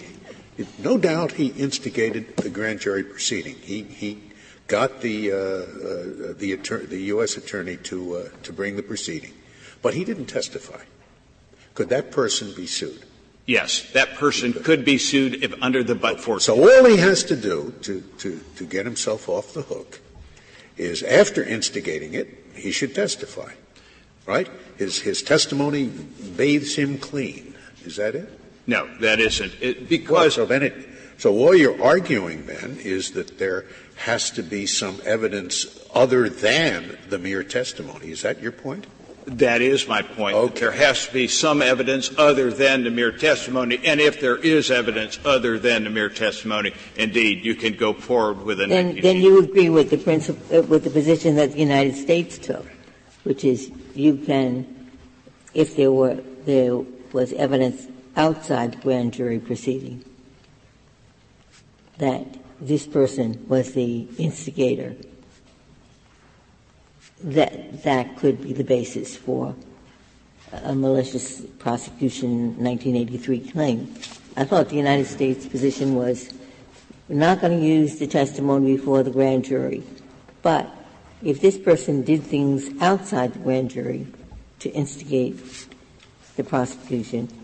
no 0.79 0.97
doubt 0.97 1.33
he 1.33 1.47
instigated 1.47 2.35
the 2.37 2.49
grand 2.49 2.79
jury 2.79 3.03
proceeding. 3.03 3.55
He, 3.55 3.83
he 3.83 4.19
got 4.67 5.01
the, 5.01 5.31
uh, 5.31 5.35
uh, 5.35 6.33
the, 6.37 6.55
attor- 6.55 6.87
the 6.87 7.01
U.S. 7.13 7.37
attorney 7.37 7.77
to, 7.77 8.15
uh, 8.15 8.29
to 8.43 8.53
bring 8.53 8.75
the 8.75 8.83
proceeding, 8.83 9.33
but 9.81 9.93
he 9.93 10.05
didn't 10.05 10.27
testify. 10.27 10.81
Could 11.73 11.89
that 11.89 12.11
person 12.11 12.53
be 12.55 12.67
sued? 12.67 13.03
Yes, 13.45 13.89
that 13.93 14.15
person 14.15 14.53
could 14.53 14.85
be 14.85 14.99
sued 14.99 15.43
if 15.43 15.53
under 15.61 15.83
the 15.83 15.95
but 15.95 16.19
for. 16.19 16.39
So 16.39 16.55
all 16.55 16.85
he 16.85 16.97
has 16.97 17.23
to 17.25 17.35
do 17.35 17.73
to, 17.81 18.01
to, 18.19 18.39
to 18.57 18.65
get 18.65 18.85
himself 18.85 19.27
off 19.27 19.53
the 19.53 19.63
hook 19.63 19.99
is 20.77 21.01
after 21.01 21.43
instigating 21.43 22.13
it, 22.13 22.27
he 22.53 22.71
should 22.71 22.93
testify. 22.93 23.51
Right? 24.27 24.47
His, 24.77 24.99
his 24.99 25.23
testimony 25.23 25.87
bathes 25.87 26.75
him 26.75 26.99
clean. 26.99 27.55
Is 27.85 27.95
that 27.95 28.13
it? 28.13 28.38
No, 28.67 28.87
that 28.97 29.19
isn't. 29.19 29.53
It, 29.61 29.89
because 29.89 30.37
well, 30.37 30.45
so 30.45 30.45
then 30.45 30.63
it, 30.63 30.89
so 31.17 31.35
all 31.37 31.55
you're 31.55 31.81
arguing 31.83 32.45
then 32.45 32.77
is 32.81 33.11
that 33.11 33.37
there 33.37 33.65
has 33.97 34.31
to 34.31 34.43
be 34.43 34.65
some 34.65 35.01
evidence 35.05 35.65
other 35.93 36.29
than 36.29 36.97
the 37.09 37.19
mere 37.19 37.43
testimony. 37.43 38.11
Is 38.11 38.21
that 38.21 38.41
your 38.41 38.51
point? 38.51 38.87
That 39.25 39.61
is 39.61 39.87
my 39.87 40.01
point. 40.01 40.35
Okay. 40.35 40.59
There 40.59 40.71
has 40.71 41.07
to 41.07 41.13
be 41.13 41.27
some 41.27 41.61
evidence 41.61 42.09
other 42.17 42.51
than 42.51 42.83
the 42.83 42.89
mere 42.89 43.11
testimony, 43.11 43.79
and 43.83 43.99
if 43.99 44.19
there 44.19 44.37
is 44.37 44.71
evidence 44.71 45.19
other 45.23 45.59
than 45.59 45.83
the 45.83 45.89
mere 45.89 46.09
testimony, 46.09 46.73
indeed, 46.95 47.45
you 47.45 47.53
can 47.53 47.73
go 47.73 47.93
forward 47.93 48.43
with 48.43 48.59
an. 48.61 48.69
Then, 48.69 48.99
then 49.01 49.17
you 49.17 49.39
agree 49.39 49.69
with 49.69 49.91
the 49.91 49.97
principle, 49.97 50.57
uh, 50.57 50.61
with 50.63 50.83
the 50.83 50.89
position 50.89 51.35
that 51.35 51.51
the 51.51 51.59
United 51.59 51.95
States 51.95 52.37
took, 52.37 52.65
which 53.23 53.43
is 53.43 53.71
you 53.93 54.17
can, 54.17 54.89
if 55.53 55.75
there 55.75 55.91
were 55.91 56.15
there 56.45 56.77
was 57.11 57.33
evidence 57.33 57.87
outside 58.19 58.73
the 58.73 58.77
grand 58.77 59.13
jury 59.13 59.39
proceeding 59.39 60.03
that 61.99 62.25
this 62.59 62.85
person 62.85 63.45
was 63.47 63.71
the 63.71 64.07
instigator, 64.17 64.93
that 67.23 67.83
that 67.83 68.17
could 68.17 68.41
be 68.41 68.51
the 68.51 68.63
basis 68.63 69.15
for 69.15 69.55
a 70.51 70.75
malicious 70.75 71.41
prosecution 71.59 72.61
1983 72.61 73.39
claim. 73.51 73.95
I 74.35 74.43
thought 74.43 74.67
the 74.67 74.75
United 74.75 75.05
States 75.05 75.45
position 75.45 75.95
was 75.95 76.33
we're 77.07 77.15
not 77.15 77.39
going 77.39 77.57
to 77.57 77.65
use 77.65 77.99
the 77.99 78.07
testimony 78.07 78.75
before 78.75 79.01
the 79.01 79.11
grand 79.11 79.45
jury, 79.45 79.83
but 80.41 80.69
if 81.23 81.39
this 81.39 81.57
person 81.57 82.01
did 82.03 82.23
things 82.23 82.69
outside 82.81 83.33
the 83.33 83.39
grand 83.39 83.71
jury 83.71 84.07
to 84.59 84.69
instigate 84.71 85.67
the 86.35 86.43
prosecution, 86.43 87.38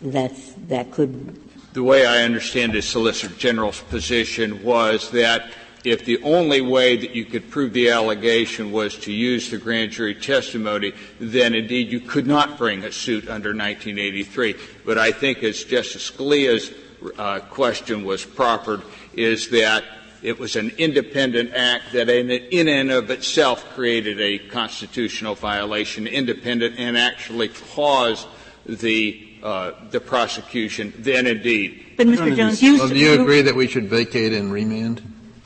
that's, 0.00 0.52
that 0.68 0.90
could. 0.90 1.40
The 1.72 1.82
way 1.82 2.06
I 2.06 2.22
understand 2.22 2.72
the 2.72 2.82
Solicitor 2.82 3.34
General's 3.34 3.80
position 3.80 4.62
was 4.62 5.10
that 5.10 5.50
if 5.84 6.04
the 6.04 6.20
only 6.22 6.60
way 6.60 6.96
that 6.96 7.14
you 7.14 7.24
could 7.24 7.48
prove 7.50 7.72
the 7.72 7.90
allegation 7.90 8.72
was 8.72 8.96
to 8.98 9.12
use 9.12 9.50
the 9.50 9.58
grand 9.58 9.92
jury 9.92 10.14
testimony, 10.14 10.92
then 11.20 11.54
indeed 11.54 11.92
you 11.92 12.00
could 12.00 12.26
not 12.26 12.58
bring 12.58 12.82
a 12.82 12.90
suit 12.90 13.28
under 13.28 13.50
1983. 13.50 14.56
But 14.84 14.98
I 14.98 15.12
think 15.12 15.44
as 15.44 15.62
Justice 15.62 16.10
Scalia's 16.10 16.72
uh, 17.18 17.38
question 17.38 18.04
was 18.04 18.24
proffered, 18.24 18.82
is 19.14 19.50
that 19.50 19.84
it 20.22 20.40
was 20.40 20.56
an 20.56 20.70
independent 20.76 21.54
act 21.54 21.92
that 21.92 22.08
in, 22.08 22.30
in 22.30 22.66
and 22.66 22.90
of 22.90 23.10
itself 23.10 23.64
created 23.74 24.20
a 24.20 24.38
constitutional 24.38 25.36
violation, 25.36 26.08
independent 26.08 26.80
and 26.80 26.96
actually 26.96 27.48
caused 27.48 28.26
the 28.64 29.25
uh, 29.46 29.72
the 29.90 30.00
prosecution, 30.00 30.92
then 30.98 31.26
indeed. 31.26 31.94
But 31.96 32.08
Mr. 32.08 32.34
Jones, 32.34 32.60
you, 32.60 32.78
well, 32.78 32.88
do 32.88 32.98
you 32.98 33.20
agree 33.20 33.42
that 33.42 33.54
we 33.54 33.68
should 33.68 33.84
vacate 33.84 34.32
and 34.32 34.52
remand, 34.52 35.00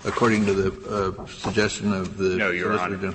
according 0.07 0.47
to 0.47 0.55
the 0.55 1.19
uh, 1.21 1.27
suggestion 1.27 1.93
of 1.93 2.17
the 2.17 2.37
no, 2.37 2.51
Your 2.51 2.79
Honor. 2.81 2.97
General? 2.97 3.15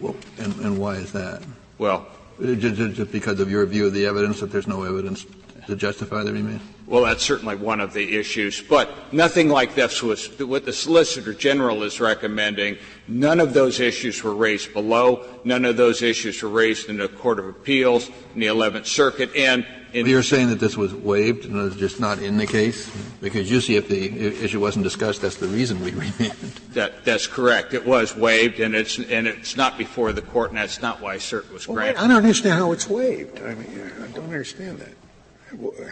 Well, 0.00 0.16
and, 0.38 0.54
and 0.56 0.78
why 0.78 0.96
is 0.96 1.12
that? 1.12 1.44
Well, 1.78 2.08
just, 2.40 2.74
just 2.74 3.12
because 3.12 3.38
of 3.38 3.48
your 3.48 3.64
view 3.64 3.86
of 3.86 3.92
the 3.92 4.06
evidence 4.06 4.40
that 4.40 4.50
there's 4.50 4.66
no 4.66 4.82
evidence 4.82 5.24
to 5.66 5.76
justify 5.76 6.22
the 6.22 6.32
remand? 6.32 6.60
Well, 6.86 7.04
that's 7.04 7.22
certainly 7.22 7.56
one 7.56 7.80
of 7.80 7.92
the 7.92 8.18
issues, 8.18 8.60
but 8.60 9.12
nothing 9.12 9.48
like 9.48 9.74
this 9.74 10.02
was 10.02 10.26
what 10.40 10.64
the 10.64 10.72
Solicitor 10.72 11.32
General 11.32 11.82
is 11.84 12.00
recommending. 12.00 12.76
None 13.08 13.40
of 13.40 13.54
those 13.54 13.80
issues 13.80 14.22
were 14.22 14.34
raised 14.34 14.72
below. 14.72 15.24
None 15.44 15.64
of 15.64 15.76
those 15.76 16.02
issues 16.02 16.42
were 16.42 16.50
raised 16.50 16.88
in 16.88 16.98
the 16.98 17.08
Court 17.08 17.38
of 17.38 17.46
Appeals, 17.46 18.08
in 18.34 18.40
the 18.40 18.48
Eleventh 18.48 18.86
Circuit, 18.86 19.34
and 19.36 19.66
in 19.92 20.06
you're 20.06 20.22
saying 20.22 20.48
that 20.48 20.58
this 20.60 20.76
was 20.76 20.94
waived 20.94 21.44
and 21.44 21.56
it's 21.66 21.76
just 21.76 22.00
not 22.00 22.18
in 22.18 22.36
the 22.36 22.46
case? 22.46 22.90
Because 23.20 23.50
usually 23.50 23.76
if 23.76 23.88
the 23.88 24.44
issue 24.44 24.60
wasn't 24.60 24.84
discussed, 24.84 25.22
that's 25.22 25.36
the 25.36 25.48
reason 25.48 25.80
we 25.80 25.90
remanded. 25.90 26.52
That, 26.72 27.04
that's 27.04 27.26
correct. 27.26 27.74
It 27.74 27.84
was 27.84 28.16
waived, 28.16 28.60
and 28.60 28.74
it's, 28.74 28.98
and 28.98 29.26
it's 29.26 29.56
not 29.56 29.76
before 29.76 30.12
the 30.12 30.22
court, 30.22 30.50
and 30.50 30.58
that's 30.58 30.80
not 30.80 31.00
why 31.00 31.16
cert 31.16 31.50
was 31.52 31.68
Well, 31.68 31.76
granted. 31.76 32.00
I 32.00 32.06
don't 32.06 32.16
understand 32.16 32.58
how 32.58 32.72
it's 32.72 32.88
waived. 32.88 33.40
I 33.40 33.54
mean, 33.54 33.90
I 34.02 34.06
don't 34.08 34.24
understand 34.24 34.78
that. 34.78 34.94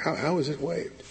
How, 0.03 0.15
how 0.15 0.39
is 0.39 0.49
it 0.49 0.61
waived? 0.61 1.03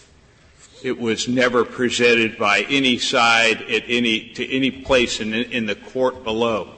It 0.81 0.97
was 0.97 1.27
never 1.27 1.65
presented 1.65 2.37
by 2.37 2.61
any 2.69 2.97
side 2.97 3.61
at 3.63 3.83
any, 3.87 4.29
to 4.29 4.49
any 4.49 4.71
place 4.71 5.19
in, 5.19 5.33
in 5.33 5.65
the 5.65 5.75
court 5.75 6.23
below. 6.23 6.73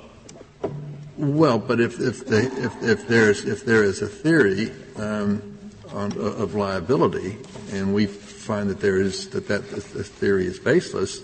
Well, 1.18 1.60
but 1.60 1.80
if, 1.80 2.00
if, 2.00 2.26
they, 2.26 2.42
if, 2.42 2.82
if, 2.82 3.08
there's, 3.08 3.46
if 3.46 3.64
there 3.64 3.84
is 3.84 4.02
a 4.02 4.08
theory 4.08 4.72
um, 4.96 5.60
on, 5.90 6.12
of 6.18 6.56
liability, 6.56 7.38
and 7.72 7.94
we 7.94 8.08
find 8.08 8.70
that 8.70 8.80
there 8.80 9.00
is 9.00 9.30
that 9.30 9.48
that 9.48 9.70
this 9.70 10.10
theory 10.10 10.48
is 10.48 10.58
baseless, 10.58 11.22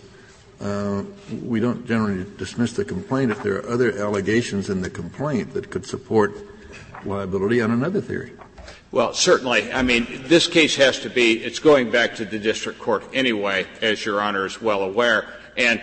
uh, 0.61 1.03
we 1.43 1.59
don't 1.59 1.85
generally 1.87 2.25
dismiss 2.37 2.73
the 2.73 2.85
complaint 2.85 3.31
if 3.31 3.41
there 3.41 3.57
are 3.57 3.69
other 3.69 3.97
allegations 3.97 4.69
in 4.69 4.81
the 4.81 4.89
complaint 4.89 5.53
that 5.53 5.71
could 5.71 5.85
support 5.85 6.35
liability 7.05 7.61
on 7.61 7.71
another 7.71 8.01
theory. 8.01 8.33
Well, 8.91 9.13
certainly. 9.13 9.71
I 9.71 9.81
mean, 9.81 10.07
this 10.23 10.47
case 10.47 10.75
has 10.77 10.99
to 10.99 11.09
be, 11.09 11.43
it's 11.43 11.59
going 11.59 11.91
back 11.91 12.15
to 12.15 12.25
the 12.25 12.39
district 12.39 12.79
court 12.79 13.03
anyway, 13.13 13.65
as 13.81 14.05
Your 14.05 14.21
Honor 14.21 14.45
is 14.45 14.61
well 14.61 14.81
aware, 14.81 15.27
and 15.57 15.81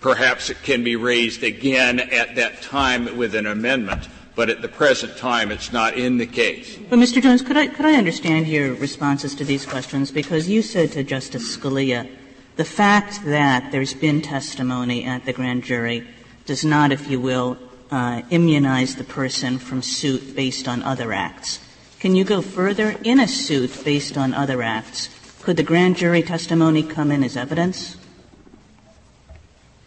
perhaps 0.00 0.50
it 0.50 0.62
can 0.62 0.84
be 0.84 0.96
raised 0.96 1.42
again 1.42 1.98
at 1.98 2.36
that 2.36 2.62
time 2.62 3.16
with 3.16 3.34
an 3.34 3.46
amendment, 3.46 4.08
but 4.36 4.50
at 4.50 4.62
the 4.62 4.68
present 4.68 5.16
time 5.16 5.50
it's 5.50 5.72
not 5.72 5.94
in 5.94 6.18
the 6.18 6.26
case. 6.26 6.78
But, 6.88 6.98
Mr. 6.98 7.20
Jones, 7.20 7.42
could 7.42 7.56
I, 7.56 7.66
could 7.66 7.86
I 7.86 7.94
understand 7.94 8.46
your 8.46 8.74
responses 8.74 9.34
to 9.36 9.44
these 9.44 9.66
questions? 9.66 10.10
Because 10.10 10.48
you 10.48 10.62
said 10.62 10.92
to 10.92 11.02
Justice 11.02 11.56
Scalia, 11.56 12.08
the 12.56 12.64
fact 12.64 13.24
that 13.24 13.72
there's 13.72 13.94
been 13.94 14.22
testimony 14.22 15.04
at 15.04 15.24
the 15.24 15.32
grand 15.32 15.64
jury 15.64 16.06
does 16.46 16.64
not, 16.64 16.92
if 16.92 17.10
you 17.10 17.20
will, 17.20 17.58
uh, 17.90 18.22
immunize 18.30 18.94
the 18.94 19.04
person 19.04 19.58
from 19.58 19.82
suit 19.82 20.36
based 20.36 20.68
on 20.68 20.82
other 20.82 21.12
acts. 21.12 21.58
Can 22.04 22.14
you 22.14 22.24
go 22.24 22.42
further? 22.42 22.94
In 23.02 23.18
a 23.18 23.26
suit 23.26 23.82
based 23.82 24.18
on 24.18 24.34
other 24.34 24.60
acts, 24.60 25.08
could 25.40 25.56
the 25.56 25.62
grand 25.62 25.96
jury 25.96 26.22
testimony 26.22 26.82
come 26.82 27.10
in 27.10 27.24
as 27.24 27.34
evidence? 27.34 27.96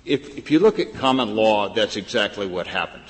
If, 0.03 0.35
if 0.35 0.49
you 0.49 0.57
look 0.57 0.79
at 0.79 0.95
common 0.95 1.35
law, 1.35 1.69
that's 1.69 1.95
exactly 1.95 2.47
what 2.47 2.65
happened. 2.65 3.03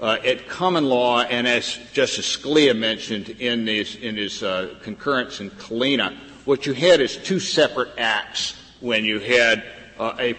Uh, 0.00 0.18
at 0.24 0.46
common 0.46 0.84
law, 0.84 1.22
and 1.22 1.48
as 1.48 1.76
Justice 1.92 2.36
Scalia 2.36 2.78
mentioned 2.78 3.30
in 3.30 3.66
his, 3.66 3.96
in 3.96 4.14
his 4.14 4.44
uh, 4.44 4.76
concurrence 4.80 5.40
in 5.40 5.50
Kalina, 5.50 6.16
what 6.44 6.66
you 6.66 6.72
had 6.72 7.00
is 7.00 7.16
two 7.16 7.40
separate 7.40 7.98
acts 7.98 8.54
when 8.78 9.04
you 9.04 9.18
had 9.18 9.64
uh, 9.98 10.14
a 10.20 10.34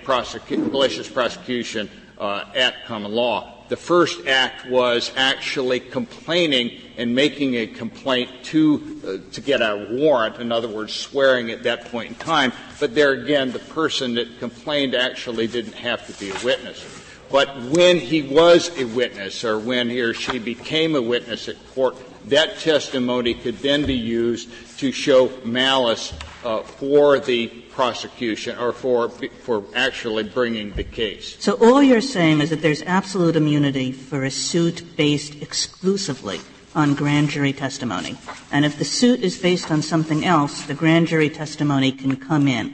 malicious 0.55 1.09
prosecution 1.09 1.89
uh, 2.17 2.45
at 2.55 2.85
common 2.85 3.11
law. 3.11 3.56
The 3.69 3.77
first 3.77 4.25
act 4.27 4.69
was 4.69 5.11
actually 5.15 5.79
complaining 5.81 6.79
and 6.97 7.13
making 7.13 7.55
a 7.55 7.67
complaint 7.67 8.29
to 8.45 9.01
uh, 9.05 9.33
to 9.33 9.41
get 9.41 9.61
a 9.61 9.87
warrant. 9.91 10.37
In 10.37 10.51
other 10.51 10.69
words, 10.69 10.93
swearing 10.93 11.51
at 11.51 11.63
that 11.63 11.91
point 11.91 12.09
in 12.09 12.15
time. 12.15 12.53
But 12.79 12.95
there 12.95 13.11
again, 13.11 13.51
the 13.51 13.59
person 13.59 14.15
that 14.15 14.39
complained 14.39 14.95
actually 14.95 15.47
didn't 15.47 15.75
have 15.75 16.05
to 16.07 16.13
be 16.13 16.31
a 16.31 16.45
witness. 16.45 16.83
But 17.29 17.61
when 17.63 17.99
he 17.99 18.21
was 18.21 18.75
a 18.77 18.85
witness, 18.85 19.43
or 19.43 19.59
when 19.59 19.89
he 19.89 19.99
or 19.99 20.13
she 20.13 20.39
became 20.39 20.95
a 20.95 21.01
witness 21.01 21.49
at 21.49 21.57
court, 21.75 21.95
that 22.29 22.59
testimony 22.59 23.33
could 23.33 23.59
then 23.59 23.85
be 23.85 23.95
used 23.95 24.49
to 24.79 24.91
show 24.91 25.29
malice 25.43 26.13
uh, 26.43 26.63
for 26.63 27.19
the 27.19 27.51
prosecution 27.77 28.57
or 28.57 28.73
for 28.73 29.07
for 29.45 29.63
actually 29.75 30.23
bringing 30.23 30.73
the 30.73 30.83
case. 30.83 31.37
So 31.37 31.53
all 31.61 31.83
you're 31.83 32.01
saying 32.01 32.41
is 32.41 32.49
that 32.49 32.63
there's 32.65 32.81
absolute 32.81 33.35
immunity 33.35 33.91
for 33.91 34.25
a 34.25 34.31
suit 34.31 34.97
based 34.97 35.35
exclusively 35.43 36.41
on 36.73 36.95
grand 36.95 37.29
jury 37.29 37.53
testimony. 37.53 38.17
And 38.51 38.65
if 38.65 38.79
the 38.79 38.85
suit 38.85 39.21
is 39.21 39.37
based 39.37 39.69
on 39.69 39.83
something 39.83 40.25
else, 40.25 40.63
the 40.63 40.73
grand 40.73 41.05
jury 41.07 41.29
testimony 41.29 41.91
can 41.91 42.15
come 42.17 42.47
in. 42.47 42.65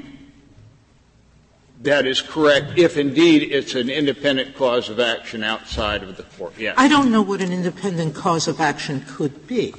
That 1.81 2.07
is 2.07 2.21
correct, 2.21 2.79
if 2.79 2.95
indeed 2.95 3.51
it's 3.51 3.75
an 3.75 3.89
independent 3.89 4.55
cause 4.55 4.87
of 4.87 5.01
action 5.01 5.43
outside 5.43 6.01
of 6.01 6.15
the 6.15 6.23
court. 6.23 6.53
Yes. 6.57 6.75
I 6.77 6.87
don't 6.87 7.11
know 7.11 7.21
what 7.21 7.41
an 7.41 7.51
independent 7.51 8.15
cause 8.15 8.47
of 8.47 8.61
action 8.61 9.03
could 9.05 9.47
be, 9.47 9.75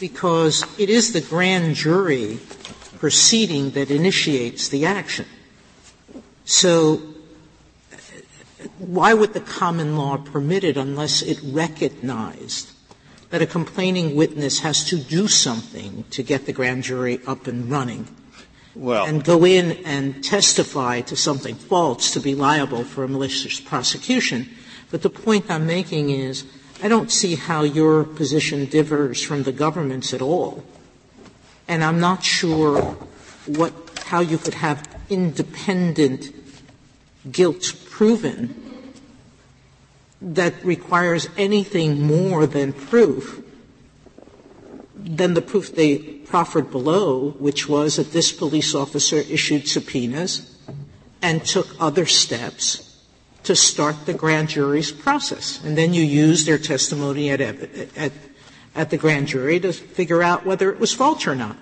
because 0.00 0.66
it 0.76 0.90
is 0.90 1.12
the 1.12 1.20
grand 1.20 1.76
jury 1.76 2.40
proceeding 3.00 3.70
that 3.70 3.90
initiates 3.90 4.68
the 4.68 4.84
action. 4.84 5.24
So, 6.44 7.00
why 8.78 9.14
would 9.14 9.32
the 9.32 9.40
common 9.40 9.96
law 9.96 10.18
permit 10.18 10.64
it 10.64 10.76
unless 10.76 11.22
it 11.22 11.40
recognized 11.42 12.72
that 13.30 13.40
a 13.40 13.46
complaining 13.46 14.14
witness 14.14 14.60
has 14.60 14.84
to 14.84 14.98
do 14.98 15.28
something 15.28 16.04
to 16.10 16.22
get 16.22 16.44
the 16.44 16.52
grand 16.52 16.82
jury 16.82 17.20
up 17.26 17.46
and 17.46 17.70
running? 17.70 18.06
Well, 18.74 19.06
and 19.06 19.24
go 19.24 19.46
in 19.46 19.84
and 19.84 20.22
testify 20.22 21.00
to 21.02 21.16
something 21.16 21.54
false 21.54 22.12
to 22.12 22.20
be 22.20 22.34
liable 22.34 22.84
for 22.84 23.02
a 23.02 23.08
malicious 23.08 23.58
prosecution. 23.58 24.48
But 24.90 25.02
the 25.02 25.10
point 25.10 25.50
I'm 25.50 25.66
making 25.66 26.10
is, 26.10 26.44
I 26.82 26.88
don't 26.88 27.10
see 27.10 27.34
how 27.34 27.62
your 27.62 28.04
position 28.04 28.66
differs 28.66 29.22
from 29.22 29.44
the 29.44 29.52
government's 29.52 30.12
at 30.12 30.20
all. 30.22 30.62
And 31.70 31.84
I'm 31.84 32.00
not 32.00 32.24
sure 32.24 32.80
what, 33.46 33.72
how 34.06 34.18
you 34.18 34.38
could 34.38 34.54
have 34.54 34.82
independent 35.08 36.34
guilt 37.30 37.74
proven 37.88 38.92
that 40.20 40.64
requires 40.64 41.28
anything 41.36 42.02
more 42.02 42.44
than 42.44 42.72
proof 42.72 43.44
than 44.96 45.34
the 45.34 45.42
proof 45.42 45.72
they 45.76 45.98
proffered 45.98 46.72
below, 46.72 47.30
which 47.38 47.68
was 47.68 47.96
that 47.96 48.10
this 48.10 48.32
police 48.32 48.74
officer 48.74 49.18
issued 49.18 49.68
subpoenas 49.68 50.58
and 51.22 51.44
took 51.44 51.68
other 51.78 52.04
steps 52.04 53.00
to 53.44 53.54
start 53.54 54.06
the 54.06 54.12
grand 54.12 54.48
jury's 54.48 54.90
process. 54.90 55.62
And 55.64 55.78
then 55.78 55.94
you 55.94 56.02
use 56.02 56.46
their 56.46 56.58
testimony 56.58 57.30
at, 57.30 57.40
at, 57.40 58.12
at 58.74 58.90
the 58.90 58.96
grand 58.96 59.28
jury 59.28 59.60
to 59.60 59.72
figure 59.72 60.22
out 60.22 60.46
whether 60.46 60.70
it 60.70 60.78
was 60.78 60.92
false 60.92 61.26
or 61.26 61.34
not. 61.34 61.56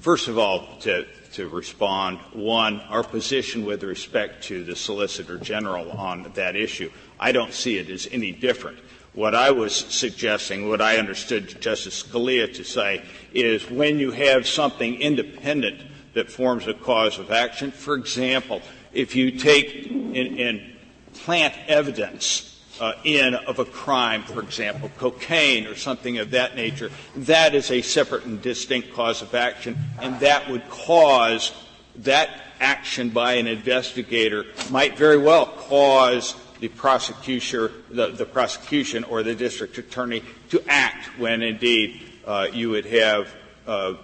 First 0.00 0.28
of 0.28 0.38
all, 0.38 0.66
to, 0.80 1.06
to 1.32 1.48
respond, 1.48 2.18
one, 2.32 2.80
our 2.80 3.02
position 3.02 3.64
with 3.64 3.82
respect 3.82 4.44
to 4.44 4.64
the 4.64 4.76
Solicitor 4.76 5.38
General 5.38 5.90
on 5.92 6.30
that 6.34 6.56
issue, 6.56 6.90
I 7.18 7.32
don't 7.32 7.54
see 7.54 7.78
it 7.78 7.88
as 7.88 8.06
any 8.12 8.32
different. 8.32 8.78
What 9.14 9.34
I 9.34 9.52
was 9.52 9.74
suggesting, 9.74 10.68
what 10.68 10.80
I 10.80 10.98
understood 10.98 11.60
Justice 11.60 12.02
Scalia 12.02 12.52
to 12.54 12.64
say, 12.64 13.02
is 13.32 13.70
when 13.70 13.98
you 13.98 14.10
have 14.10 14.46
something 14.46 15.00
independent 15.00 15.80
that 16.14 16.30
forms 16.30 16.66
a 16.66 16.74
cause 16.74 17.18
of 17.18 17.30
action, 17.30 17.70
for 17.70 17.94
example, 17.94 18.60
if 18.92 19.16
you 19.16 19.30
take 19.30 19.86
in, 19.86 20.14
in 20.14 20.76
plant 21.14 21.54
evidence 21.68 22.53
uh, 22.80 22.94
in 23.04 23.34
of 23.34 23.58
a 23.58 23.64
crime, 23.64 24.22
for 24.22 24.40
example, 24.40 24.90
cocaine 24.98 25.66
or 25.66 25.74
something 25.74 26.18
of 26.18 26.30
that 26.32 26.56
nature, 26.56 26.90
that 27.16 27.54
is 27.54 27.70
a 27.70 27.82
separate 27.82 28.24
and 28.24 28.40
distinct 28.42 28.92
cause 28.92 29.22
of 29.22 29.34
action, 29.34 29.76
and 30.00 30.18
that 30.20 30.48
would 30.50 30.68
cause 30.68 31.52
that 31.96 32.30
action 32.60 33.10
by 33.10 33.34
an 33.34 33.46
investigator 33.46 34.44
might 34.70 34.96
very 34.96 35.18
well 35.18 35.46
cause 35.46 36.34
the 36.60 36.68
prosecution, 36.68 37.70
the, 37.90 38.08
the 38.08 38.24
prosecution 38.24 39.04
or 39.04 39.22
the 39.22 39.34
district 39.34 39.76
attorney 39.78 40.22
to 40.50 40.62
act 40.68 41.06
when 41.18 41.42
indeed 41.42 42.00
uh, 42.26 42.46
you 42.52 42.70
would 42.70 42.86
have 42.86 43.34
uh, 43.66 43.94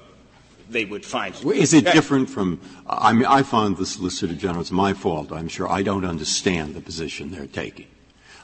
they 0.68 0.84
would 0.84 1.04
find. 1.04 1.34
Is 1.44 1.74
it 1.74 1.84
different 1.86 2.30
from? 2.30 2.60
I 2.86 3.12
mean, 3.12 3.24
I 3.24 3.42
found 3.42 3.76
the 3.76 3.86
Solicitor 3.86 4.34
General. 4.34 4.60
It's 4.60 4.70
my 4.70 4.92
fault. 4.92 5.32
I'm 5.32 5.48
sure 5.48 5.68
I 5.68 5.82
don't 5.82 6.04
understand 6.04 6.74
the 6.74 6.80
position 6.80 7.30
they're 7.30 7.46
taking. 7.46 7.88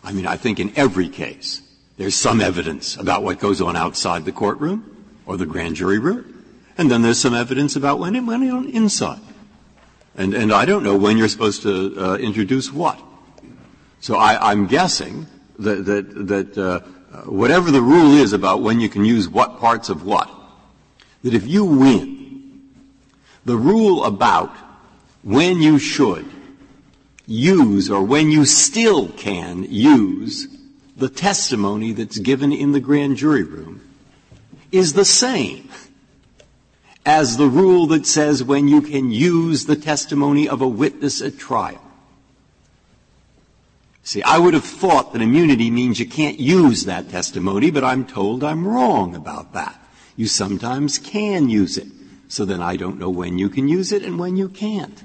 I 0.06 0.12
mean, 0.12 0.24
I 0.24 0.36
think 0.36 0.60
in 0.60 0.72
every 0.76 1.08
case 1.08 1.62
there's 1.96 2.14
some 2.14 2.40
evidence 2.40 2.96
about 2.96 3.24
what 3.24 3.40
goes 3.40 3.60
on 3.60 3.74
outside 3.74 4.24
the 4.24 4.30
courtroom 4.30 5.04
or 5.26 5.36
the 5.36 5.46
grand 5.46 5.74
jury 5.74 5.98
room, 5.98 6.44
and 6.78 6.88
then 6.88 7.02
there's 7.02 7.18
some 7.18 7.34
evidence 7.34 7.74
about 7.74 7.98
when 7.98 8.14
it 8.14 8.20
went 8.20 8.48
on 8.48 8.68
inside. 8.70 9.18
And, 10.16 10.32
and 10.32 10.52
I 10.52 10.64
don't 10.64 10.84
know 10.84 10.96
when 10.96 11.18
you're 11.18 11.28
supposed 11.28 11.62
to 11.62 11.94
uh, 11.98 12.16
introduce 12.18 12.72
what. 12.72 13.02
So 14.00 14.14
I, 14.14 14.52
am 14.52 14.68
guessing 14.68 15.26
that, 15.58 15.84
that, 15.86 16.28
that 16.28 16.56
uh, 16.56 16.80
whatever 17.22 17.72
the 17.72 17.82
rule 17.82 18.12
is 18.12 18.32
about 18.32 18.62
when 18.62 18.78
you 18.78 18.88
can 18.88 19.04
use 19.04 19.28
what 19.28 19.58
parts 19.58 19.88
of 19.88 20.04
what, 20.04 20.30
that 21.24 21.34
if 21.34 21.48
you 21.48 21.64
win, 21.64 22.70
the 23.44 23.56
rule 23.56 24.04
about 24.04 24.54
when 25.24 25.60
you 25.60 25.80
should 25.80 26.30
use 27.26 27.90
or 27.90 28.02
when 28.02 28.30
you 28.30 28.44
still 28.44 29.08
can 29.08 29.64
use 29.64 30.48
the 30.96 31.08
testimony 31.08 31.92
that's 31.92 32.18
given 32.18 32.52
in 32.52 32.72
the 32.72 32.80
grand 32.80 33.16
jury 33.16 33.42
room 33.42 33.80
is 34.72 34.94
the 34.94 35.04
same 35.04 35.68
as 37.04 37.36
the 37.36 37.48
rule 37.48 37.86
that 37.86 38.06
says 38.06 38.42
when 38.42 38.66
you 38.66 38.80
can 38.80 39.10
use 39.10 39.66
the 39.66 39.76
testimony 39.76 40.48
of 40.48 40.60
a 40.60 40.68
witness 40.68 41.20
at 41.22 41.38
trial. 41.38 41.80
See, 44.02 44.22
I 44.22 44.38
would 44.38 44.54
have 44.54 44.64
thought 44.64 45.12
that 45.12 45.22
immunity 45.22 45.70
means 45.70 45.98
you 45.98 46.06
can't 46.06 46.38
use 46.38 46.84
that 46.84 47.10
testimony, 47.10 47.70
but 47.70 47.84
I'm 47.84 48.06
told 48.06 48.44
I'm 48.44 48.66
wrong 48.66 49.14
about 49.14 49.52
that. 49.52 49.80
You 50.16 50.28
sometimes 50.28 50.98
can 50.98 51.48
use 51.48 51.76
it. 51.76 51.88
So 52.28 52.44
then 52.44 52.60
I 52.60 52.76
don't 52.76 52.98
know 52.98 53.10
when 53.10 53.38
you 53.38 53.48
can 53.48 53.68
use 53.68 53.92
it 53.92 54.02
and 54.02 54.18
when 54.18 54.36
you 54.36 54.48
can't. 54.48 55.02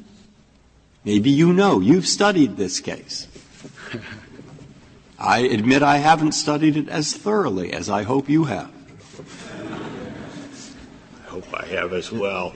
Maybe 1.04 1.30
you 1.30 1.52
know. 1.54 1.80
You've 1.80 2.08
studied 2.08 2.58
this 2.58 2.80
case. 2.80 3.28
I 5.18 5.40
admit 5.40 5.84
I 5.84 5.98
haven't 5.98 6.32
studied 6.34 6.78
it 6.78 6.90
as 6.90 7.14
thoroughly 7.14 7.74
as 7.74 7.90
I 7.90 8.04
hope 8.04 8.30
you 8.30 8.46
have. 8.46 8.72
I 11.26 11.30
hope 11.30 11.48
I 11.54 11.66
have 11.68 11.94
as 11.94 12.12
well. 12.12 12.54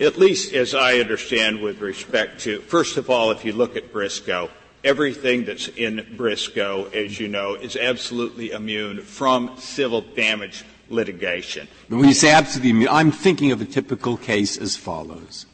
At 0.00 0.16
least 0.16 0.54
as 0.54 0.74
I 0.74 0.98
understand 0.98 1.60
with 1.60 1.80
respect 1.80 2.40
to, 2.42 2.60
first 2.60 2.96
of 2.96 3.10
all, 3.10 3.32
if 3.32 3.44
you 3.44 3.52
look 3.52 3.76
at 3.76 3.92
Briscoe, 3.92 4.48
everything 4.84 5.44
that's 5.44 5.66
in 5.68 6.14
Briscoe, 6.16 6.88
as 6.90 7.18
you 7.18 7.26
know, 7.26 7.54
is 7.54 7.76
absolutely 7.76 8.52
immune 8.52 9.02
from 9.02 9.56
civil 9.58 10.02
damage 10.02 10.64
litigation. 10.88 11.66
When 11.88 12.04
you 12.04 12.14
say 12.14 12.32
absolutely 12.32 12.70
immune, 12.70 12.88
I'm 12.90 13.10
thinking 13.10 13.50
of 13.50 13.60
a 13.60 13.64
typical 13.64 14.16
case 14.16 14.56
as 14.56 14.76
follows. 14.76 15.46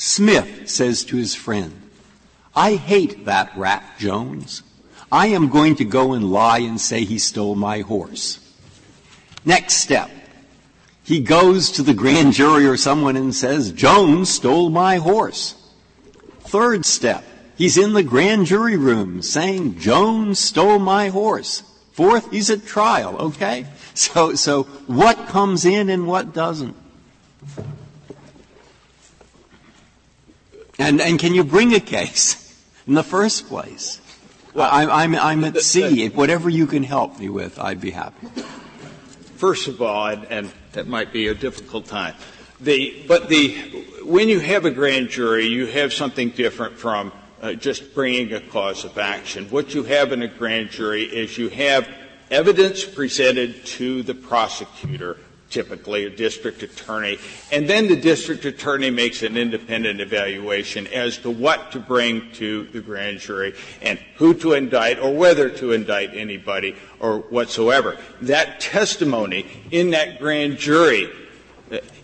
Smith 0.00 0.70
says 0.70 1.02
to 1.02 1.16
his 1.16 1.34
friend, 1.34 1.72
I 2.54 2.76
hate 2.76 3.24
that 3.24 3.50
rat 3.56 3.82
Jones. 3.98 4.62
I 5.10 5.26
am 5.26 5.48
going 5.48 5.74
to 5.74 5.84
go 5.84 6.12
and 6.12 6.30
lie 6.30 6.60
and 6.60 6.80
say 6.80 7.02
he 7.02 7.18
stole 7.18 7.56
my 7.56 7.80
horse. 7.80 8.38
Next 9.44 9.74
step. 9.74 10.08
He 11.02 11.18
goes 11.18 11.72
to 11.72 11.82
the 11.82 11.94
grand 11.94 12.32
jury 12.34 12.64
or 12.64 12.76
someone 12.76 13.16
and 13.16 13.34
says, 13.34 13.72
Jones 13.72 14.28
stole 14.28 14.70
my 14.70 14.98
horse. 14.98 15.56
Third 16.42 16.86
step. 16.86 17.24
He's 17.56 17.76
in 17.76 17.92
the 17.92 18.04
grand 18.04 18.46
jury 18.46 18.76
room 18.76 19.20
saying, 19.20 19.80
Jones 19.80 20.38
stole 20.38 20.78
my 20.78 21.08
horse. 21.08 21.64
Fourth, 21.90 22.30
he's 22.30 22.50
at 22.50 22.64
trial, 22.64 23.16
okay? 23.16 23.66
So, 23.94 24.36
so 24.36 24.62
what 24.86 25.26
comes 25.26 25.64
in 25.64 25.90
and 25.90 26.06
what 26.06 26.32
doesn't? 26.32 26.76
And, 30.78 31.00
and 31.00 31.18
can 31.18 31.34
you 31.34 31.44
bring 31.44 31.74
a 31.74 31.80
case 31.80 32.64
in 32.86 32.94
the 32.94 33.02
first 33.02 33.48
place? 33.48 34.00
Well, 34.54 34.68
I'm, 34.70 34.90
I'm, 34.90 35.14
I'm 35.14 35.44
at 35.44 35.58
sea. 35.58 36.04
If 36.04 36.14
whatever 36.14 36.48
you 36.48 36.66
can 36.66 36.82
help 36.82 37.18
me 37.18 37.28
with, 37.28 37.58
I'd 37.58 37.80
be 37.80 37.90
happy. 37.90 38.28
First 39.36 39.68
of 39.68 39.82
all, 39.82 40.06
and, 40.06 40.24
and 40.30 40.52
that 40.72 40.86
might 40.86 41.12
be 41.12 41.28
a 41.28 41.34
difficult 41.34 41.86
time, 41.86 42.14
the, 42.60 43.04
but 43.06 43.28
the, 43.28 43.54
when 44.02 44.28
you 44.28 44.40
have 44.40 44.64
a 44.64 44.70
grand 44.70 45.10
jury, 45.10 45.46
you 45.46 45.66
have 45.66 45.92
something 45.92 46.30
different 46.30 46.76
from 46.76 47.12
uh, 47.40 47.52
just 47.52 47.94
bringing 47.94 48.32
a 48.32 48.40
cause 48.40 48.84
of 48.84 48.98
action. 48.98 49.46
What 49.50 49.74
you 49.74 49.84
have 49.84 50.12
in 50.12 50.22
a 50.22 50.28
grand 50.28 50.70
jury 50.70 51.04
is 51.04 51.38
you 51.38 51.50
have 51.50 51.88
evidence 52.30 52.84
presented 52.84 53.64
to 53.64 54.02
the 54.02 54.14
prosecutor 54.14 55.18
typically 55.50 56.04
a 56.04 56.10
district 56.10 56.62
attorney, 56.62 57.18
and 57.52 57.68
then 57.68 57.88
the 57.88 57.96
district 57.96 58.44
attorney 58.44 58.90
makes 58.90 59.22
an 59.22 59.36
independent 59.36 60.00
evaluation 60.00 60.86
as 60.88 61.18
to 61.18 61.30
what 61.30 61.72
to 61.72 61.80
bring 61.80 62.30
to 62.32 62.64
the 62.66 62.80
grand 62.80 63.18
jury 63.18 63.54
and 63.82 63.98
who 64.16 64.34
to 64.34 64.52
indict 64.52 64.98
or 64.98 65.14
whether 65.14 65.48
to 65.48 65.72
indict 65.72 66.14
anybody 66.14 66.76
or 67.00 67.18
whatsoever. 67.18 67.96
That 68.22 68.60
testimony 68.60 69.46
in 69.70 69.90
that 69.90 70.18
grand 70.18 70.58
jury 70.58 71.10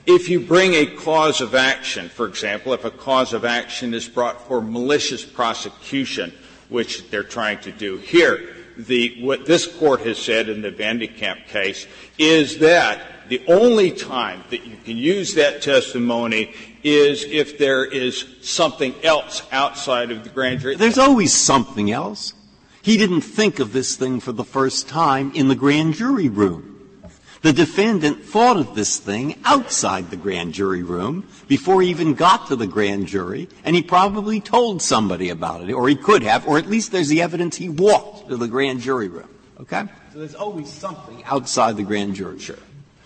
if 0.06 0.28
you 0.28 0.40
bring 0.40 0.74
a 0.74 0.86
cause 0.86 1.40
of 1.40 1.54
action, 1.54 2.08
for 2.10 2.26
example, 2.26 2.74
if 2.74 2.84
a 2.84 2.90
cause 2.90 3.32
of 3.32 3.44
action 3.44 3.94
is 3.94 4.06
brought 4.06 4.46
for 4.46 4.60
malicious 4.60 5.24
prosecution, 5.24 6.32
which 6.68 7.10
they're 7.10 7.22
trying 7.22 7.58
to 7.60 7.72
do 7.72 7.96
here, 7.98 8.54
the, 8.76 9.22
what 9.22 9.46
this 9.46 9.66
court 9.66 10.00
has 10.00 10.18
said 10.18 10.48
in 10.48 10.60
the 10.60 10.70
Van 10.70 10.98
de 10.98 11.06
Kamp 11.06 11.46
case 11.46 11.86
is 12.18 12.58
that 12.58 13.00
the 13.28 13.42
only 13.46 13.90
time 13.90 14.44
that 14.50 14.66
you 14.66 14.76
can 14.84 14.96
use 14.96 15.34
that 15.34 15.62
testimony 15.62 16.52
is 16.82 17.24
if 17.24 17.58
there 17.58 17.84
is 17.84 18.26
something 18.42 18.94
else 19.02 19.42
outside 19.50 20.10
of 20.10 20.24
the 20.24 20.30
grand 20.30 20.60
jury. 20.60 20.76
There's 20.76 20.98
always 20.98 21.34
something 21.34 21.90
else. 21.90 22.34
He 22.82 22.98
didn't 22.98 23.22
think 23.22 23.60
of 23.60 23.72
this 23.72 23.96
thing 23.96 24.20
for 24.20 24.32
the 24.32 24.44
first 24.44 24.88
time 24.88 25.32
in 25.34 25.48
the 25.48 25.54
grand 25.54 25.94
jury 25.94 26.28
room. 26.28 26.70
The 27.40 27.52
defendant 27.52 28.24
thought 28.24 28.56
of 28.56 28.74
this 28.74 28.98
thing 28.98 29.38
outside 29.44 30.10
the 30.10 30.16
grand 30.16 30.54
jury 30.54 30.82
room 30.82 31.28
before 31.46 31.82
he 31.82 31.90
even 31.90 32.14
got 32.14 32.48
to 32.48 32.56
the 32.56 32.66
grand 32.66 33.06
jury, 33.06 33.50
and 33.64 33.76
he 33.76 33.82
probably 33.82 34.40
told 34.40 34.80
somebody 34.80 35.28
about 35.28 35.68
it, 35.68 35.72
or 35.72 35.86
he 35.88 35.94
could 35.94 36.22
have, 36.22 36.48
or 36.48 36.56
at 36.56 36.66
least 36.66 36.90
there's 36.90 37.08
the 37.08 37.20
evidence 37.20 37.56
he 37.56 37.68
walked 37.68 38.30
to 38.30 38.38
the 38.38 38.48
grand 38.48 38.80
jury 38.80 39.08
room. 39.08 39.28
Okay? 39.60 39.84
So 40.14 40.20
there's 40.20 40.34
always 40.34 40.72
something 40.72 41.22
outside 41.24 41.76
the 41.76 41.82
grand 41.82 42.14
jury. 42.14 42.38
Sure. 42.38 42.56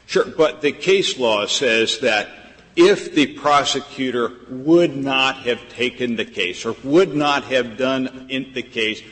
Sure, 0.09 0.24
but 0.24 0.62
the 0.62 0.72
case 0.72 1.18
law 1.18 1.44
says 1.44 1.98
that 1.98 2.30
if 2.76 3.14
the 3.14 3.26
prosecutor 3.34 4.32
would 4.48 4.96
not 4.96 5.36
have 5.40 5.68
taken 5.68 6.16
the 6.16 6.24
case 6.24 6.64
or 6.64 6.74
would 6.82 7.14
not 7.14 7.44
have 7.44 7.76
done 7.76 8.26
the 8.54 8.62
case 8.62 9.02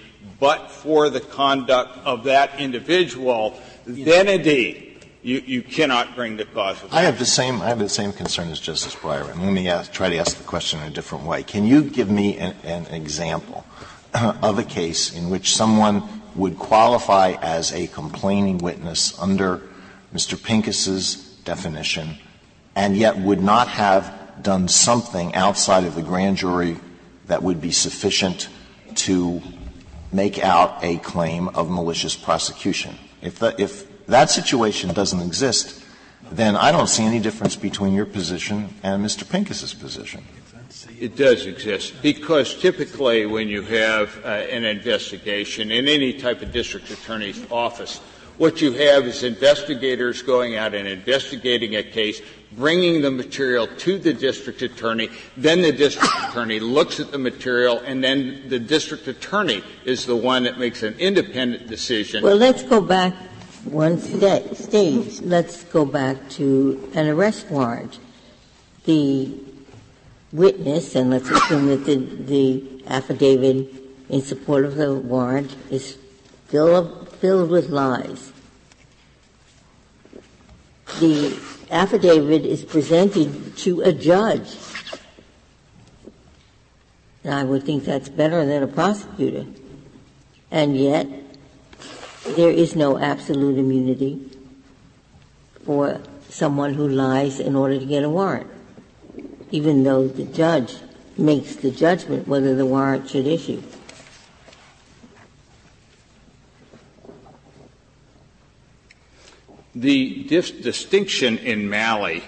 but 0.40 0.70
for 0.70 1.11
the 1.11 1.20
conduct 1.20 1.99
of 2.07 2.24
that 2.24 2.59
individual, 2.59 3.61
then 3.84 4.26
indeed 4.26 5.05
you, 5.22 5.42
you 5.44 5.62
cannot 5.62 6.14
bring 6.16 6.38
the 6.38 6.47
cause 6.47 6.82
of 6.82 6.94
I 6.94 7.03
have 7.03 7.18
the 7.18 7.26
same 7.26 7.61
I 7.61 7.68
have 7.68 7.78
the 7.78 7.90
same 7.90 8.14
concern 8.14 8.49
as 8.49 8.59
Justice 8.59 8.94
Breyer. 8.94 9.30
And 9.30 9.42
let 9.42 9.53
me 9.53 9.68
ask, 9.68 9.92
try 9.92 10.09
to 10.09 10.16
ask 10.16 10.38
the 10.38 10.44
question 10.44 10.80
in 10.80 10.86
a 10.86 10.90
different 10.90 11.24
way. 11.24 11.42
Can 11.42 11.66
you 11.66 11.82
give 11.82 12.11
me 12.11 12.38
an, 12.38 12.55
an 12.64 12.86
example 12.86 13.66
of 14.14 14.59
a 14.59 14.64
case 14.64 15.14
in 15.14 15.28
which 15.28 15.55
someone 15.55 16.22
would 16.34 16.59
qualify 16.59 17.34
as 17.42 17.70
a 17.74 17.86
complaining 17.88 18.57
witness 18.57 19.18
under 19.18 19.61
Mr. 20.16 20.42
Pincus's 20.42 21.16
definition, 21.44 22.16
and 22.74 22.96
yet 22.96 23.18
would 23.18 23.42
not 23.42 23.68
have 23.68 24.14
done 24.40 24.66
something 24.66 25.34
outside 25.34 25.84
of 25.84 25.94
the 25.94 26.00
grand 26.00 26.38
jury 26.38 26.78
that 27.26 27.42
would 27.42 27.60
be 27.60 27.70
sufficient 27.70 28.48
to 28.94 29.42
make 30.12 30.38
out 30.38 30.82
a 30.82 30.96
claim 30.98 31.48
of 31.48 31.68
malicious 31.68 32.16
prosecution. 32.16 32.96
If, 33.20 33.38
that 34.06 34.30
situation 34.30 34.94
doesn't 34.94 35.20
exist, 35.20 35.84
then 36.30 36.56
I 36.56 36.72
don't 36.72 36.88
see 36.88 37.04
any 37.04 37.20
difference 37.20 37.54
between 37.54 37.92
your 37.92 38.06
position 38.06 38.72
and 38.82 39.04
Mr. 39.04 39.28
Pincus's 39.28 39.74
position. 39.74 40.24
It 40.98 41.14
does 41.14 41.44
exist 41.44 42.00
because 42.00 42.58
typically 42.58 43.26
when 43.26 43.48
you 43.48 43.60
have 43.62 44.18
uh, 44.24 44.28
an 44.28 44.64
investigation 44.64 45.70
in 45.70 45.88
any 45.88 46.14
type 46.14 46.40
of 46.40 46.52
district 46.52 46.90
attorney's 46.90 47.44
office, 47.50 48.00
what 48.39 48.61
you 48.61 48.72
have 48.72 49.07
is 49.07 49.22
investigators 49.22 50.22
going 50.22 50.57
out 50.57 50.74
and 50.74 50.87
investigating 50.87 51.76
a 51.76 51.82
case, 51.82 52.20
bringing 52.53 53.01
the 53.01 53.11
material 53.11 53.66
to 53.66 53.99
the 53.99 54.12
district 54.12 54.62
attorney, 54.62 55.09
then 55.37 55.62
the 55.62 55.72
district 55.72 56.12
attorney 56.28 56.61
looks 56.61 57.01
at 57.01 57.12
the 57.12 57.18
material, 57.18 57.78
and 57.80 58.03
then 58.03 58.49
the 58.49 58.59
district 58.59 59.09
attorney 59.09 59.62
is 59.84 60.07
the 60.07 60.16
one 60.16 60.43
that 60.45 60.59
makes 60.59 60.82
an 60.82 60.95
independent 60.99 61.66
decision. 61.68 62.22
Well, 62.22 62.37
let's 62.37 62.62
go 62.62 62.80
back 62.80 63.14
one 63.64 63.99
stage. 63.99 65.20
Let's 65.22 65.64
go 65.64 65.84
back 65.84 66.28
to 66.30 66.91
an 66.95 67.09
arrest 67.09 67.51
warrant. 67.51 67.99
The 68.84 69.32
witness, 70.32 70.95
and 70.95 71.11
let's 71.11 71.28
assume 71.28 71.66
that 71.66 71.84
the, 71.84 71.97
the 71.97 72.82
affidavit 72.87 73.68
in 74.09 74.22
support 74.22 74.64
of 74.64 74.76
the 74.76 74.95
warrant 74.95 75.57
is 75.70 75.99
filled 76.47 77.05
filled 77.20 77.50
with 77.50 77.68
lies. 77.68 78.32
The 81.00 81.38
affidavit 81.70 82.44
is 82.46 82.64
presented 82.64 83.56
to 83.58 83.82
a 83.82 83.92
judge. 83.92 84.56
I 87.24 87.42
would 87.42 87.64
think 87.64 87.84
that's 87.84 88.08
better 88.08 88.46
than 88.46 88.62
a 88.62 88.68
prosecutor. 88.68 89.46
And 90.50 90.76
yet, 90.76 91.08
there 92.36 92.50
is 92.50 92.76
no 92.76 92.98
absolute 92.98 93.58
immunity 93.58 94.30
for 95.64 96.00
someone 96.28 96.74
who 96.74 96.88
lies 96.88 97.40
in 97.40 97.56
order 97.56 97.78
to 97.78 97.84
get 97.84 98.04
a 98.04 98.10
warrant, 98.10 98.50
even 99.50 99.82
though 99.82 100.06
the 100.06 100.24
judge 100.24 100.76
makes 101.16 101.56
the 101.56 101.70
judgment 101.70 102.28
whether 102.28 102.54
the 102.54 102.66
warrant 102.66 103.10
should 103.10 103.26
issue. 103.26 103.62
The 109.77 110.24
distinction 110.24 111.37
in 111.37 111.68
Malley 111.68 112.24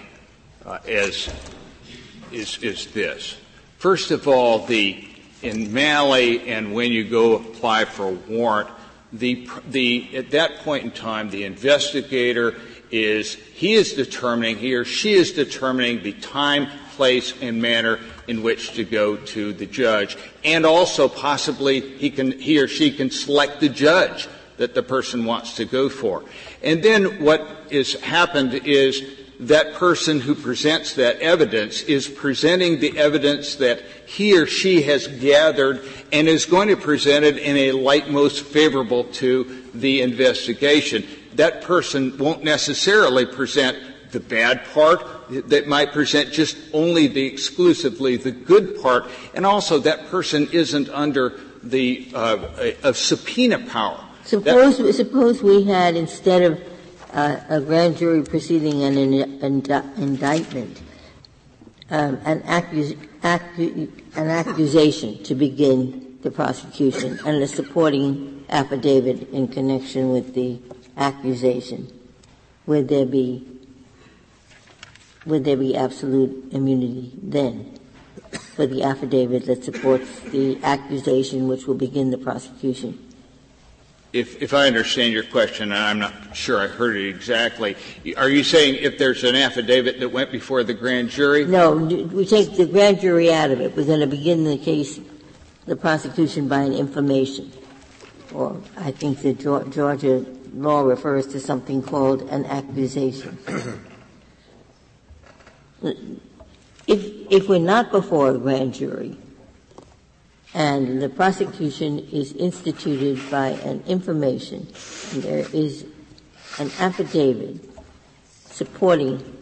uh, 0.63 0.77
is, 0.85 1.27
is, 2.31 2.59
is 2.59 2.85
this. 2.93 3.37
First 3.79 4.11
of 4.11 4.27
all, 4.27 4.67
the, 4.67 5.03
in 5.41 5.73
Malley 5.73 6.47
and 6.47 6.75
when 6.75 6.91
you 6.91 7.09
go 7.09 7.37
apply 7.37 7.85
for 7.85 8.09
a 8.09 8.11
warrant, 8.11 8.69
the, 9.11 9.49
the, 9.67 10.15
at 10.15 10.29
that 10.29 10.57
point 10.57 10.83
in 10.83 10.91
time, 10.91 11.31
the 11.31 11.43
investigator 11.43 12.55
is 12.91 13.33
he 13.33 13.73
is 13.73 13.93
determining, 13.93 14.57
he 14.57 14.75
or 14.75 14.85
she 14.85 15.13
is 15.13 15.31
determining 15.31 16.03
the 16.03 16.13
time, 16.13 16.67
place, 16.91 17.33
and 17.41 17.59
manner 17.59 17.99
in 18.27 18.43
which 18.43 18.73
to 18.73 18.83
go 18.83 19.15
to 19.15 19.53
the 19.53 19.65
judge. 19.65 20.17
And 20.43 20.67
also 20.67 21.07
possibly 21.07 21.97
he 21.97 22.11
can, 22.11 22.31
he 22.31 22.59
or 22.59 22.67
she 22.67 22.91
can 22.91 23.09
select 23.09 23.59
the 23.59 23.69
judge 23.69 24.27
that 24.59 24.75
the 24.75 24.83
person 24.83 25.25
wants 25.25 25.55
to 25.55 25.65
go 25.65 25.89
for. 25.89 26.23
And 26.61 26.83
then 26.83 27.23
what 27.23 27.41
is 27.71 27.99
happened 28.01 28.53
is 28.53 29.01
that 29.39 29.73
person 29.75 30.19
who 30.19 30.35
presents 30.35 30.93
that 30.95 31.17
evidence 31.21 31.81
is 31.83 32.09
presenting 32.09 32.79
the 32.79 32.97
evidence 32.97 33.55
that 33.55 33.81
he 34.05 34.37
or 34.37 34.45
she 34.45 34.81
has 34.81 35.07
gathered 35.07 35.81
and 36.11 36.27
is 36.27 36.45
going 36.45 36.67
to 36.67 36.75
present 36.75 37.23
it 37.23 37.37
in 37.37 37.55
a 37.55 37.71
light 37.71 38.09
most 38.09 38.43
favorable 38.43 39.05
to 39.05 39.63
the 39.73 40.01
investigation. 40.01 41.07
That 41.35 41.61
person 41.61 42.17
won't 42.17 42.43
necessarily 42.43 43.25
present 43.25 43.77
the 44.11 44.19
bad 44.19 44.65
part, 44.73 45.05
that 45.29 45.67
might 45.67 45.93
present 45.93 46.33
just 46.33 46.57
only 46.73 47.07
the 47.07 47.25
exclusively 47.25 48.17
the 48.17 48.31
good 48.31 48.81
part, 48.81 49.05
and 49.33 49.45
also 49.45 49.79
that 49.79 50.07
person 50.07 50.49
isn't 50.51 50.89
under 50.89 51.39
the 51.61 52.11
uh, 52.13 52.73
of 52.83 52.97
subpoena 52.97 53.59
power. 53.67 54.03
Suppose, 54.29 54.95
suppose 54.95 55.41
we 55.41 55.63
had 55.63 55.95
instead 55.95 56.43
of 56.43 56.61
uh, 57.13 57.39
a 57.49 57.59
grand 57.61 57.97
jury 57.97 58.21
proceeding 58.21 58.83
and 58.83 58.95
an 58.95 59.13
indi- 59.41 59.73
indictment, 59.97 60.79
um, 61.89 62.19
an, 62.25 62.41
accus- 62.41 62.95
accu- 63.21 63.89
an 64.15 64.27
accusation 64.27 65.23
to 65.23 65.33
begin 65.33 66.19
the 66.21 66.29
prosecution 66.29 67.19
and 67.25 67.41
a 67.41 67.47
supporting 67.47 68.45
affidavit 68.49 69.31
in 69.31 69.47
connection 69.47 70.11
with 70.11 70.35
the 70.35 70.59
accusation. 70.95 71.91
Would 72.67 72.87
there 72.87 73.07
be 73.07 73.47
would 75.25 75.43
there 75.43 75.57
be 75.57 75.75
absolute 75.75 76.53
immunity 76.53 77.13
then 77.23 77.79
for 78.31 78.67
the 78.67 78.83
affidavit 78.83 79.47
that 79.47 79.63
supports 79.63 80.19
the 80.19 80.59
accusation 80.63 81.47
which 81.47 81.65
will 81.65 81.73
begin 81.73 82.11
the 82.11 82.17
prosecution? 82.19 83.08
If, 84.11 84.41
if 84.41 84.55
I 84.55 84.65
understand 84.65 85.13
your 85.13 85.23
question, 85.23 85.71
and 85.71 85.81
I'm 85.81 85.99
not 85.99 86.35
sure 86.35 86.59
I 86.59 86.65
heard 86.65 86.97
it 86.97 87.09
exactly, 87.09 87.75
are 88.17 88.29
you 88.29 88.43
saying 88.43 88.77
if 88.81 88.97
there's 88.97 89.23
an 89.23 89.35
affidavit 89.35 89.99
that 89.99 90.09
went 90.09 90.31
before 90.31 90.63
the 90.63 90.73
grand 90.73 91.09
jury? 91.09 91.45
No, 91.45 91.73
we 91.75 92.25
take 92.25 92.55
the 92.55 92.65
grand 92.65 93.01
jury 93.01 93.31
out 93.31 93.51
of 93.51 93.61
it. 93.61 93.75
We're 93.75 93.85
going 93.85 93.99
to 93.99 94.07
begin 94.07 94.45
the 94.45 94.57
case, 94.57 94.99
the 95.67 95.75
prosecution 95.75 96.47
by 96.47 96.61
an 96.61 96.73
information. 96.73 97.51
Or 98.33 98.59
I 98.77 98.91
think 98.91 99.21
the 99.21 99.33
Georgia 99.33 100.25
law 100.53 100.81
refers 100.81 101.27
to 101.27 101.39
something 101.39 101.83
called 101.83 102.23
an 102.23 102.45
accusation. 102.45 103.37
if, 105.83 105.97
if 106.87 107.47
we're 107.47 107.59
not 107.59 107.91
before 107.91 108.31
a 108.31 108.37
grand 108.39 108.73
jury, 108.73 109.15
and 110.53 111.01
the 111.01 111.09
prosecution 111.09 111.99
is 112.11 112.33
instituted 112.33 113.19
by 113.29 113.49
an 113.49 113.83
information, 113.85 114.67
and 115.13 115.23
there 115.23 115.45
is 115.53 115.85
an 116.57 116.71
affidavit 116.79 117.57
supporting 118.49 119.37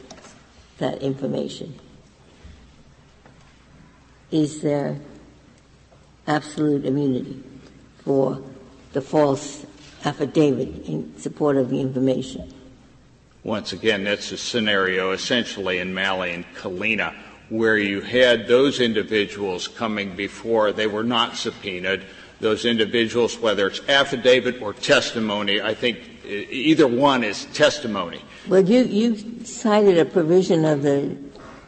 that 0.78 1.02
information. 1.02 1.74
Is 4.32 4.62
there 4.62 5.00
absolute 6.28 6.86
immunity 6.86 7.42
for 8.04 8.42
the 8.92 9.02
false 9.02 9.66
affidavit 10.04 10.86
in 10.86 11.18
support 11.18 11.56
of 11.56 11.70
the 11.70 11.80
information? 11.80 12.54
Once 13.44 13.72
again, 13.72 14.04
that's 14.04 14.34
a 14.34 14.38
scenario 14.38 15.12
essentially 15.12 15.80
in 15.80 15.94
Malley 15.94 16.34
and 16.34 16.46
Kalina 16.56 17.16
where 17.50 17.78
you 17.78 18.02
had 18.02 18.48
those 18.48 18.80
individuals 18.80 19.68
coming 19.68 20.16
before 20.16 20.72
they 20.72 20.88
were 20.88 21.04
not 21.04 21.38
subpoenaed. 21.38 22.04
Those 22.40 22.66
individuals, 22.66 23.38
whether 23.40 23.68
it's 23.68 23.82
affidavit 23.88 24.62
or 24.62 24.74
testimony, 24.74 25.62
I 25.62 25.74
think 25.74 26.00
either 26.26 26.88
one 26.88 27.24
is 27.24 27.46
testimony. 27.46 28.22
Well, 28.48 28.64
you, 28.64 28.84
you 28.84 29.46
cited 29.46 29.98
a 29.98 30.06
provision 30.06 30.66
of 30.66 30.84
the 30.84 31.18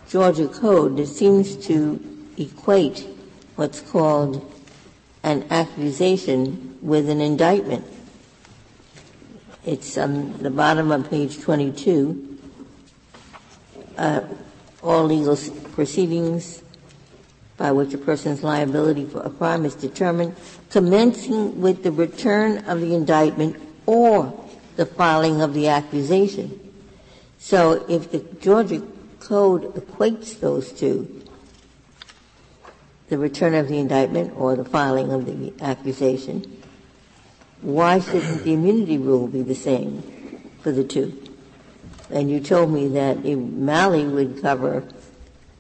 Georgia 0.10 0.48
Code 0.48 0.98
that 0.98 1.08
seems 1.08 1.56
to 1.68 2.00
equate 2.38 3.08
what's 3.56 3.82
called 3.82 4.46
an 5.24 5.46
accusation 5.50 6.78
with 6.82 7.10
an 7.10 7.20
indictment. 7.20 7.86
It's 9.66 9.98
on 9.98 10.38
the 10.42 10.50
bottom 10.50 10.92
of 10.92 11.10
page 11.10 11.42
22. 11.42 12.40
Uh, 13.98 14.22
all 14.82 15.04
legal 15.04 15.38
proceedings 15.74 16.64
by 17.58 17.72
which 17.72 17.94
a 17.94 17.98
person's 17.98 18.42
liability 18.42 19.06
for 19.06 19.20
a 19.22 19.30
crime 19.30 19.66
is 19.66 19.76
determined, 19.76 20.36
commencing 20.70 21.60
with 21.60 21.84
the 21.84 21.92
return 21.92 22.60
of 22.66 22.80
the 22.80 22.96
indictment 22.96 23.58
or 23.86 24.34
the 24.78 24.86
filing 24.86 25.42
of 25.42 25.54
the 25.54 25.68
accusation. 25.68 26.58
So 27.38 27.86
if 27.90 28.12
the 28.12 28.20
Georgia 28.40 28.82
Code 29.20 29.74
equates 29.76 30.40
those 30.40 30.72
two, 30.72 31.24
the 33.10 33.18
return 33.18 33.56
of 33.56 33.68
the 33.68 33.78
indictment 33.78 34.34
or 34.38 34.56
the 34.56 34.64
filing 34.64 35.12
of 35.12 35.26
the 35.26 35.54
accusation, 35.62 36.62
why 37.62 38.00
shouldn't 38.00 38.44
the 38.44 38.54
immunity 38.54 38.98
rule 38.98 39.28
be 39.28 39.42
the 39.42 39.56
same 39.56 40.02
for 40.62 40.72
the 40.72 40.84
two? 40.84 41.29
And 42.12 42.30
you 42.30 42.40
told 42.40 42.72
me 42.72 42.88
that 42.90 43.24
Malley 43.24 44.06
would 44.06 44.42
cover 44.42 44.84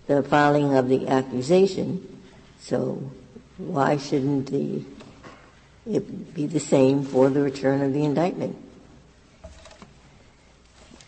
the 0.07 0.23
filing 0.23 0.75
of 0.75 0.89
the 0.89 1.07
accusation, 1.07 2.21
so 2.59 3.11
why 3.57 3.97
shouldn't 3.97 4.51
it 4.51 6.33
be 6.33 6.45
the 6.47 6.59
same 6.59 7.03
for 7.03 7.29
the 7.29 7.41
return 7.41 7.81
of 7.81 7.93
the 7.93 8.03
indictment? 8.03 8.57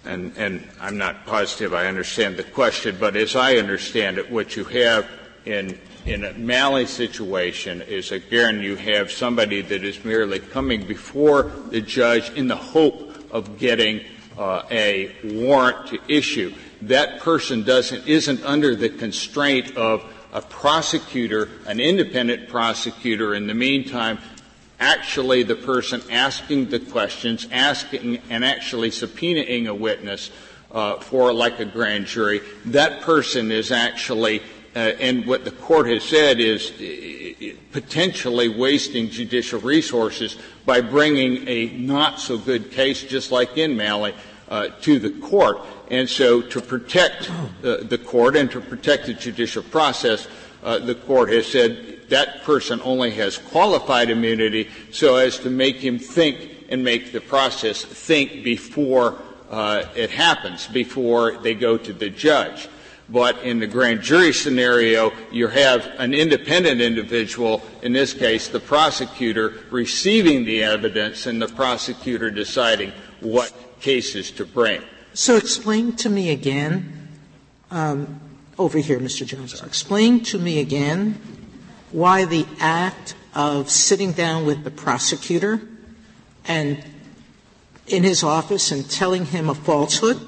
And, 0.05 0.33
and 0.37 0.67
I'm 0.79 0.97
not 0.97 1.25
positive 1.25 1.73
I 1.73 1.87
understand 1.87 2.37
the 2.37 2.43
question, 2.43 2.97
but 2.99 3.15
as 3.15 3.35
I 3.35 3.55
understand 3.55 4.17
it, 4.17 4.31
what 4.31 4.55
you 4.55 4.63
have 4.65 5.07
in 5.45 5.79
in 6.05 6.23
a 6.23 6.33
Malley 6.33 6.85
situation 6.85 7.81
is 7.83 8.11
again 8.11 8.59
you 8.59 8.75
have 8.75 9.11
somebody 9.11 9.61
that 9.61 9.83
is 9.83 10.03
merely 10.03 10.39
coming 10.39 10.85
before 10.85 11.43
the 11.69 11.81
judge 11.81 12.29
in 12.31 12.47
the 12.47 12.55
hope 12.55 13.31
of 13.31 13.59
getting 13.59 14.03
uh, 14.41 14.65
a 14.71 15.11
warrant 15.23 15.87
to 15.87 15.99
issue. 16.07 16.51
That 16.81 17.19
person 17.19 17.61
doesn't, 17.63 18.07
isn't 18.07 18.43
under 18.43 18.75
the 18.75 18.89
constraint 18.89 19.77
of 19.77 20.03
a 20.33 20.41
prosecutor, 20.41 21.47
an 21.67 21.79
independent 21.79 22.49
prosecutor 22.49 23.35
in 23.35 23.45
the 23.45 23.53
meantime, 23.53 24.17
actually 24.79 25.43
the 25.43 25.55
person 25.55 26.01
asking 26.09 26.69
the 26.69 26.79
questions, 26.79 27.47
asking 27.51 28.17
and 28.31 28.43
actually 28.43 28.89
subpoenaing 28.89 29.67
a 29.67 29.75
witness 29.75 30.31
uh, 30.71 30.97
for 30.99 31.31
like 31.31 31.59
a 31.59 31.65
grand 31.65 32.07
jury. 32.07 32.41
That 32.65 33.01
person 33.01 33.51
is 33.51 33.71
actually 33.71 34.41
uh, 34.73 34.79
and 34.79 35.25
what 35.25 35.43
the 35.43 35.51
court 35.51 35.85
has 35.87 36.01
said 36.01 36.39
is 36.39 36.71
uh, 36.71 37.57
potentially 37.73 38.47
wasting 38.47 39.09
judicial 39.09 39.59
resources 39.59 40.37
by 40.65 40.79
bringing 40.79 41.45
a 41.45 41.65
not 41.77 42.21
so 42.21 42.37
good 42.37 42.71
case, 42.71 43.03
just 43.03 43.33
like 43.33 43.57
in 43.57 43.75
Malley, 43.75 44.13
to 44.81 44.99
the 44.99 45.09
court. 45.21 45.59
And 45.89 46.09
so, 46.09 46.41
to 46.41 46.61
protect 46.61 47.29
uh, 47.63 47.77
the 47.83 47.97
court 47.97 48.35
and 48.35 48.51
to 48.51 48.61
protect 48.61 49.05
the 49.05 49.13
judicial 49.13 49.63
process, 49.63 50.27
uh, 50.63 50.79
the 50.79 50.95
court 50.95 51.31
has 51.31 51.47
said 51.47 52.09
that 52.09 52.43
person 52.43 52.81
only 52.83 53.11
has 53.11 53.37
qualified 53.37 54.09
immunity 54.09 54.69
so 54.91 55.15
as 55.15 55.39
to 55.39 55.49
make 55.49 55.77
him 55.77 55.97
think 55.97 56.65
and 56.69 56.83
make 56.83 57.11
the 57.11 57.21
process 57.21 57.83
think 57.83 58.43
before 58.43 59.17
uh, 59.49 59.83
it 59.95 60.09
happens, 60.09 60.67
before 60.67 61.37
they 61.37 61.53
go 61.53 61.77
to 61.77 61.93
the 61.93 62.09
judge. 62.09 62.69
But 63.09 63.39
in 63.43 63.59
the 63.59 63.67
grand 63.67 64.01
jury 64.01 64.31
scenario, 64.31 65.11
you 65.31 65.47
have 65.47 65.85
an 65.97 66.13
independent 66.13 66.79
individual, 66.79 67.61
in 67.81 67.91
this 67.91 68.13
case 68.13 68.47
the 68.47 68.61
prosecutor, 68.61 69.55
receiving 69.69 70.45
the 70.45 70.63
evidence 70.63 71.25
and 71.25 71.41
the 71.41 71.49
prosecutor 71.49 72.31
deciding 72.31 72.93
what 73.19 73.51
cases 73.81 74.31
to 74.31 74.45
bring. 74.45 74.81
So 75.13 75.35
explain 75.35 75.93
to 75.97 76.09
me 76.09 76.29
again, 76.29 77.09
um, 77.69 78.21
over 78.57 78.77
here, 78.77 78.99
Mr. 78.99 79.25
Jones, 79.25 79.61
explain 79.61 80.23
to 80.25 80.39
me 80.39 80.59
again 80.59 81.19
why 81.91 82.25
the 82.25 82.45
act 82.59 83.15
of 83.35 83.69
sitting 83.69 84.13
down 84.13 84.45
with 84.45 84.63
the 84.63 84.71
prosecutor 84.71 85.61
and 86.45 86.83
in 87.87 88.03
his 88.03 88.23
office 88.23 88.71
and 88.71 88.89
telling 88.89 89.25
him 89.25 89.49
a 89.49 89.55
falsehood 89.55 90.19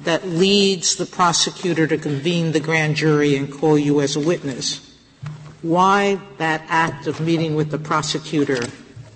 that 0.00 0.26
leads 0.26 0.96
the 0.96 1.06
prosecutor 1.06 1.86
to 1.86 1.96
convene 1.96 2.52
the 2.52 2.60
grand 2.60 2.96
jury 2.96 3.36
and 3.36 3.52
call 3.52 3.78
you 3.78 4.00
as 4.00 4.16
a 4.16 4.20
witness, 4.20 4.96
why 5.62 6.20
that 6.38 6.62
act 6.68 7.06
of 7.06 7.20
meeting 7.20 7.54
with 7.54 7.70
the 7.70 7.78
prosecutor 7.78 8.60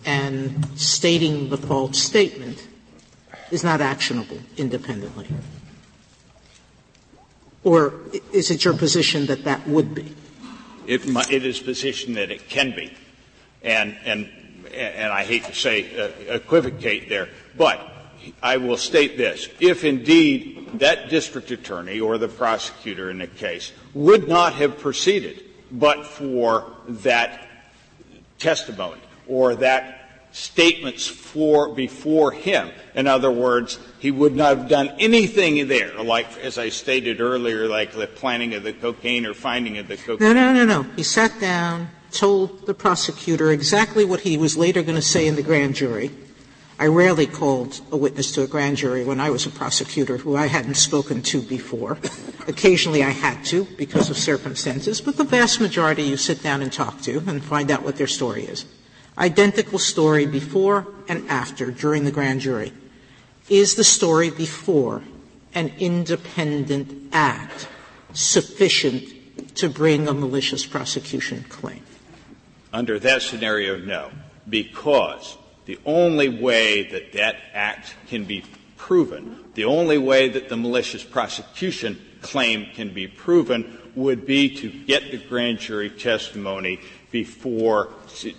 and 0.04 0.66
stating 0.78 1.50
the 1.50 1.56
false 1.56 1.98
statement 1.98 2.67
is 3.50 3.64
not 3.64 3.80
actionable 3.80 4.38
independently? 4.56 5.26
Or 7.64 7.94
is 8.32 8.50
it 8.50 8.64
your 8.64 8.74
position 8.74 9.26
that 9.26 9.44
that 9.44 9.66
would 9.66 9.94
be? 9.94 10.14
It, 10.86 11.02
it 11.30 11.44
is 11.44 11.60
position 11.60 12.14
that 12.14 12.30
it 12.30 12.48
can 12.48 12.74
be. 12.74 12.94
And, 13.62 13.96
and, 14.04 14.28
and 14.72 15.12
I 15.12 15.24
hate 15.24 15.44
to 15.44 15.54
say 15.54 15.98
uh, 15.98 16.34
equivocate 16.34 17.08
there, 17.08 17.28
but 17.56 17.80
I 18.42 18.56
will 18.56 18.76
state 18.76 19.18
this. 19.18 19.48
If 19.60 19.84
indeed 19.84 20.78
that 20.78 21.08
district 21.08 21.50
attorney 21.50 22.00
or 22.00 22.18
the 22.18 22.28
prosecutor 22.28 23.10
in 23.10 23.18
the 23.18 23.26
case 23.26 23.72
would 23.94 24.28
not 24.28 24.54
have 24.54 24.78
proceeded 24.78 25.44
but 25.70 26.06
for 26.06 26.72
that 26.88 27.46
testimony 28.38 29.00
or 29.26 29.56
that 29.56 29.97
statements 30.38 31.06
for 31.06 31.74
before 31.74 32.30
him. 32.30 32.70
In 32.94 33.08
other 33.08 33.30
words, 33.30 33.78
he 33.98 34.12
would 34.12 34.34
not 34.36 34.56
have 34.56 34.68
done 34.68 34.90
anything 34.98 35.66
there, 35.66 36.00
like 36.02 36.38
as 36.38 36.58
I 36.58 36.68
stated 36.68 37.20
earlier, 37.20 37.66
like 37.66 37.92
the 37.92 38.06
planning 38.06 38.54
of 38.54 38.62
the 38.62 38.72
cocaine 38.72 39.26
or 39.26 39.34
finding 39.34 39.78
of 39.78 39.88
the 39.88 39.96
cocaine. 39.96 40.28
No, 40.28 40.32
no, 40.32 40.52
no, 40.52 40.64
no. 40.64 40.82
He 40.94 41.02
sat 41.02 41.40
down, 41.40 41.88
told 42.12 42.66
the 42.66 42.74
prosecutor 42.74 43.50
exactly 43.50 44.04
what 44.04 44.20
he 44.20 44.36
was 44.36 44.56
later 44.56 44.82
going 44.82 44.94
to 44.94 45.02
say 45.02 45.26
in 45.26 45.34
the 45.34 45.42
grand 45.42 45.74
jury. 45.74 46.12
I 46.78 46.86
rarely 46.86 47.26
called 47.26 47.80
a 47.90 47.96
witness 47.96 48.30
to 48.32 48.42
a 48.42 48.46
grand 48.46 48.76
jury 48.76 49.04
when 49.04 49.18
I 49.18 49.30
was 49.30 49.44
a 49.44 49.50
prosecutor 49.50 50.18
who 50.18 50.36
I 50.36 50.46
hadn't 50.46 50.76
spoken 50.76 51.22
to 51.22 51.42
before. 51.42 51.98
Occasionally 52.46 53.02
I 53.02 53.10
had 53.10 53.44
to 53.46 53.64
because 53.76 54.08
of 54.08 54.16
circumstances, 54.16 55.00
but 55.00 55.16
the 55.16 55.24
vast 55.24 55.60
majority 55.60 56.04
you 56.04 56.16
sit 56.16 56.40
down 56.40 56.62
and 56.62 56.72
talk 56.72 57.00
to 57.02 57.18
and 57.26 57.42
find 57.42 57.72
out 57.72 57.82
what 57.82 57.96
their 57.96 58.06
story 58.06 58.44
is 58.44 58.64
identical 59.18 59.78
story 59.78 60.26
before 60.26 60.86
and 61.08 61.28
after 61.28 61.70
during 61.70 62.04
the 62.04 62.12
grand 62.12 62.40
jury. 62.40 62.72
Is 63.48 63.74
the 63.74 63.84
story 63.84 64.30
before 64.30 65.02
an 65.54 65.72
independent 65.78 67.10
act 67.12 67.68
sufficient 68.12 69.56
to 69.56 69.68
bring 69.68 70.06
a 70.08 70.14
malicious 70.14 70.64
prosecution 70.66 71.44
claim? 71.48 71.82
Under 72.72 72.98
that 72.98 73.22
scenario, 73.22 73.78
no, 73.78 74.10
because 74.48 75.36
the 75.64 75.78
only 75.86 76.28
way 76.28 76.84
that 76.90 77.12
that 77.14 77.36
act 77.54 77.94
can 78.08 78.24
be 78.24 78.44
proven, 78.76 79.38
the 79.54 79.64
only 79.64 79.98
way 79.98 80.28
that 80.28 80.48
the 80.48 80.56
malicious 80.56 81.02
prosecution 81.02 81.98
claim 82.20 82.66
can 82.74 82.92
be 82.92 83.06
proven 83.06 83.78
would 83.94 84.26
be 84.26 84.54
to 84.56 84.70
get 84.70 85.10
the 85.10 85.16
grand 85.16 85.58
jury 85.58 85.90
testimony 85.90 86.78
before 87.10 87.88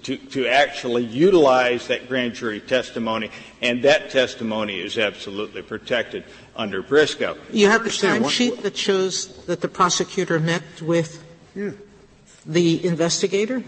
to, 0.03 0.17
to 0.17 0.47
actually 0.47 1.03
utilize 1.03 1.87
that 1.87 2.07
grand 2.07 2.35
jury 2.35 2.59
testimony, 2.59 3.31
and 3.61 3.83
that 3.83 4.09
testimony 4.09 4.79
is 4.79 4.97
absolutely 4.97 5.61
protected 5.61 6.23
under 6.55 6.81
Briscoe. 6.81 7.37
You 7.51 7.67
have 7.67 7.85
a 7.85 7.89
timesheet 7.89 8.61
that 8.61 8.77
shows 8.77 9.45
that 9.45 9.61
the 9.61 9.67
prosecutor 9.67 10.39
met 10.39 10.81
with 10.81 11.23
yeah. 11.55 11.71
the 12.45 12.85
investigator? 12.85 13.63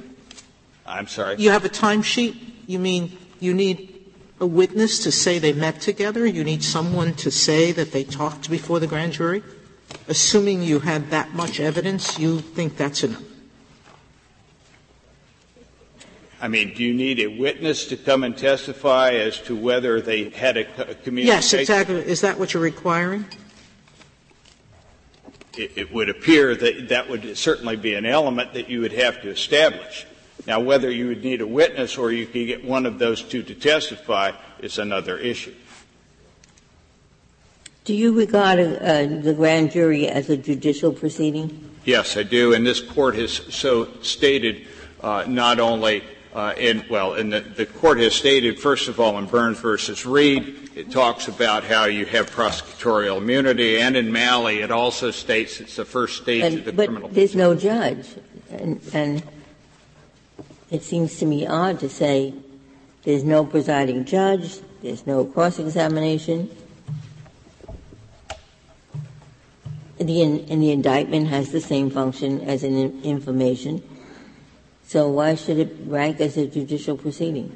I'm 0.85 1.07
sorry? 1.07 1.37
You 1.37 1.51
have 1.51 1.65
a 1.65 1.69
timesheet? 1.69 2.37
You 2.67 2.79
mean 2.79 3.17
you 3.39 3.53
need 3.53 4.11
a 4.39 4.45
witness 4.45 5.03
to 5.03 5.11
say 5.11 5.39
they 5.39 5.53
met 5.53 5.81
together? 5.81 6.25
You 6.25 6.43
need 6.43 6.63
someone 6.63 7.13
to 7.15 7.31
say 7.31 7.71
that 7.71 7.91
they 7.91 8.03
talked 8.03 8.49
before 8.49 8.79
the 8.79 8.87
grand 8.87 9.13
jury? 9.13 9.43
Assuming 10.07 10.61
you 10.61 10.79
had 10.79 11.09
that 11.11 11.33
much 11.33 11.59
evidence, 11.59 12.19
you 12.19 12.39
think 12.39 12.77
that's 12.77 13.03
enough? 13.03 13.23
I 16.41 16.47
mean, 16.47 16.73
do 16.73 16.83
you 16.83 16.93
need 16.93 17.19
a 17.19 17.27
witness 17.27 17.85
to 17.85 17.97
come 17.97 18.23
and 18.23 18.35
testify 18.35 19.11
as 19.11 19.37
to 19.41 19.55
whether 19.55 20.01
they 20.01 20.29
had 20.29 20.57
a, 20.57 20.89
a 20.89 20.95
communication? 20.95 21.25
Yes, 21.27 21.53
exactly. 21.53 21.95
Is 21.97 22.21
that 22.21 22.39
what 22.39 22.53
you're 22.53 22.63
requiring? 22.63 23.25
It, 25.55 25.73
it 25.75 25.93
would 25.93 26.09
appear 26.09 26.55
that 26.55 26.89
that 26.89 27.09
would 27.09 27.37
certainly 27.37 27.75
be 27.75 27.93
an 27.93 28.07
element 28.07 28.55
that 28.55 28.69
you 28.69 28.81
would 28.81 28.93
have 28.93 29.21
to 29.21 29.29
establish. 29.29 30.07
Now, 30.47 30.59
whether 30.59 30.89
you 30.89 31.09
would 31.09 31.23
need 31.23 31.41
a 31.41 31.47
witness 31.47 31.95
or 31.95 32.11
you 32.11 32.25
could 32.25 32.47
get 32.47 32.65
one 32.65 32.87
of 32.87 32.97
those 32.97 33.21
two 33.21 33.43
to 33.43 33.53
testify 33.53 34.31
is 34.59 34.79
another 34.79 35.19
issue. 35.19 35.53
Do 37.83 37.93
you 37.93 38.17
regard 38.17 38.59
uh, 38.59 39.21
the 39.21 39.33
grand 39.35 39.71
jury 39.71 40.07
as 40.07 40.29
a 40.29 40.37
judicial 40.37 40.91
proceeding? 40.91 41.69
Yes, 41.85 42.17
I 42.17 42.23
do, 42.23 42.53
and 42.53 42.65
this 42.65 42.79
court 42.79 43.15
has 43.15 43.31
so 43.53 43.89
stated 44.01 44.67
uh, 45.01 45.25
not 45.27 45.59
only 45.59 46.03
uh, 46.33 46.53
in, 46.57 46.85
well, 46.89 47.15
and 47.15 47.31
the, 47.31 47.41
the 47.41 47.65
court 47.65 47.99
has 47.99 48.15
stated, 48.15 48.57
first 48.57 48.87
of 48.87 48.99
all, 48.99 49.17
in 49.17 49.25
Burns 49.25 49.59
versus 49.59 50.05
Reed, 50.05 50.69
it 50.75 50.89
talks 50.89 51.27
about 51.27 51.63
how 51.65 51.85
you 51.85 52.05
have 52.05 52.31
prosecutorial 52.31 53.17
immunity, 53.17 53.79
and 53.79 53.97
in 53.97 54.11
Malley, 54.11 54.61
it 54.61 54.71
also 54.71 55.11
states 55.11 55.59
it's 55.59 55.75
the 55.75 55.85
first 55.85 56.21
stage 56.21 56.43
and, 56.43 56.59
of 56.59 56.65
the 56.65 56.71
but 56.71 56.87
criminal. 56.87 57.09
There's 57.09 57.35
no 57.35 57.53
judge, 57.53 58.07
and, 58.49 58.81
and 58.93 59.23
it 60.69 60.83
seems 60.83 61.17
to 61.19 61.25
me 61.25 61.45
odd 61.45 61.79
to 61.81 61.89
say 61.89 62.33
there's 63.03 63.25
no 63.25 63.45
presiding 63.45 64.05
judge, 64.05 64.59
there's 64.81 65.05
no 65.05 65.25
cross-examination. 65.25 66.49
The, 69.97 70.23
and 70.23 70.63
the 70.63 70.71
indictment 70.71 71.27
has 71.27 71.51
the 71.51 71.61
same 71.61 71.91
function 71.91 72.41
as 72.41 72.63
an 72.63 73.03
information 73.03 73.83
so 74.91 75.07
why 75.07 75.35
should 75.35 75.57
it 75.57 75.73
rank 75.85 76.19
as 76.19 76.35
a 76.35 76.45
judicial 76.45 76.97
proceeding? 76.97 77.49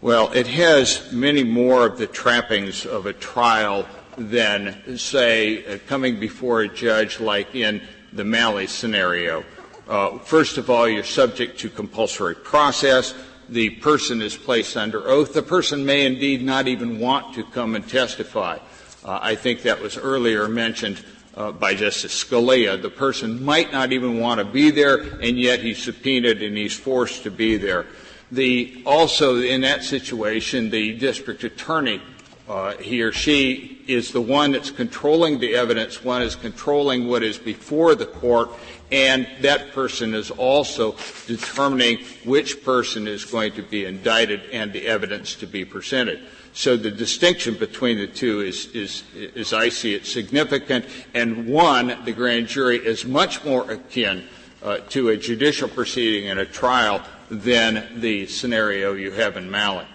Well, 0.00 0.30
it 0.30 0.46
has 0.46 1.10
many 1.10 1.42
more 1.42 1.84
of 1.84 1.98
the 1.98 2.06
trappings 2.06 2.86
of 2.86 3.06
a 3.06 3.12
trial 3.12 3.84
than, 4.16 4.96
say, 4.96 5.66
uh, 5.66 5.78
coming 5.88 6.20
before 6.20 6.60
a 6.60 6.68
judge 6.68 7.18
like 7.18 7.56
in 7.56 7.82
the 8.12 8.22
Malley 8.22 8.68
scenario. 8.68 9.42
Uh, 9.88 10.18
first 10.18 10.56
of 10.56 10.70
all, 10.70 10.88
you're 10.88 11.02
subject 11.02 11.58
to 11.60 11.68
compulsory 11.68 12.36
process. 12.36 13.12
The 13.48 13.70
person 13.80 14.22
is 14.22 14.36
placed 14.36 14.76
under 14.76 15.08
oath. 15.08 15.34
The 15.34 15.42
person 15.42 15.84
may 15.84 16.06
indeed 16.06 16.42
not 16.42 16.68
even 16.68 17.00
want 17.00 17.34
to 17.34 17.42
come 17.42 17.74
and 17.74 17.88
testify. 17.88 18.58
Uh, 19.04 19.18
I 19.20 19.34
think 19.34 19.62
that 19.62 19.80
was 19.80 19.98
earlier 19.98 20.46
mentioned 20.46 21.04
uh, 21.36 21.52
by 21.52 21.74
Justice 21.74 22.24
Scalia. 22.24 22.80
The 22.80 22.90
person 22.90 23.44
might 23.44 23.72
not 23.72 23.92
even 23.92 24.18
want 24.20 24.38
to 24.38 24.44
be 24.44 24.70
there, 24.70 24.98
and 25.20 25.38
yet 25.38 25.60
he's 25.60 25.82
subpoenaed 25.82 26.42
and 26.42 26.56
he's 26.56 26.76
forced 26.76 27.22
to 27.24 27.30
be 27.30 27.56
there. 27.56 27.86
The, 28.32 28.82
also, 28.86 29.36
in 29.38 29.62
that 29.62 29.82
situation, 29.82 30.70
the 30.70 30.96
district 30.96 31.42
attorney, 31.42 32.00
uh, 32.48 32.76
he 32.76 33.02
or 33.02 33.12
she, 33.12 33.82
is 33.88 34.12
the 34.12 34.20
one 34.20 34.52
that's 34.52 34.70
controlling 34.70 35.40
the 35.40 35.56
evidence, 35.56 36.04
one 36.04 36.22
is 36.22 36.36
controlling 36.36 37.08
what 37.08 37.22
is 37.24 37.38
before 37.38 37.96
the 37.96 38.06
court, 38.06 38.50
and 38.92 39.26
that 39.40 39.72
person 39.72 40.14
is 40.14 40.30
also 40.30 40.96
determining 41.26 41.98
which 42.24 42.64
person 42.64 43.08
is 43.08 43.24
going 43.24 43.52
to 43.52 43.62
be 43.62 43.84
indicted 43.84 44.42
and 44.52 44.72
the 44.72 44.86
evidence 44.86 45.34
to 45.36 45.46
be 45.46 45.64
presented. 45.64 46.20
So 46.60 46.76
the 46.76 46.90
distinction 46.90 47.54
between 47.54 47.96
the 47.96 48.06
two 48.06 48.42
is, 48.42 48.66
is, 48.74 49.02
as 49.34 49.54
I 49.54 49.70
see 49.70 49.94
it, 49.94 50.04
significant. 50.04 50.84
And 51.14 51.46
one, 51.46 52.04
the 52.04 52.12
grand 52.12 52.48
jury 52.48 52.76
is 52.76 53.06
much 53.06 53.42
more 53.46 53.70
akin 53.70 54.24
uh, 54.62 54.80
to 54.90 55.08
a 55.08 55.16
judicial 55.16 55.70
proceeding 55.70 56.28
and 56.28 56.38
a 56.38 56.44
trial 56.44 57.00
than 57.30 58.02
the 58.02 58.26
scenario 58.26 58.92
you 58.92 59.10
have 59.10 59.38
in 59.38 59.50
Malley. 59.50 59.86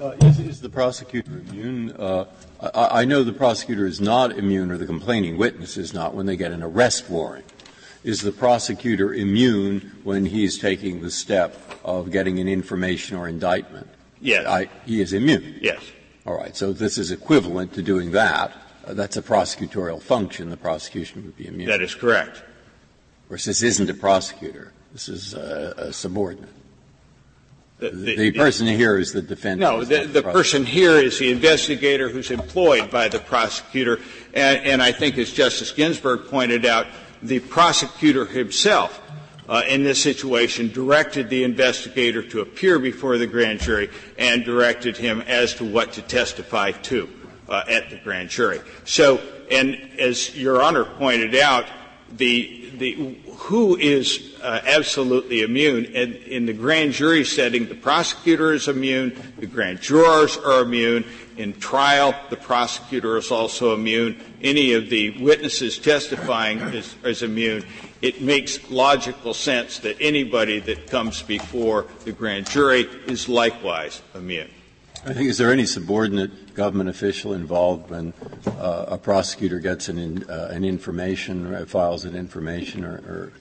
Uh, 0.00 0.12
is, 0.22 0.38
is, 0.38 0.60
the 0.62 0.70
prosecutor 0.70 1.32
immune? 1.32 1.90
Uh, 1.90 2.24
I, 2.62 3.02
I, 3.02 3.04
know 3.04 3.22
the 3.22 3.34
prosecutor 3.34 3.84
is 3.84 4.00
not 4.00 4.38
immune, 4.38 4.70
or 4.70 4.78
the 4.78 4.86
complaining 4.86 5.36
witness 5.36 5.76
is 5.76 5.92
not, 5.92 6.14
when 6.14 6.24
they 6.24 6.38
get 6.38 6.50
an 6.50 6.62
arrest 6.62 7.10
warrant. 7.10 7.44
Is 8.04 8.22
the 8.22 8.32
prosecutor 8.32 9.12
immune 9.12 9.98
when 10.02 10.24
he's 10.24 10.56
taking 10.56 11.02
the 11.02 11.10
step 11.10 11.60
of 11.84 12.10
getting 12.10 12.38
an 12.38 12.48
information 12.48 13.18
or 13.18 13.28
indictment? 13.28 13.90
Yes. 14.20 14.46
I, 14.46 14.68
he 14.84 15.00
is 15.00 15.12
immune. 15.12 15.58
Yes. 15.60 15.80
All 16.26 16.36
right. 16.36 16.56
So 16.56 16.72
this 16.72 16.98
is 16.98 17.10
equivalent 17.10 17.74
to 17.74 17.82
doing 17.82 18.12
that. 18.12 18.52
Uh, 18.86 18.94
that's 18.94 19.16
a 19.16 19.22
prosecutorial 19.22 20.00
function. 20.00 20.50
The 20.50 20.56
prosecution 20.56 21.24
would 21.24 21.36
be 21.36 21.46
immune. 21.46 21.68
That 21.68 21.82
is 21.82 21.94
correct. 21.94 22.38
Of 22.38 23.28
course, 23.28 23.44
this 23.44 23.62
isn't 23.62 23.90
a 23.90 23.94
prosecutor. 23.94 24.72
This 24.92 25.08
is 25.08 25.34
a, 25.34 25.74
a 25.76 25.92
subordinate. 25.92 26.50
The, 27.78 27.90
the, 27.90 28.16
the, 28.16 28.32
person 28.32 28.66
here 28.66 28.98
is 28.98 29.12
the 29.12 29.22
defendant. 29.22 29.60
No, 29.60 29.84
the, 29.84 30.04
the 30.04 30.22
person 30.22 30.66
here 30.66 30.96
is 30.96 31.18
the 31.20 31.30
investigator 31.30 32.08
who's 32.08 32.32
employed 32.32 32.90
by 32.90 33.06
the 33.06 33.20
prosecutor. 33.20 34.00
And, 34.34 34.66
and 34.66 34.82
I 34.82 34.90
think, 34.90 35.16
as 35.16 35.32
Justice 35.32 35.70
Ginsburg 35.70 36.28
pointed 36.28 36.66
out, 36.66 36.88
the 37.22 37.38
prosecutor 37.38 38.24
himself 38.24 39.00
uh, 39.48 39.62
in 39.68 39.82
this 39.82 40.02
situation 40.02 40.70
directed 40.72 41.30
the 41.30 41.44
investigator 41.44 42.22
to 42.22 42.40
appear 42.40 42.78
before 42.78 43.18
the 43.18 43.26
grand 43.26 43.60
jury 43.60 43.88
and 44.18 44.44
directed 44.44 44.96
him 44.96 45.20
as 45.22 45.54
to 45.54 45.64
what 45.64 45.92
to 45.92 46.02
testify 46.02 46.70
to 46.70 47.08
uh, 47.48 47.64
at 47.68 47.90
the 47.90 47.96
grand 47.98 48.28
jury. 48.28 48.60
So, 48.84 49.20
and 49.50 49.74
as 49.98 50.36
Your 50.36 50.62
Honor 50.62 50.84
pointed 50.84 51.34
out, 51.34 51.66
the, 52.10 52.70
the, 52.78 53.18
who 53.36 53.76
is 53.76 54.36
uh, 54.42 54.60
absolutely 54.64 55.42
immune? 55.42 55.86
And 55.94 56.14
in 56.14 56.46
the 56.46 56.52
grand 56.52 56.92
jury 56.92 57.24
setting, 57.24 57.66
the 57.66 57.74
prosecutor 57.74 58.52
is 58.52 58.68
immune, 58.68 59.20
the 59.38 59.46
grand 59.46 59.80
jurors 59.80 60.36
are 60.38 60.62
immune. 60.62 61.04
In 61.36 61.52
trial, 61.52 62.14
the 62.30 62.36
prosecutor 62.36 63.16
is 63.16 63.30
also 63.30 63.74
immune. 63.74 64.20
Any 64.42 64.72
of 64.72 64.90
the 64.90 65.22
witnesses 65.22 65.78
testifying 65.78 66.58
is, 66.58 66.94
is 67.04 67.22
immune. 67.22 67.64
It 68.00 68.22
makes 68.22 68.70
logical 68.70 69.34
sense 69.34 69.80
that 69.80 69.96
anybody 70.00 70.60
that 70.60 70.86
comes 70.86 71.22
before 71.22 71.86
the 72.04 72.12
grand 72.12 72.48
jury 72.48 72.82
is 73.06 73.28
likewise 73.28 74.02
immune. 74.14 74.50
I 75.04 75.12
think, 75.14 75.28
is 75.28 75.38
there 75.38 75.52
any 75.52 75.66
subordinate 75.66 76.54
government 76.54 76.90
official 76.90 77.32
involved 77.32 77.90
when 77.90 78.12
uh, 78.46 78.86
a 78.88 78.98
prosecutor 78.98 79.58
gets 79.58 79.88
an, 79.88 79.98
in, 79.98 80.30
uh, 80.30 80.48
an 80.50 80.64
information 80.64 81.46
or 81.46 81.66
files 81.66 82.04
an 82.04 82.14
information 82.14 82.84
or, 82.84 82.94
or 82.94 83.32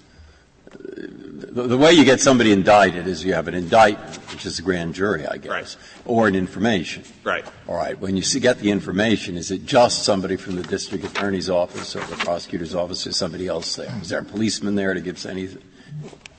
the, 0.72 1.78
way 1.78 1.93
you 1.93 2.03
get 2.03 2.20
somebody 2.20 2.51
indicted 2.51 3.07
is 3.07 3.24
you 3.24 3.34
have 3.34 3.47
an 3.47 3.53
indictment, 3.53 4.15
which 4.32 4.45
is 4.45 4.59
a 4.59 4.61
grand 4.61 4.93
jury, 4.95 5.26
I 5.26 5.38
guess, 5.38 5.49
right. 5.49 5.78
or 6.05 6.28
an 6.28 6.36
information. 6.36 7.03
Right. 7.24 7.45
All 7.68 7.76
right. 7.76 7.97
When 7.99 8.15
you 8.15 8.24
see, 8.24 8.39
get 8.39 8.59
the 8.59 8.72
information, 8.72 9.38
is 9.38 9.51
it 9.51 9.65
just 9.65 10.03
somebody 10.03 10.36
from 10.36 10.55
the 10.55 10.63
district 10.63 11.05
attorney's 11.05 11.49
office 11.49 11.95
or 11.95 12.01
the 12.01 12.15
prosecutor's 12.18 12.76
office 12.76 13.07
or 13.07 13.11
somebody 13.11 13.47
else 13.47 13.76
there? 13.76 13.93
Is 14.01 14.09
there 14.09 14.20
a 14.20 14.26
policeman 14.26 14.76
there 14.76 14.93
to 14.93 15.01
give 15.01 15.15
us 15.15 15.26
anything? 15.26 15.63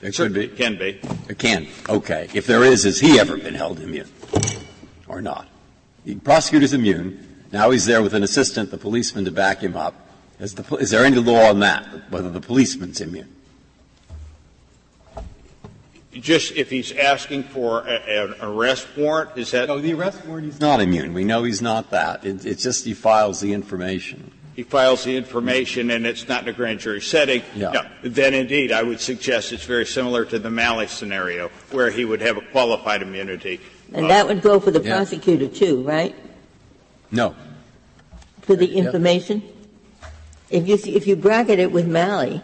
There 0.00 0.12
could 0.12 0.32
be. 0.32 0.48
Can 0.48 0.76
be. 0.76 1.00
It 1.28 1.38
can. 1.38 1.66
Okay. 1.88 2.28
If 2.34 2.46
there 2.46 2.62
is, 2.62 2.84
has 2.84 3.00
he 3.00 3.18
ever 3.18 3.36
been 3.36 3.54
held 3.54 3.80
immune? 3.80 4.08
or 5.08 5.20
not. 5.20 5.48
The 6.04 6.14
prosecutor's 6.16 6.72
immune. 6.72 7.46
Now 7.50 7.70
he's 7.70 7.86
there 7.86 8.02
with 8.02 8.14
an 8.14 8.22
assistant, 8.22 8.70
the 8.70 8.78
policeman, 8.78 9.24
to 9.24 9.30
back 9.30 9.60
him 9.60 9.76
up. 9.76 9.94
Is, 10.38 10.54
the, 10.54 10.76
is 10.76 10.90
there 10.90 11.04
any 11.04 11.16
law 11.16 11.48
on 11.48 11.60
that, 11.60 12.10
whether 12.10 12.30
the 12.30 12.40
policeman's 12.40 13.00
immune? 13.00 13.34
Just 16.20 16.56
if 16.56 16.70
he's 16.70 16.92
asking 16.92 17.44
for 17.44 17.86
a, 17.86 18.24
an 18.24 18.34
arrest 18.40 18.88
warrant, 18.96 19.36
is 19.36 19.50
that? 19.52 19.68
No, 19.68 19.78
the 19.78 19.94
arrest 19.94 20.24
warrant 20.26 20.46
he's 20.46 20.60
not 20.60 20.80
immune. 20.80 21.14
We 21.14 21.24
know 21.24 21.44
he's 21.44 21.62
not 21.62 21.90
that. 21.90 22.24
It, 22.24 22.44
it's 22.44 22.62
just 22.62 22.84
he 22.84 22.94
files 22.94 23.40
the 23.40 23.52
information. 23.52 24.32
He 24.56 24.64
files 24.64 25.04
the 25.04 25.16
information 25.16 25.92
and 25.92 26.04
it's 26.04 26.26
not 26.26 26.42
in 26.42 26.48
a 26.48 26.52
grand 26.52 26.80
jury 26.80 27.00
setting. 27.00 27.44
Yeah. 27.54 27.70
No, 27.70 27.82
then 28.02 28.34
indeed 28.34 28.72
I 28.72 28.82
would 28.82 29.00
suggest 29.00 29.52
it's 29.52 29.64
very 29.64 29.86
similar 29.86 30.24
to 30.24 30.38
the 30.40 30.50
Malley 30.50 30.88
scenario 30.88 31.50
where 31.70 31.90
he 31.90 32.04
would 32.04 32.20
have 32.20 32.36
a 32.36 32.40
qualified 32.40 33.02
immunity 33.02 33.60
and 33.92 34.10
that 34.10 34.26
would 34.26 34.42
go 34.42 34.60
for 34.60 34.70
the 34.70 34.80
prosecutor 34.80 35.48
too, 35.48 35.82
right? 35.82 36.14
No. 37.10 37.34
For 38.42 38.54
the 38.56 38.74
information? 38.74 39.42
If 40.50 40.68
you, 40.68 40.78
if 40.94 41.06
you 41.06 41.16
bracket 41.16 41.58
it 41.58 41.72
with 41.72 41.86
Malley, 41.86 42.42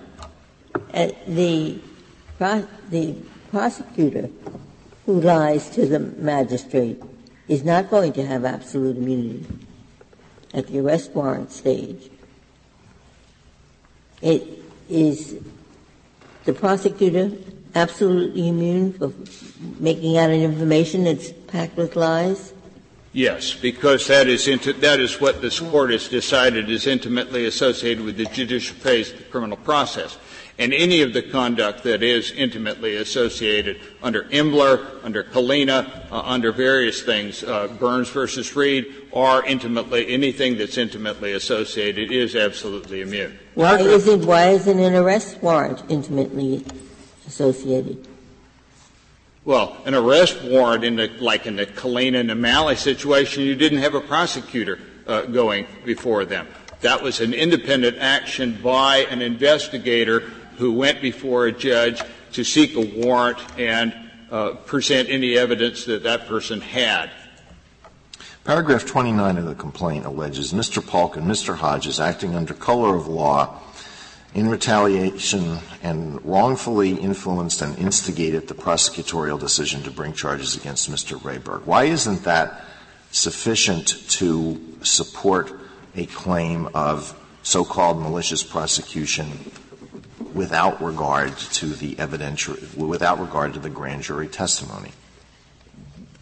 uh, 0.93 1.09
the, 1.27 1.79
the 2.91 3.17
prosecutor 3.55 4.29
who 5.07 5.21
lies 5.21 5.71
to 5.71 5.87
the 5.87 6.01
magistrate 6.01 7.01
is 7.47 7.63
not 7.63 7.89
going 7.89 8.13
to 8.13 8.27
have 8.27 8.45
absolute 8.45 8.97
immunity 8.97 9.47
at 10.53 10.67
the 10.67 10.81
arrest 10.81 11.13
warrant 11.13 11.53
stage. 11.53 12.11
It 14.21 14.43
is 14.89 15.37
the 16.45 16.53
prosecutor 16.53 17.31
absolutely 17.77 18.49
immune 18.49 18.93
for 18.95 19.13
making 19.79 20.19
out 20.19 20.31
an 20.31 20.41
information 20.41 21.05
that's 21.05 21.31
packed 21.47 21.77
with 21.77 21.95
lies? 21.95 22.53
Yes, 23.13 23.55
because 23.55 24.09
that 24.09 24.27
is, 24.27 24.47
that 24.47 24.99
is 24.99 25.21
what 25.21 25.41
this 25.41 25.61
court 25.61 25.93
has 25.93 26.09
decided 26.09 26.69
is 26.69 26.89
intimately 26.89 27.47
associated 27.47 28.05
with 28.05 28.17
the 28.17 28.25
judicial 28.27 28.75
phase 28.75 29.13
of 29.13 29.19
the 29.19 29.25
criminal 29.25 29.59
process. 29.59 30.19
And 30.57 30.73
any 30.73 31.03
of 31.03 31.13
the 31.13 31.23
conduct 31.23 31.83
that 31.83 32.03
is 32.03 32.31
intimately 32.31 32.97
associated 32.97 33.81
under 34.03 34.23
Imbler, 34.25 35.03
under 35.03 35.25
Kalina, 35.25 36.11
uh, 36.13 36.21
under 36.21 36.53
various 36.53 37.03
things, 37.03 37.43
uh, 37.43 37.67
Burns 37.67 38.09
versus 38.09 38.55
Reed, 38.55 38.87
are 39.13 39.45
intimately, 39.45 40.07
anything 40.09 40.57
that's 40.57 40.79
intimately 40.79 41.33
associated 41.33 42.13
is 42.13 42.37
absolutely 42.37 43.01
immune. 43.01 43.37
Why 43.55 43.81
isn't, 43.81 44.25
why 44.25 44.51
isn't 44.51 44.79
an 44.79 44.95
arrest 44.95 45.43
warrant 45.43 45.83
intimately 45.89 46.65
associated? 47.27 48.07
Well, 49.45 49.77
an 49.85 49.95
arrest 49.95 50.41
warrant 50.45 50.85
in 50.85 50.97
the, 50.97 51.09
like 51.19 51.47
in 51.47 51.57
the 51.57 51.67
Kalina 51.67 52.21
and 52.21 52.31
the 52.31 52.37
Malley 52.37 52.77
situation, 52.77 53.43
you 53.43 53.57
didn't 53.57 53.79
have 53.79 53.95
a 53.95 54.01
prosecutor 54.01 54.79
uh, 55.07 55.23
going 55.23 55.67
before 55.85 56.25
them. 56.25 56.47
That 56.81 57.03
was 57.03 57.21
an 57.21 57.35
independent 57.35 57.99
action 57.99 58.59
by 58.63 58.99
an 59.11 59.21
investigator 59.21 60.31
who 60.59 60.73
went 60.73 61.01
before 61.01 61.47
a 61.47 61.53
judge 61.53 62.03
to 62.33 62.45
seek 62.45 62.75
a 62.77 62.81
warrant 62.81 63.39
and 63.59 63.95
uh, 64.31 64.51
present 64.67 65.09
any 65.09 65.37
evidence 65.37 65.85
that 65.85 66.03
that 66.03 66.27
person 66.27 66.61
had. 66.61 67.11
Paragraph 68.45 68.85
29 68.85 69.39
of 69.39 69.47
the 69.47 69.55
complaint 69.55 70.05
alleges 70.05 70.53
Mr. 70.53 70.87
Paulk 70.87 71.17
and 71.17 71.27
Mr. 71.27 71.57
Hodges 71.57 71.99
acting 71.99 72.35
under 72.35 72.53
color 72.53 72.95
of 72.95 73.07
law 73.07 73.61
in 74.35 74.49
retaliation 74.49 75.59
and 75.83 76.23
wrongfully 76.25 76.95
influenced 76.95 77.63
and 77.63 77.79
instigated 77.79 78.49
the 78.49 78.55
prosecutorial 78.55 79.39
decision 79.39 79.83
to 79.85 79.91
bring 79.91 80.13
charges 80.13 80.57
against 80.57 80.91
Mr. 80.91 81.19
Rehberg. 81.21 81.65
Why 81.65 81.85
isn't 81.85 82.25
that 82.25 82.65
sufficient 83.13 83.87
to 84.11 84.61
support 84.83 85.53
a 85.95 86.07
claim 86.07 86.69
of 86.75 87.19
so-called 87.45 88.01
malicious 88.01 88.43
prosecution 88.43 89.29
without 90.35 90.83
regard 90.83 91.37
to 91.39 91.67
the 91.67 91.95
evidentiary, 91.95 92.77
without 92.77 93.21
regard 93.21 93.55
to 93.55 93.61
the 93.61 93.71
grand 93.71 94.03
jury 94.03 94.29
testimony? 94.29 94.91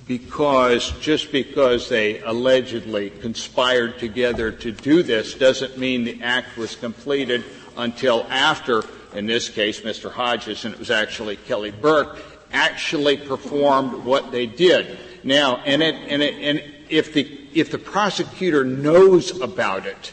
Because 0.07 0.91
just 1.01 1.33
because 1.33 1.89
they 1.89 2.21
allegedly 2.21 3.11
conspired 3.11 3.99
together 3.99 4.53
to 4.53 4.71
do 4.71 5.03
this 5.03 5.35
doesn't 5.35 5.79
mean 5.79 6.05
the 6.05 6.23
act 6.23 6.57
was 6.57 6.77
completed 6.77 7.45
until 7.77 8.27
after, 8.29 8.83
in 9.15 9.27
this 9.27 9.49
case, 9.49 9.81
Mr. 9.81 10.11
Hodges, 10.11 10.65
and 10.65 10.75
it 10.75 10.79
was 10.79 10.91
actually 10.91 11.37
Kelly 11.37 11.71
Burke, 11.71 12.19
actually 12.53 13.17
performed 13.17 14.05
what 14.05 14.31
they 14.31 14.45
did. 14.45 14.99
Now, 15.25 15.57
and, 15.65 15.83
it, 15.83 15.95
and, 15.95 16.21
it, 16.21 16.35
and 16.35 16.63
if, 16.91 17.15
the, 17.15 17.49
if 17.55 17.71
the 17.71 17.79
prosecutor 17.79 18.65
knows 18.65 19.41
about 19.41 19.87
it 19.87 20.13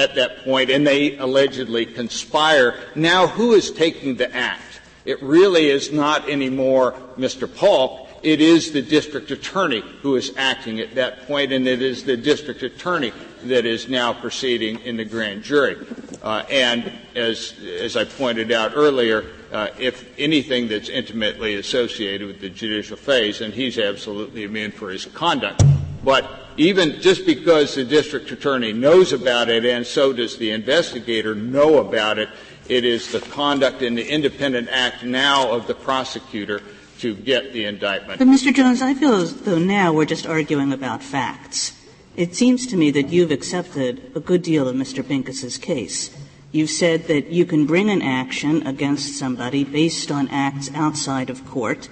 at 0.00 0.14
that 0.14 0.44
point 0.44 0.70
and 0.70 0.86
they 0.86 1.16
allegedly 1.18 1.86
conspire, 1.86 2.74
now 2.94 3.26
who 3.26 3.52
is 3.52 3.70
taking 3.70 4.16
the 4.16 4.34
act? 4.34 4.80
It 5.04 5.22
really 5.22 5.68
is 5.68 5.92
not 5.92 6.28
anymore 6.28 6.94
Mr. 7.16 7.52
Paulk. 7.52 8.08
It 8.22 8.40
is 8.40 8.72
the 8.72 8.82
district 8.82 9.30
attorney 9.30 9.80
who 10.02 10.16
is 10.16 10.34
acting 10.36 10.80
at 10.80 10.94
that 10.94 11.26
point, 11.26 11.52
and 11.52 11.66
it 11.66 11.80
is 11.80 12.04
the 12.04 12.18
district 12.18 12.62
attorney 12.62 13.12
that 13.44 13.64
is 13.64 13.88
now 13.88 14.12
proceeding 14.12 14.78
in 14.80 14.98
the 14.98 15.04
grand 15.04 15.42
jury. 15.42 15.78
Uh, 16.22 16.44
and 16.50 16.92
as, 17.14 17.54
as 17.80 17.96
I 17.96 18.04
pointed 18.04 18.52
out 18.52 18.72
earlier, 18.74 19.24
uh, 19.52 19.68
if 19.78 20.06
anything 20.18 20.68
that's 20.68 20.90
intimately 20.90 21.54
associated 21.54 22.26
with 22.26 22.40
the 22.40 22.50
judicial 22.50 22.98
phase, 22.98 23.40
and 23.40 23.54
he's 23.54 23.78
absolutely 23.78 24.44
immune 24.44 24.70
for 24.70 24.90
his 24.90 25.06
conduct. 25.06 25.62
But 26.04 26.49
even 26.60 27.00
just 27.00 27.24
because 27.24 27.74
the 27.74 27.84
district 27.84 28.30
attorney 28.30 28.70
knows 28.70 29.14
about 29.14 29.48
it 29.48 29.64
and 29.64 29.86
so 29.86 30.12
does 30.12 30.36
the 30.36 30.50
investigator 30.50 31.34
know 31.34 31.78
about 31.78 32.18
it, 32.18 32.28
it 32.68 32.84
is 32.84 33.10
the 33.12 33.20
conduct 33.20 33.80
in 33.80 33.94
the 33.94 34.06
independent 34.06 34.68
act 34.68 35.02
now 35.02 35.50
of 35.50 35.66
the 35.66 35.74
prosecutor 35.74 36.60
to 36.98 37.14
get 37.14 37.54
the 37.54 37.64
indictment. 37.64 38.18
But 38.18 38.28
Mr. 38.28 38.54
Jones, 38.54 38.82
I 38.82 38.92
feel 38.92 39.14
as 39.14 39.40
though 39.40 39.58
now 39.58 39.94
we're 39.94 40.04
just 40.04 40.26
arguing 40.26 40.70
about 40.70 41.02
facts. 41.02 41.72
It 42.14 42.34
seems 42.34 42.66
to 42.66 42.76
me 42.76 42.90
that 42.90 43.08
you've 43.08 43.30
accepted 43.30 44.12
a 44.14 44.20
good 44.20 44.42
deal 44.42 44.68
of 44.68 44.76
Mr. 44.76 45.06
Pincus's 45.06 45.56
case. 45.56 46.14
You've 46.52 46.68
said 46.68 47.06
that 47.06 47.28
you 47.28 47.46
can 47.46 47.64
bring 47.64 47.88
an 47.88 48.02
action 48.02 48.66
against 48.66 49.18
somebody 49.18 49.64
based 49.64 50.10
on 50.10 50.28
acts 50.28 50.70
outside 50.74 51.30
of 51.30 51.46
court, 51.48 51.88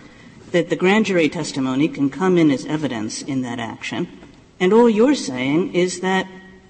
that 0.51 0.69
the 0.69 0.77
grand 0.77 1.07
jury 1.07 1.31
testimony 1.31 1.89
can 1.89 2.11
come 2.11 2.37
in 2.37 2.51
as 2.51 2.67
evidence 2.67 3.23
in 3.23 3.41
that 3.43 3.59
action, 3.59 4.18
and 4.61 4.73
all 4.73 4.89
you're 4.89 5.15
saying 5.15 5.75
is 5.75 6.01
that 6.01 6.27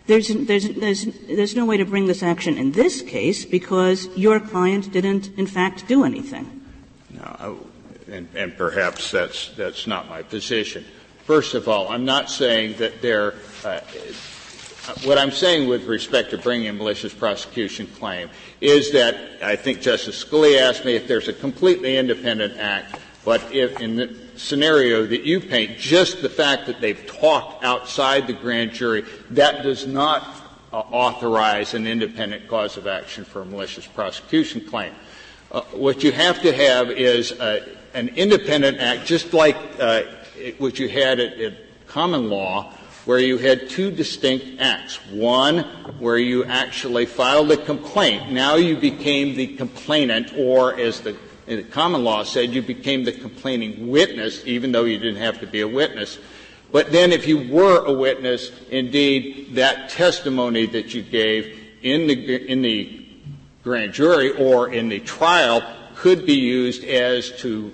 there's, 0.07 0.29
there's, 0.29 0.69
there's, 0.71 1.05
there's 1.27 1.55
no 1.55 1.67
way 1.67 1.77
to 1.77 1.85
bring 1.85 2.07
this 2.07 2.23
action 2.23 2.57
in 2.57 2.73
this 2.73 3.03
case 3.03 3.45
because 3.45 4.09
your 4.17 4.41
client 4.41 4.91
didn't, 4.91 5.31
in 5.37 5.47
fact, 5.47 5.87
do 5.87 6.03
anything. 6.03 6.65
No, 7.11 7.67
and, 8.11 8.29
and 8.35 8.57
perhaps 8.57 9.11
that's, 9.11 9.51
that's 9.51 9.87
not 9.87 10.09
my 10.09 10.23
position. 10.23 10.85
First 11.25 11.55
of 11.55 11.69
all, 11.69 11.89
I'm 11.91 12.07
not 12.07 12.31
saying 12.31 12.79
that 12.79 13.03
there. 13.03 13.35
Uh, 13.65 13.81
what 15.05 15.19
I'm 15.19 15.31
saying 15.31 15.69
with 15.69 15.85
respect 15.85 16.31
to 16.31 16.39
bringing 16.39 16.69
a 16.69 16.73
malicious 16.73 17.13
prosecution 17.13 17.87
claim 17.87 18.31
is 18.63 18.93
that 18.93 19.17
I 19.43 19.55
think 19.55 19.83
Justice 19.83 20.25
Scalia 20.25 20.63
asked 20.63 20.87
me 20.87 20.95
if 20.95 21.07
there's 21.07 21.29
a 21.29 21.35
completely 21.35 21.99
independent 21.99 22.57
act, 22.57 22.99
but 23.25 23.53
if 23.53 23.81
in 23.81 23.97
the 23.97 24.17
scenario 24.37 25.07
that 25.07 25.25
you 25.25 25.41
paint, 25.41 25.79
just 25.79 26.23
the 26.23 26.29
fact 26.29 26.67
that 26.67 26.81
they've 26.81 27.07
talked 27.07 27.65
outside 27.65 28.27
the 28.27 28.33
grand 28.33 28.73
jury, 28.73 29.05
that 29.31 29.63
does 29.63 29.87
not 29.87 30.25
authorize 30.73 31.75
an 31.75 31.87
independent 31.87 32.49
cause 32.49 32.77
of 32.77 32.87
action 32.87 33.25
for 33.25 33.43
a 33.43 33.45
malicious 33.45 33.87
prosecution 33.87 34.61
claim. 34.61 34.93
Uh, 35.51 35.63
what 35.73 36.03
you 36.03 36.13
have 36.13 36.43
to 36.43 36.53
have 36.53 36.91
is 36.91 37.33
uh, 37.33 37.67
an 37.95 38.09
independent 38.11 38.79
act, 38.79 39.07
just 39.07 39.33
like 39.33 39.57
uh, 39.81 40.03
it, 40.37 40.61
what 40.61 40.79
you 40.79 40.89
had 40.89 41.19
at, 41.19 41.39
at 41.41 41.55
common 41.87 42.29
law, 42.29 42.73
where 43.07 43.19
you 43.19 43.39
had 43.39 43.71
two 43.71 43.91
distinct 43.91 44.61
acts. 44.61 44.97
One, 45.11 45.61
where 45.99 46.19
you 46.19 46.45
actually 46.45 47.07
filed 47.07 47.51
a 47.51 47.57
complaint. 47.57 48.31
Now 48.31 48.57
you 48.57 48.77
became 48.77 49.35
the 49.35 49.57
complainant, 49.57 50.35
or 50.37 50.79
as 50.79 51.01
the, 51.01 51.17
the 51.57 51.63
common 51.63 52.05
law 52.05 52.23
said, 52.23 52.51
you 52.51 52.63
became 52.63 53.05
the 53.05 53.13
complaining 53.13 53.89
witness, 53.89 54.47
even 54.47 54.73
though 54.73 54.85
you 54.85 54.99
didn't 54.99 55.23
have 55.23 55.41
to 55.41 55.47
be 55.47 55.63
a 55.63 55.69
witness. 55.69 56.19
But 56.71 56.93
then 56.93 57.13
if 57.13 57.27
you 57.27 57.51
were 57.51 57.85
a 57.87 57.93
witness, 57.93 58.53
indeed, 58.71 59.55
that 59.55 59.89
testimony 59.89 60.67
that 60.67 60.93
you 60.93 61.03
gave 61.03 61.59
in 61.83 62.07
the, 62.07 62.51
in 62.51 62.61
the 62.61 63.07
grand 63.63 63.95
jury 63.95 64.33
or 64.33 64.73
in 64.73 64.89
the 64.89 65.01
trial 65.01 65.63
could 65.95 66.27
be 66.27 66.35
used 66.35 66.85
as 66.85 67.33
to, 67.41 67.73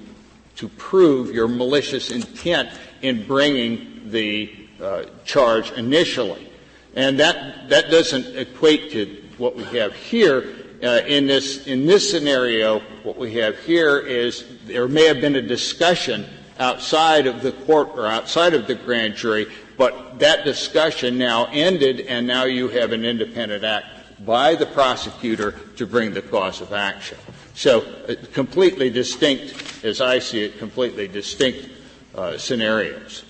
to 0.56 0.68
prove 0.68 1.34
your 1.34 1.48
malicious 1.48 2.10
intent 2.10 2.70
in 3.02 3.26
bringing 3.26 4.10
the 4.10 4.54
uh, 4.80 5.04
charge 5.24 5.72
initially. 5.72 6.50
And 6.94 7.18
that, 7.18 7.68
that 7.70 7.90
doesn't 7.90 8.36
equate 8.36 8.92
to 8.92 9.22
what 9.36 9.56
we 9.56 9.64
have 9.64 9.94
here. 9.94 10.63
Uh, 10.82 11.00
in 11.06 11.26
this 11.26 11.66
in 11.66 11.86
this 11.86 12.10
scenario, 12.10 12.80
what 13.04 13.16
we 13.16 13.34
have 13.34 13.58
here 13.60 13.98
is 13.98 14.44
there 14.66 14.88
may 14.88 15.06
have 15.06 15.20
been 15.20 15.36
a 15.36 15.42
discussion 15.42 16.26
outside 16.58 17.26
of 17.26 17.42
the 17.42 17.52
court 17.52 17.88
or 17.94 18.06
outside 18.06 18.54
of 18.54 18.66
the 18.66 18.74
grand 18.74 19.14
jury, 19.14 19.46
but 19.76 20.18
that 20.18 20.44
discussion 20.44 21.16
now 21.16 21.46
ended, 21.52 22.00
and 22.00 22.26
now 22.26 22.44
you 22.44 22.68
have 22.68 22.92
an 22.92 23.04
independent 23.04 23.64
act 23.64 23.86
by 24.24 24.54
the 24.54 24.66
prosecutor 24.66 25.52
to 25.76 25.86
bring 25.86 26.12
the 26.12 26.22
cause 26.22 26.60
of 26.60 26.72
action. 26.72 27.18
So, 27.54 27.82
uh, 28.08 28.14
completely 28.32 28.90
distinct, 28.90 29.84
as 29.84 30.00
I 30.00 30.18
see 30.18 30.44
it, 30.44 30.58
completely 30.58 31.08
distinct 31.08 31.68
uh, 32.14 32.36
scenarios. 32.38 33.24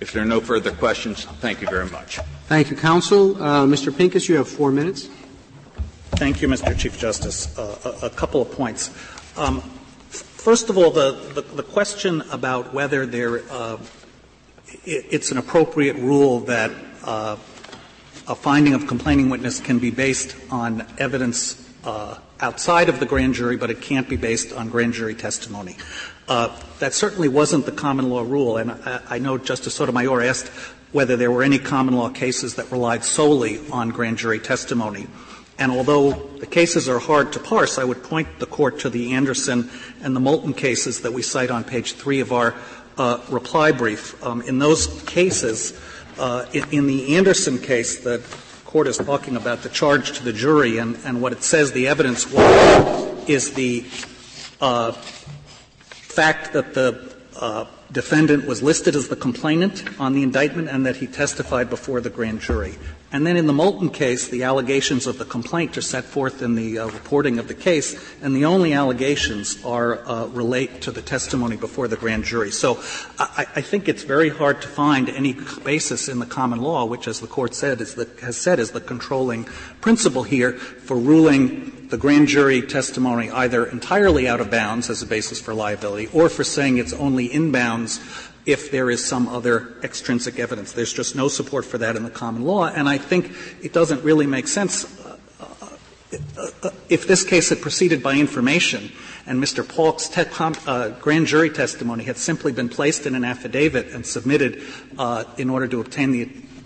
If 0.00 0.12
there 0.12 0.22
are 0.22 0.26
no 0.26 0.40
further 0.40 0.72
questions, 0.72 1.24
thank 1.24 1.60
you 1.60 1.68
very 1.68 1.88
much. 1.88 2.18
Thank 2.52 2.68
you, 2.68 2.76
counsel. 2.76 3.42
Uh, 3.42 3.64
Mr. 3.64 3.96
Pincus, 3.96 4.28
you 4.28 4.36
have 4.36 4.46
four 4.46 4.70
minutes. 4.70 5.08
Thank 6.16 6.42
you, 6.42 6.48
Mr. 6.48 6.78
Chief 6.78 6.98
Justice. 6.98 7.58
Uh, 7.58 7.96
a, 8.02 8.06
a, 8.08 8.10
couple 8.10 8.42
of 8.42 8.52
points. 8.52 8.90
Um, 9.38 9.62
first 10.10 10.68
of 10.68 10.76
all, 10.76 10.90
the, 10.90 11.12
the, 11.32 11.40
the, 11.40 11.62
question 11.62 12.20
about 12.30 12.74
whether 12.74 13.06
there, 13.06 13.38
uh, 13.50 13.78
it, 14.84 15.06
it's 15.10 15.30
an 15.30 15.38
appropriate 15.38 15.96
rule 15.96 16.40
that 16.40 16.70
uh, 17.04 17.38
a 18.28 18.34
finding 18.34 18.74
of 18.74 18.86
complaining 18.86 19.30
witness 19.30 19.58
can 19.58 19.78
be 19.78 19.90
based 19.90 20.36
on 20.50 20.86
evidence 20.98 21.74
uh, 21.84 22.18
outside 22.38 22.90
of 22.90 23.00
the 23.00 23.06
grand 23.06 23.32
jury, 23.32 23.56
but 23.56 23.70
it 23.70 23.80
can't 23.80 24.10
be 24.10 24.16
based 24.16 24.52
on 24.52 24.68
grand 24.68 24.92
jury 24.92 25.14
testimony. 25.14 25.78
Uh, 26.28 26.54
that 26.80 26.92
certainly 26.92 27.28
wasn't 27.28 27.64
the 27.64 27.72
common 27.72 28.10
law 28.10 28.22
rule, 28.22 28.58
and 28.58 28.72
I, 28.72 29.00
I 29.08 29.18
know 29.18 29.38
Justice 29.38 29.74
Sotomayor 29.74 30.22
asked 30.22 30.50
whether 30.92 31.16
there 31.16 31.30
were 31.30 31.42
any 31.42 31.58
common 31.58 31.96
law 31.96 32.10
cases 32.10 32.54
that 32.56 32.70
relied 32.70 33.02
solely 33.02 33.60
on 33.70 33.90
grand 33.90 34.18
jury 34.18 34.38
testimony. 34.38 35.06
And 35.58 35.70
although 35.70 36.12
the 36.12 36.46
cases 36.46 36.88
are 36.88 36.98
hard 36.98 37.32
to 37.34 37.38
parse, 37.38 37.78
I 37.78 37.84
would 37.84 38.02
point 38.02 38.38
the 38.38 38.46
court 38.46 38.80
to 38.80 38.90
the 38.90 39.12
Anderson 39.12 39.70
and 40.02 40.14
the 40.14 40.20
Moulton 40.20 40.54
cases 40.54 41.02
that 41.02 41.12
we 41.12 41.22
cite 41.22 41.50
on 41.50 41.64
page 41.64 41.94
three 41.94 42.20
of 42.20 42.32
our 42.32 42.54
uh, 42.98 43.20
reply 43.28 43.72
brief. 43.72 44.22
Um, 44.24 44.42
in 44.42 44.58
those 44.58 44.86
cases, 45.04 45.78
uh, 46.18 46.46
in, 46.52 46.64
in, 46.70 46.86
the 46.86 47.16
Anderson 47.16 47.58
case, 47.58 48.00
the 48.00 48.22
court 48.64 48.86
is 48.86 48.98
talking 48.98 49.36
about 49.36 49.62
the 49.62 49.68
charge 49.68 50.12
to 50.18 50.24
the 50.24 50.32
jury, 50.32 50.78
and, 50.78 50.98
and 51.04 51.22
what 51.22 51.32
it 51.32 51.42
says 51.42 51.72
the 51.72 51.88
evidence 51.88 52.30
was 52.30 53.28
is 53.28 53.54
the 53.54 53.84
uh, 54.60 54.92
fact 54.92 56.52
that 56.52 56.74
the 56.74 57.11
uh, 57.42 57.66
defendant 57.90 58.46
was 58.46 58.62
listed 58.62 58.94
as 58.94 59.08
the 59.08 59.16
complainant 59.16 59.82
on 60.00 60.14
the 60.14 60.22
indictment 60.22 60.68
and 60.68 60.86
that 60.86 60.96
he 60.96 61.08
testified 61.08 61.68
before 61.68 62.00
the 62.00 62.08
grand 62.08 62.40
jury. 62.40 62.78
And 63.10 63.26
then 63.26 63.36
in 63.36 63.46
the 63.46 63.52
Moulton 63.52 63.90
case, 63.90 64.28
the 64.28 64.44
allegations 64.44 65.06
of 65.06 65.18
the 65.18 65.26
complaint 65.26 65.76
are 65.76 65.82
set 65.82 66.04
forth 66.04 66.40
in 66.40 66.54
the 66.54 66.78
uh, 66.78 66.86
reporting 66.86 67.38
of 67.38 67.48
the 67.48 67.54
case, 67.54 68.00
and 68.22 68.34
the 68.34 68.46
only 68.46 68.72
allegations 68.72 69.62
are 69.64 69.98
uh, 70.08 70.26
relate 70.28 70.80
to 70.82 70.92
the 70.92 71.02
testimony 71.02 71.56
before 71.56 71.88
the 71.88 71.96
grand 71.96 72.24
jury. 72.24 72.50
So 72.50 72.76
I, 73.18 73.60
think 73.60 73.88
it's 73.88 74.04
very 74.04 74.30
hard 74.30 74.62
to 74.62 74.68
find 74.68 75.10
any 75.10 75.36
basis 75.64 76.08
in 76.08 76.20
the 76.20 76.26
common 76.26 76.62
law, 76.62 76.86
which, 76.86 77.06
as 77.06 77.20
the 77.20 77.26
court 77.26 77.54
said, 77.54 77.80
the, 77.80 78.08
has 78.22 78.38
said 78.38 78.58
is 78.58 78.70
the 78.70 78.80
controlling 78.80 79.44
principle 79.82 80.22
here 80.22 80.52
for 80.52 80.96
ruling 80.96 81.81
the 81.92 81.98
grand 81.98 82.26
jury 82.26 82.62
testimony 82.62 83.30
either 83.30 83.66
entirely 83.66 84.26
out 84.26 84.40
of 84.40 84.50
bounds 84.50 84.88
as 84.88 85.02
a 85.02 85.06
basis 85.06 85.38
for 85.38 85.52
liability 85.52 86.08
or 86.14 86.30
for 86.30 86.42
saying 86.42 86.78
it's 86.78 86.94
only 86.94 87.26
in 87.30 87.52
bounds 87.52 88.00
if 88.46 88.70
there 88.70 88.90
is 88.90 89.04
some 89.04 89.28
other 89.28 89.74
extrinsic 89.84 90.38
evidence. 90.38 90.72
There's 90.72 90.94
just 90.94 91.14
no 91.14 91.28
support 91.28 91.66
for 91.66 91.76
that 91.76 91.94
in 91.94 92.02
the 92.02 92.10
common 92.10 92.44
law, 92.44 92.66
and 92.66 92.88
I 92.88 92.96
think 92.96 93.32
it 93.62 93.74
doesn't 93.74 94.02
really 94.02 94.26
make 94.26 94.48
sense. 94.48 94.86
Uh, 95.04 95.18
uh, 95.38 96.48
uh, 96.62 96.70
if 96.88 97.06
this 97.06 97.24
case 97.24 97.50
had 97.50 97.60
proceeded 97.60 98.02
by 98.02 98.14
information 98.14 98.90
and 99.26 99.38
Mr. 99.38 99.62
Paulk's 99.62 100.08
te- 100.08 100.24
uh, 100.66 100.88
grand 100.98 101.26
jury 101.26 101.50
testimony 101.50 102.04
had 102.04 102.16
simply 102.16 102.52
been 102.52 102.70
placed 102.70 103.04
in 103.04 103.14
an 103.14 103.22
affidavit 103.22 103.88
and 103.88 104.06
submitted 104.06 104.62
uh, 104.98 105.24
in 105.36 105.50
order 105.50 105.68
to 105.68 105.82
obtain 105.82 106.10
the 106.10 106.24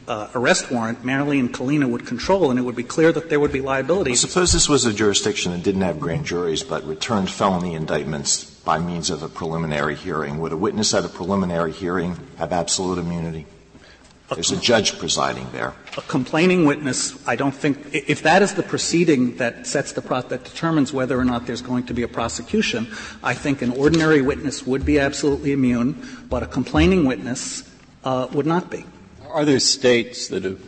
uh, 0.08 0.28
arrest 0.34 0.70
warrant, 0.70 1.04
Malley 1.04 1.38
and 1.38 1.52
Kalina 1.52 1.88
would 1.88 2.06
control, 2.06 2.50
and 2.50 2.58
it 2.58 2.62
would 2.62 2.76
be 2.76 2.84
clear 2.84 3.12
that 3.12 3.28
there 3.28 3.40
would 3.40 3.52
be 3.52 3.60
liability. 3.60 4.10
Well, 4.10 4.16
suppose 4.16 4.52
this 4.52 4.68
was 4.68 4.84
a 4.84 4.92
jurisdiction 4.92 5.52
that 5.52 5.62
didn't 5.62 5.82
have 5.82 5.98
grand 5.98 6.26
juries 6.26 6.62
but 6.62 6.84
returned 6.84 7.30
felony 7.30 7.74
indictments 7.74 8.44
by 8.44 8.78
means 8.78 9.10
of 9.10 9.22
a 9.22 9.28
preliminary 9.28 9.94
hearing. 9.94 10.38
Would 10.38 10.52
a 10.52 10.56
witness 10.56 10.94
at 10.94 11.04
a 11.04 11.08
preliminary 11.08 11.72
hearing 11.72 12.16
have 12.38 12.52
absolute 12.52 12.98
immunity? 12.98 13.46
There's 14.34 14.50
a 14.50 14.56
judge 14.56 14.98
presiding 14.98 15.46
there. 15.52 15.72
A 15.96 16.00
complaining 16.02 16.64
witness, 16.64 17.16
I 17.28 17.36
don't 17.36 17.54
think, 17.54 17.94
if 17.94 18.22
that 18.22 18.42
is 18.42 18.54
the 18.54 18.64
proceeding 18.64 19.36
that 19.36 19.68
sets 19.68 19.92
the 19.92 20.02
pro- 20.02 20.22
that 20.22 20.42
determines 20.42 20.92
whether 20.92 21.16
or 21.16 21.24
not 21.24 21.46
there's 21.46 21.62
going 21.62 21.86
to 21.86 21.94
be 21.94 22.02
a 22.02 22.08
prosecution, 22.08 22.88
I 23.22 23.34
think 23.34 23.62
an 23.62 23.70
ordinary 23.70 24.22
witness 24.22 24.66
would 24.66 24.84
be 24.84 24.98
absolutely 24.98 25.52
immune, 25.52 26.24
but 26.28 26.42
a 26.42 26.46
complaining 26.46 27.04
witness 27.04 27.62
uh, 28.02 28.26
would 28.32 28.46
not 28.46 28.68
be. 28.68 28.84
Are 29.36 29.44
there 29.44 29.60
states 29.60 30.28
that 30.28 30.44
have, 30.44 30.62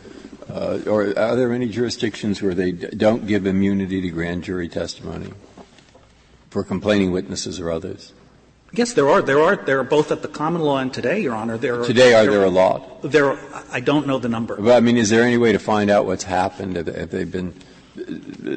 uh, 0.47 0.77
or 0.85 1.17
are 1.17 1.35
there 1.35 1.51
any 1.53 1.67
jurisdictions 1.67 2.39
where 2.39 2.53
they 2.53 2.71
d- 2.71 2.89
don't 2.95 3.25
give 3.25 3.47
immunity 3.47 3.99
to 3.99 4.11
grand 4.11 4.43
jury 4.43 4.69
testimony 4.69 5.33
for 6.51 6.63
complaining 6.63 7.11
witnesses 7.11 7.59
or 7.59 7.71
others? 7.71 8.13
Yes, 8.71 8.93
there 8.93 9.09
are. 9.09 9.23
There 9.23 9.39
are. 9.39 9.55
There 9.55 9.79
are 9.79 9.83
both 9.83 10.11
at 10.11 10.21
the 10.21 10.27
common 10.27 10.61
law 10.61 10.77
and 10.77 10.93
today, 10.93 11.19
Your 11.19 11.33
Honor. 11.33 11.57
There 11.57 11.81
are, 11.81 11.83
today, 11.83 12.13
are 12.13 12.21
there, 12.21 12.33
there 12.33 12.43
a 12.43 12.49
lot? 12.51 13.01
There, 13.01 13.31
are, 13.31 13.39
I 13.71 13.79
don't 13.79 14.05
know 14.05 14.19
the 14.19 14.29
number. 14.29 14.55
But 14.57 14.77
I 14.77 14.81
mean, 14.81 14.97
is 14.97 15.09
there 15.09 15.23
any 15.23 15.37
way 15.37 15.51
to 15.51 15.57
find 15.57 15.89
out 15.89 16.05
what's 16.05 16.25
happened? 16.25 16.75
Have 16.75 17.09
they 17.09 17.23
been? 17.23 17.55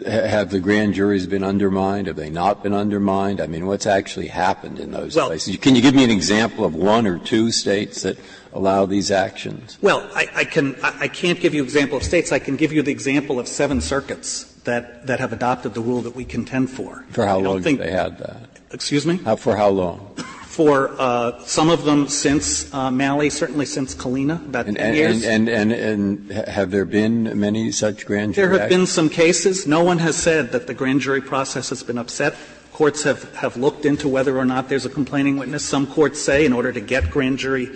Have 0.07 0.51
the 0.51 0.61
grand 0.61 0.93
juries 0.93 1.27
been 1.27 1.43
undermined? 1.43 2.07
Have 2.09 2.17
they 2.17 2.29
not 2.29 2.63
been 2.63 2.75
undermined? 2.75 3.41
I 3.41 3.47
mean, 3.47 3.65
what's 3.67 3.87
actually 3.87 4.29
happened 4.29 4.79
in 4.79 4.91
those 4.91 5.17
well, 5.17 5.29
places? 5.29 5.57
Can 5.57 5.75
you 5.75 5.81
give 5.81 5.95
me 5.95 6.05
an 6.05 6.11
example 6.11 6.67
of 6.67 6.75
one 6.75 7.07
or 7.07 7.19
two 7.19 7.51
states 7.51 8.03
that 8.03 8.19
allow 8.53 8.87
these 8.87 9.11
actions? 9.11 9.79
Well, 9.81 10.09
I, 10.15 10.29
I 10.35 10.45
can. 10.45 10.77
I 10.83 11.09
can't 11.09 11.41
give 11.41 11.55
you 11.55 11.63
an 11.63 11.67
example 11.67 11.97
of 11.97 12.03
states. 12.03 12.33
I 12.33 12.39
can 12.39 12.57
give 12.57 12.73
you 12.73 12.83
the 12.83 12.93
example 12.93 13.39
of 13.39 13.49
seven 13.49 13.81
circuits 13.81 14.45
that 14.65 15.07
that 15.07 15.21
have 15.21 15.33
adopted 15.33 15.75
the 15.75 15.81
rule 15.81 16.03
that 16.03 16.15
we 16.15 16.25
contend 16.25 16.71
for. 16.71 17.05
For 17.11 17.27
how 17.27 17.39
long 17.39 17.63
have 17.63 17.79
they 17.79 17.91
had 17.91 18.19
that? 18.19 18.61
Excuse 18.73 19.07
me. 19.07 19.17
How, 19.19 19.37
for 19.37 19.57
how 19.57 19.69
long? 19.69 20.15
For 20.47 20.95
uh, 20.99 21.43
some 21.45 21.71
of 21.71 21.85
them 21.85 22.09
since 22.09 22.73
uh, 22.75 22.91
Malley, 22.91 23.31
certainly 23.31 23.65
since 23.65 23.95
Kalina, 23.95 24.45
about 24.47 24.67
and, 24.67 24.77
10 24.77 24.87
and, 24.87 24.97
years. 24.97 25.25
And, 25.25 25.49
and, 25.49 25.73
and, 25.73 26.31
have 26.31 26.71
there 26.71 26.85
been 26.85 27.39
many 27.41 27.73
such 27.73 28.05
grand 28.05 28.35
jury 28.35 28.49
There 28.49 28.53
have 28.53 28.67
actions? 28.67 28.81
been 28.81 28.87
some 28.87 29.09
cases. 29.09 29.67
No 29.67 29.83
one 29.83 29.99
has 29.99 30.15
said 30.15 30.53
that 30.53 30.67
the 30.67 30.75
grand 30.75 31.01
jury 31.01 31.23
process 31.23 31.71
has 31.71 31.83
been 31.83 31.97
upset. 31.97 32.35
Courts 32.73 33.03
have, 33.03 33.35
have 33.35 33.57
looked 33.57 33.87
into 33.87 34.09
whether 34.09 34.37
or 34.37 34.45
not 34.45 34.69
there's 34.69 34.85
a 34.85 34.91
complaining 34.91 35.39
witness. 35.39 35.65
Some 35.65 35.87
courts 35.87 36.21
say 36.21 36.45
in 36.45 36.53
order 36.53 36.71
to 36.71 36.81
get 36.81 37.11
grand 37.11 37.39
jury 37.39 37.71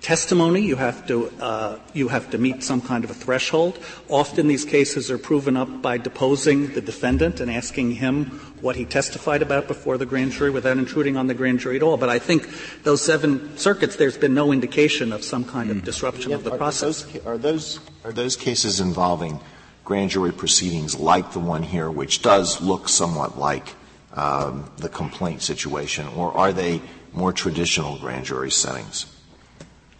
testimony, 0.00 0.60
you 0.60 0.76
have 0.76 1.06
to 1.08 1.30
uh, 1.40 1.78
you 1.92 2.08
have 2.08 2.30
to 2.30 2.38
meet 2.38 2.62
some 2.62 2.80
kind 2.80 3.04
of 3.04 3.10
a 3.10 3.14
threshold. 3.14 3.78
Often 4.08 4.48
these 4.48 4.64
cases 4.64 5.10
are 5.10 5.18
proven 5.18 5.56
up 5.56 5.82
by 5.82 5.98
deposing 5.98 6.74
the 6.74 6.80
defendant 6.80 7.40
and 7.40 7.50
asking 7.50 7.92
him 7.92 8.26
what 8.60 8.76
he 8.76 8.84
testified 8.84 9.42
about 9.42 9.68
before 9.68 9.98
the 9.98 10.06
grand 10.06 10.32
jury 10.32 10.50
without 10.50 10.78
intruding 10.78 11.16
on 11.16 11.26
the 11.26 11.34
grand 11.34 11.60
jury 11.60 11.76
at 11.76 11.82
all. 11.82 11.96
But 11.96 12.08
I 12.08 12.18
think 12.18 12.48
those 12.82 13.02
seven 13.02 13.56
circuits, 13.58 13.96
there's 13.96 14.16
been 14.18 14.34
no 14.34 14.52
indication 14.52 15.12
of 15.12 15.24
some 15.24 15.44
kind 15.44 15.70
of 15.70 15.78
hmm. 15.78 15.84
disruption 15.84 16.30
yeah, 16.30 16.36
of 16.36 16.44
the 16.44 16.52
are 16.52 16.58
process. 16.58 17.02
Those, 17.02 17.26
are 17.26 17.38
those 17.38 17.80
are 18.04 18.12
those 18.12 18.36
cases 18.36 18.80
involving 18.80 19.40
grand 19.84 20.10
jury 20.10 20.32
proceedings 20.32 20.98
like 20.98 21.32
the 21.32 21.40
one 21.40 21.62
here, 21.62 21.90
which 21.90 22.22
does 22.22 22.60
look 22.60 22.88
somewhat 22.88 23.38
like 23.38 23.74
um, 24.14 24.70
the 24.78 24.88
complaint 24.88 25.42
situation, 25.42 26.06
or 26.16 26.36
are 26.36 26.52
they 26.52 26.80
more 27.12 27.32
traditional 27.32 27.98
grand 27.98 28.24
jury 28.24 28.50
settings? 28.50 29.06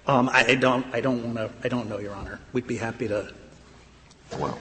Um, 0.07 0.29
I, 0.29 0.45
I 0.49 0.55
don't, 0.55 0.87
I 0.93 1.01
don't 1.01 1.23
want 1.23 1.37
to, 1.37 1.51
I 1.65 1.69
don't 1.69 1.89
know, 1.89 1.99
Your 1.99 2.15
Honor. 2.15 2.39
We'd 2.53 2.67
be 2.67 2.77
happy 2.77 3.09
to 3.09 3.33
Well, 4.39 4.59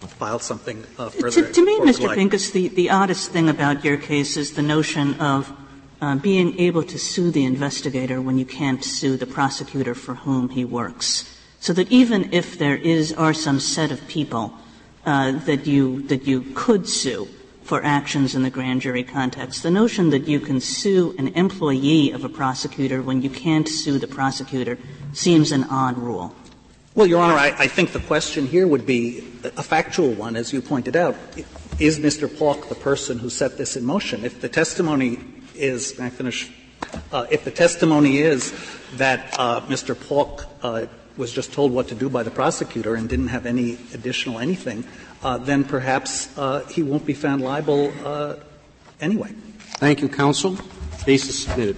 file 0.00 0.38
something 0.38 0.84
uh, 0.98 1.10
further. 1.10 1.46
To, 1.46 1.52
to 1.52 1.64
me, 1.64 1.72
if 1.72 1.96
the 1.96 2.02
Mr. 2.02 2.06
like. 2.06 2.18
Pincus, 2.18 2.50
the, 2.50 2.68
the 2.68 2.90
oddest 2.90 3.30
thing 3.30 3.48
about 3.48 3.84
your 3.84 3.96
case 3.96 4.36
is 4.36 4.54
the 4.54 4.62
notion 4.62 5.20
of 5.20 5.52
uh, 6.00 6.16
being 6.16 6.58
able 6.58 6.82
to 6.82 6.98
sue 6.98 7.30
the 7.30 7.44
investigator 7.44 8.20
when 8.20 8.38
you 8.38 8.46
can't 8.46 8.84
sue 8.84 9.16
the 9.16 9.26
prosecutor 9.26 9.94
for 9.94 10.14
whom 10.14 10.50
he 10.50 10.64
works. 10.64 11.32
So 11.60 11.72
that 11.72 11.90
even 11.90 12.32
if 12.32 12.58
there 12.58 12.76
is 12.76 13.12
are 13.12 13.34
some 13.34 13.60
set 13.60 13.90
of 13.90 14.06
people 14.06 14.54
uh, 15.04 15.32
that 15.46 15.66
you 15.66 16.02
that 16.08 16.26
you 16.26 16.42
could 16.54 16.88
sue 16.88 17.28
for 17.66 17.82
actions 17.82 18.36
in 18.36 18.44
the 18.44 18.50
grand 18.50 18.80
jury 18.80 19.02
context, 19.02 19.64
the 19.64 19.70
notion 19.70 20.10
that 20.10 20.28
you 20.28 20.38
can 20.38 20.60
sue 20.60 21.14
an 21.18 21.28
employee 21.28 22.12
of 22.12 22.24
a 22.24 22.28
prosecutor 22.28 23.02
when 23.02 23.22
you 23.22 23.28
can't 23.28 23.68
sue 23.68 23.98
the 23.98 24.06
prosecutor 24.06 24.78
seems 25.12 25.50
an 25.50 25.64
odd 25.64 25.98
rule. 25.98 26.32
Well, 26.94 27.08
Your 27.08 27.20
Honor, 27.20 27.34
I, 27.34 27.48
I 27.58 27.66
think 27.66 27.92
the 27.92 28.00
question 28.00 28.46
here 28.46 28.68
would 28.68 28.86
be 28.86 29.18
a 29.42 29.62
factual 29.64 30.12
one, 30.12 30.36
as 30.36 30.52
you 30.52 30.62
pointed 30.62 30.94
out. 30.94 31.16
Is 31.80 31.98
Mr. 31.98 32.26
Paulk 32.38 32.68
the 32.68 32.76
person 32.76 33.18
who 33.18 33.28
set 33.28 33.58
this 33.58 33.76
in 33.76 33.84
motion? 33.84 34.24
If 34.24 34.40
the 34.40 34.48
testimony 34.48 35.18
is, 35.54 35.98
may 35.98 36.06
I 36.06 36.10
finish? 36.10 36.50
Uh, 37.12 37.26
if 37.30 37.44
the 37.44 37.50
testimony 37.50 38.18
is 38.18 38.54
that 38.94 39.34
uh, 39.38 39.60
Mr. 39.62 39.98
Paulk 39.98 40.46
uh, 40.62 40.86
was 41.16 41.32
just 41.32 41.52
told 41.52 41.72
what 41.72 41.88
to 41.88 41.94
do 41.94 42.08
by 42.08 42.22
the 42.22 42.30
prosecutor 42.30 42.94
and 42.94 43.08
didn't 43.08 43.28
have 43.28 43.44
any 43.44 43.76
additional 43.92 44.38
anything, 44.38 44.84
then 45.34 45.64
perhaps 45.64 46.30
uh, 46.38 46.64
he 46.70 46.82
won't 46.82 47.04
be 47.04 47.14
found 47.14 47.42
liable 47.42 47.92
uh, 48.04 48.36
anyway. 49.00 49.30
Thank 49.78 50.00
you, 50.00 50.08
counsel. 50.08 50.56
Case 51.04 51.28
is 51.28 51.44
submitted. 51.44 51.76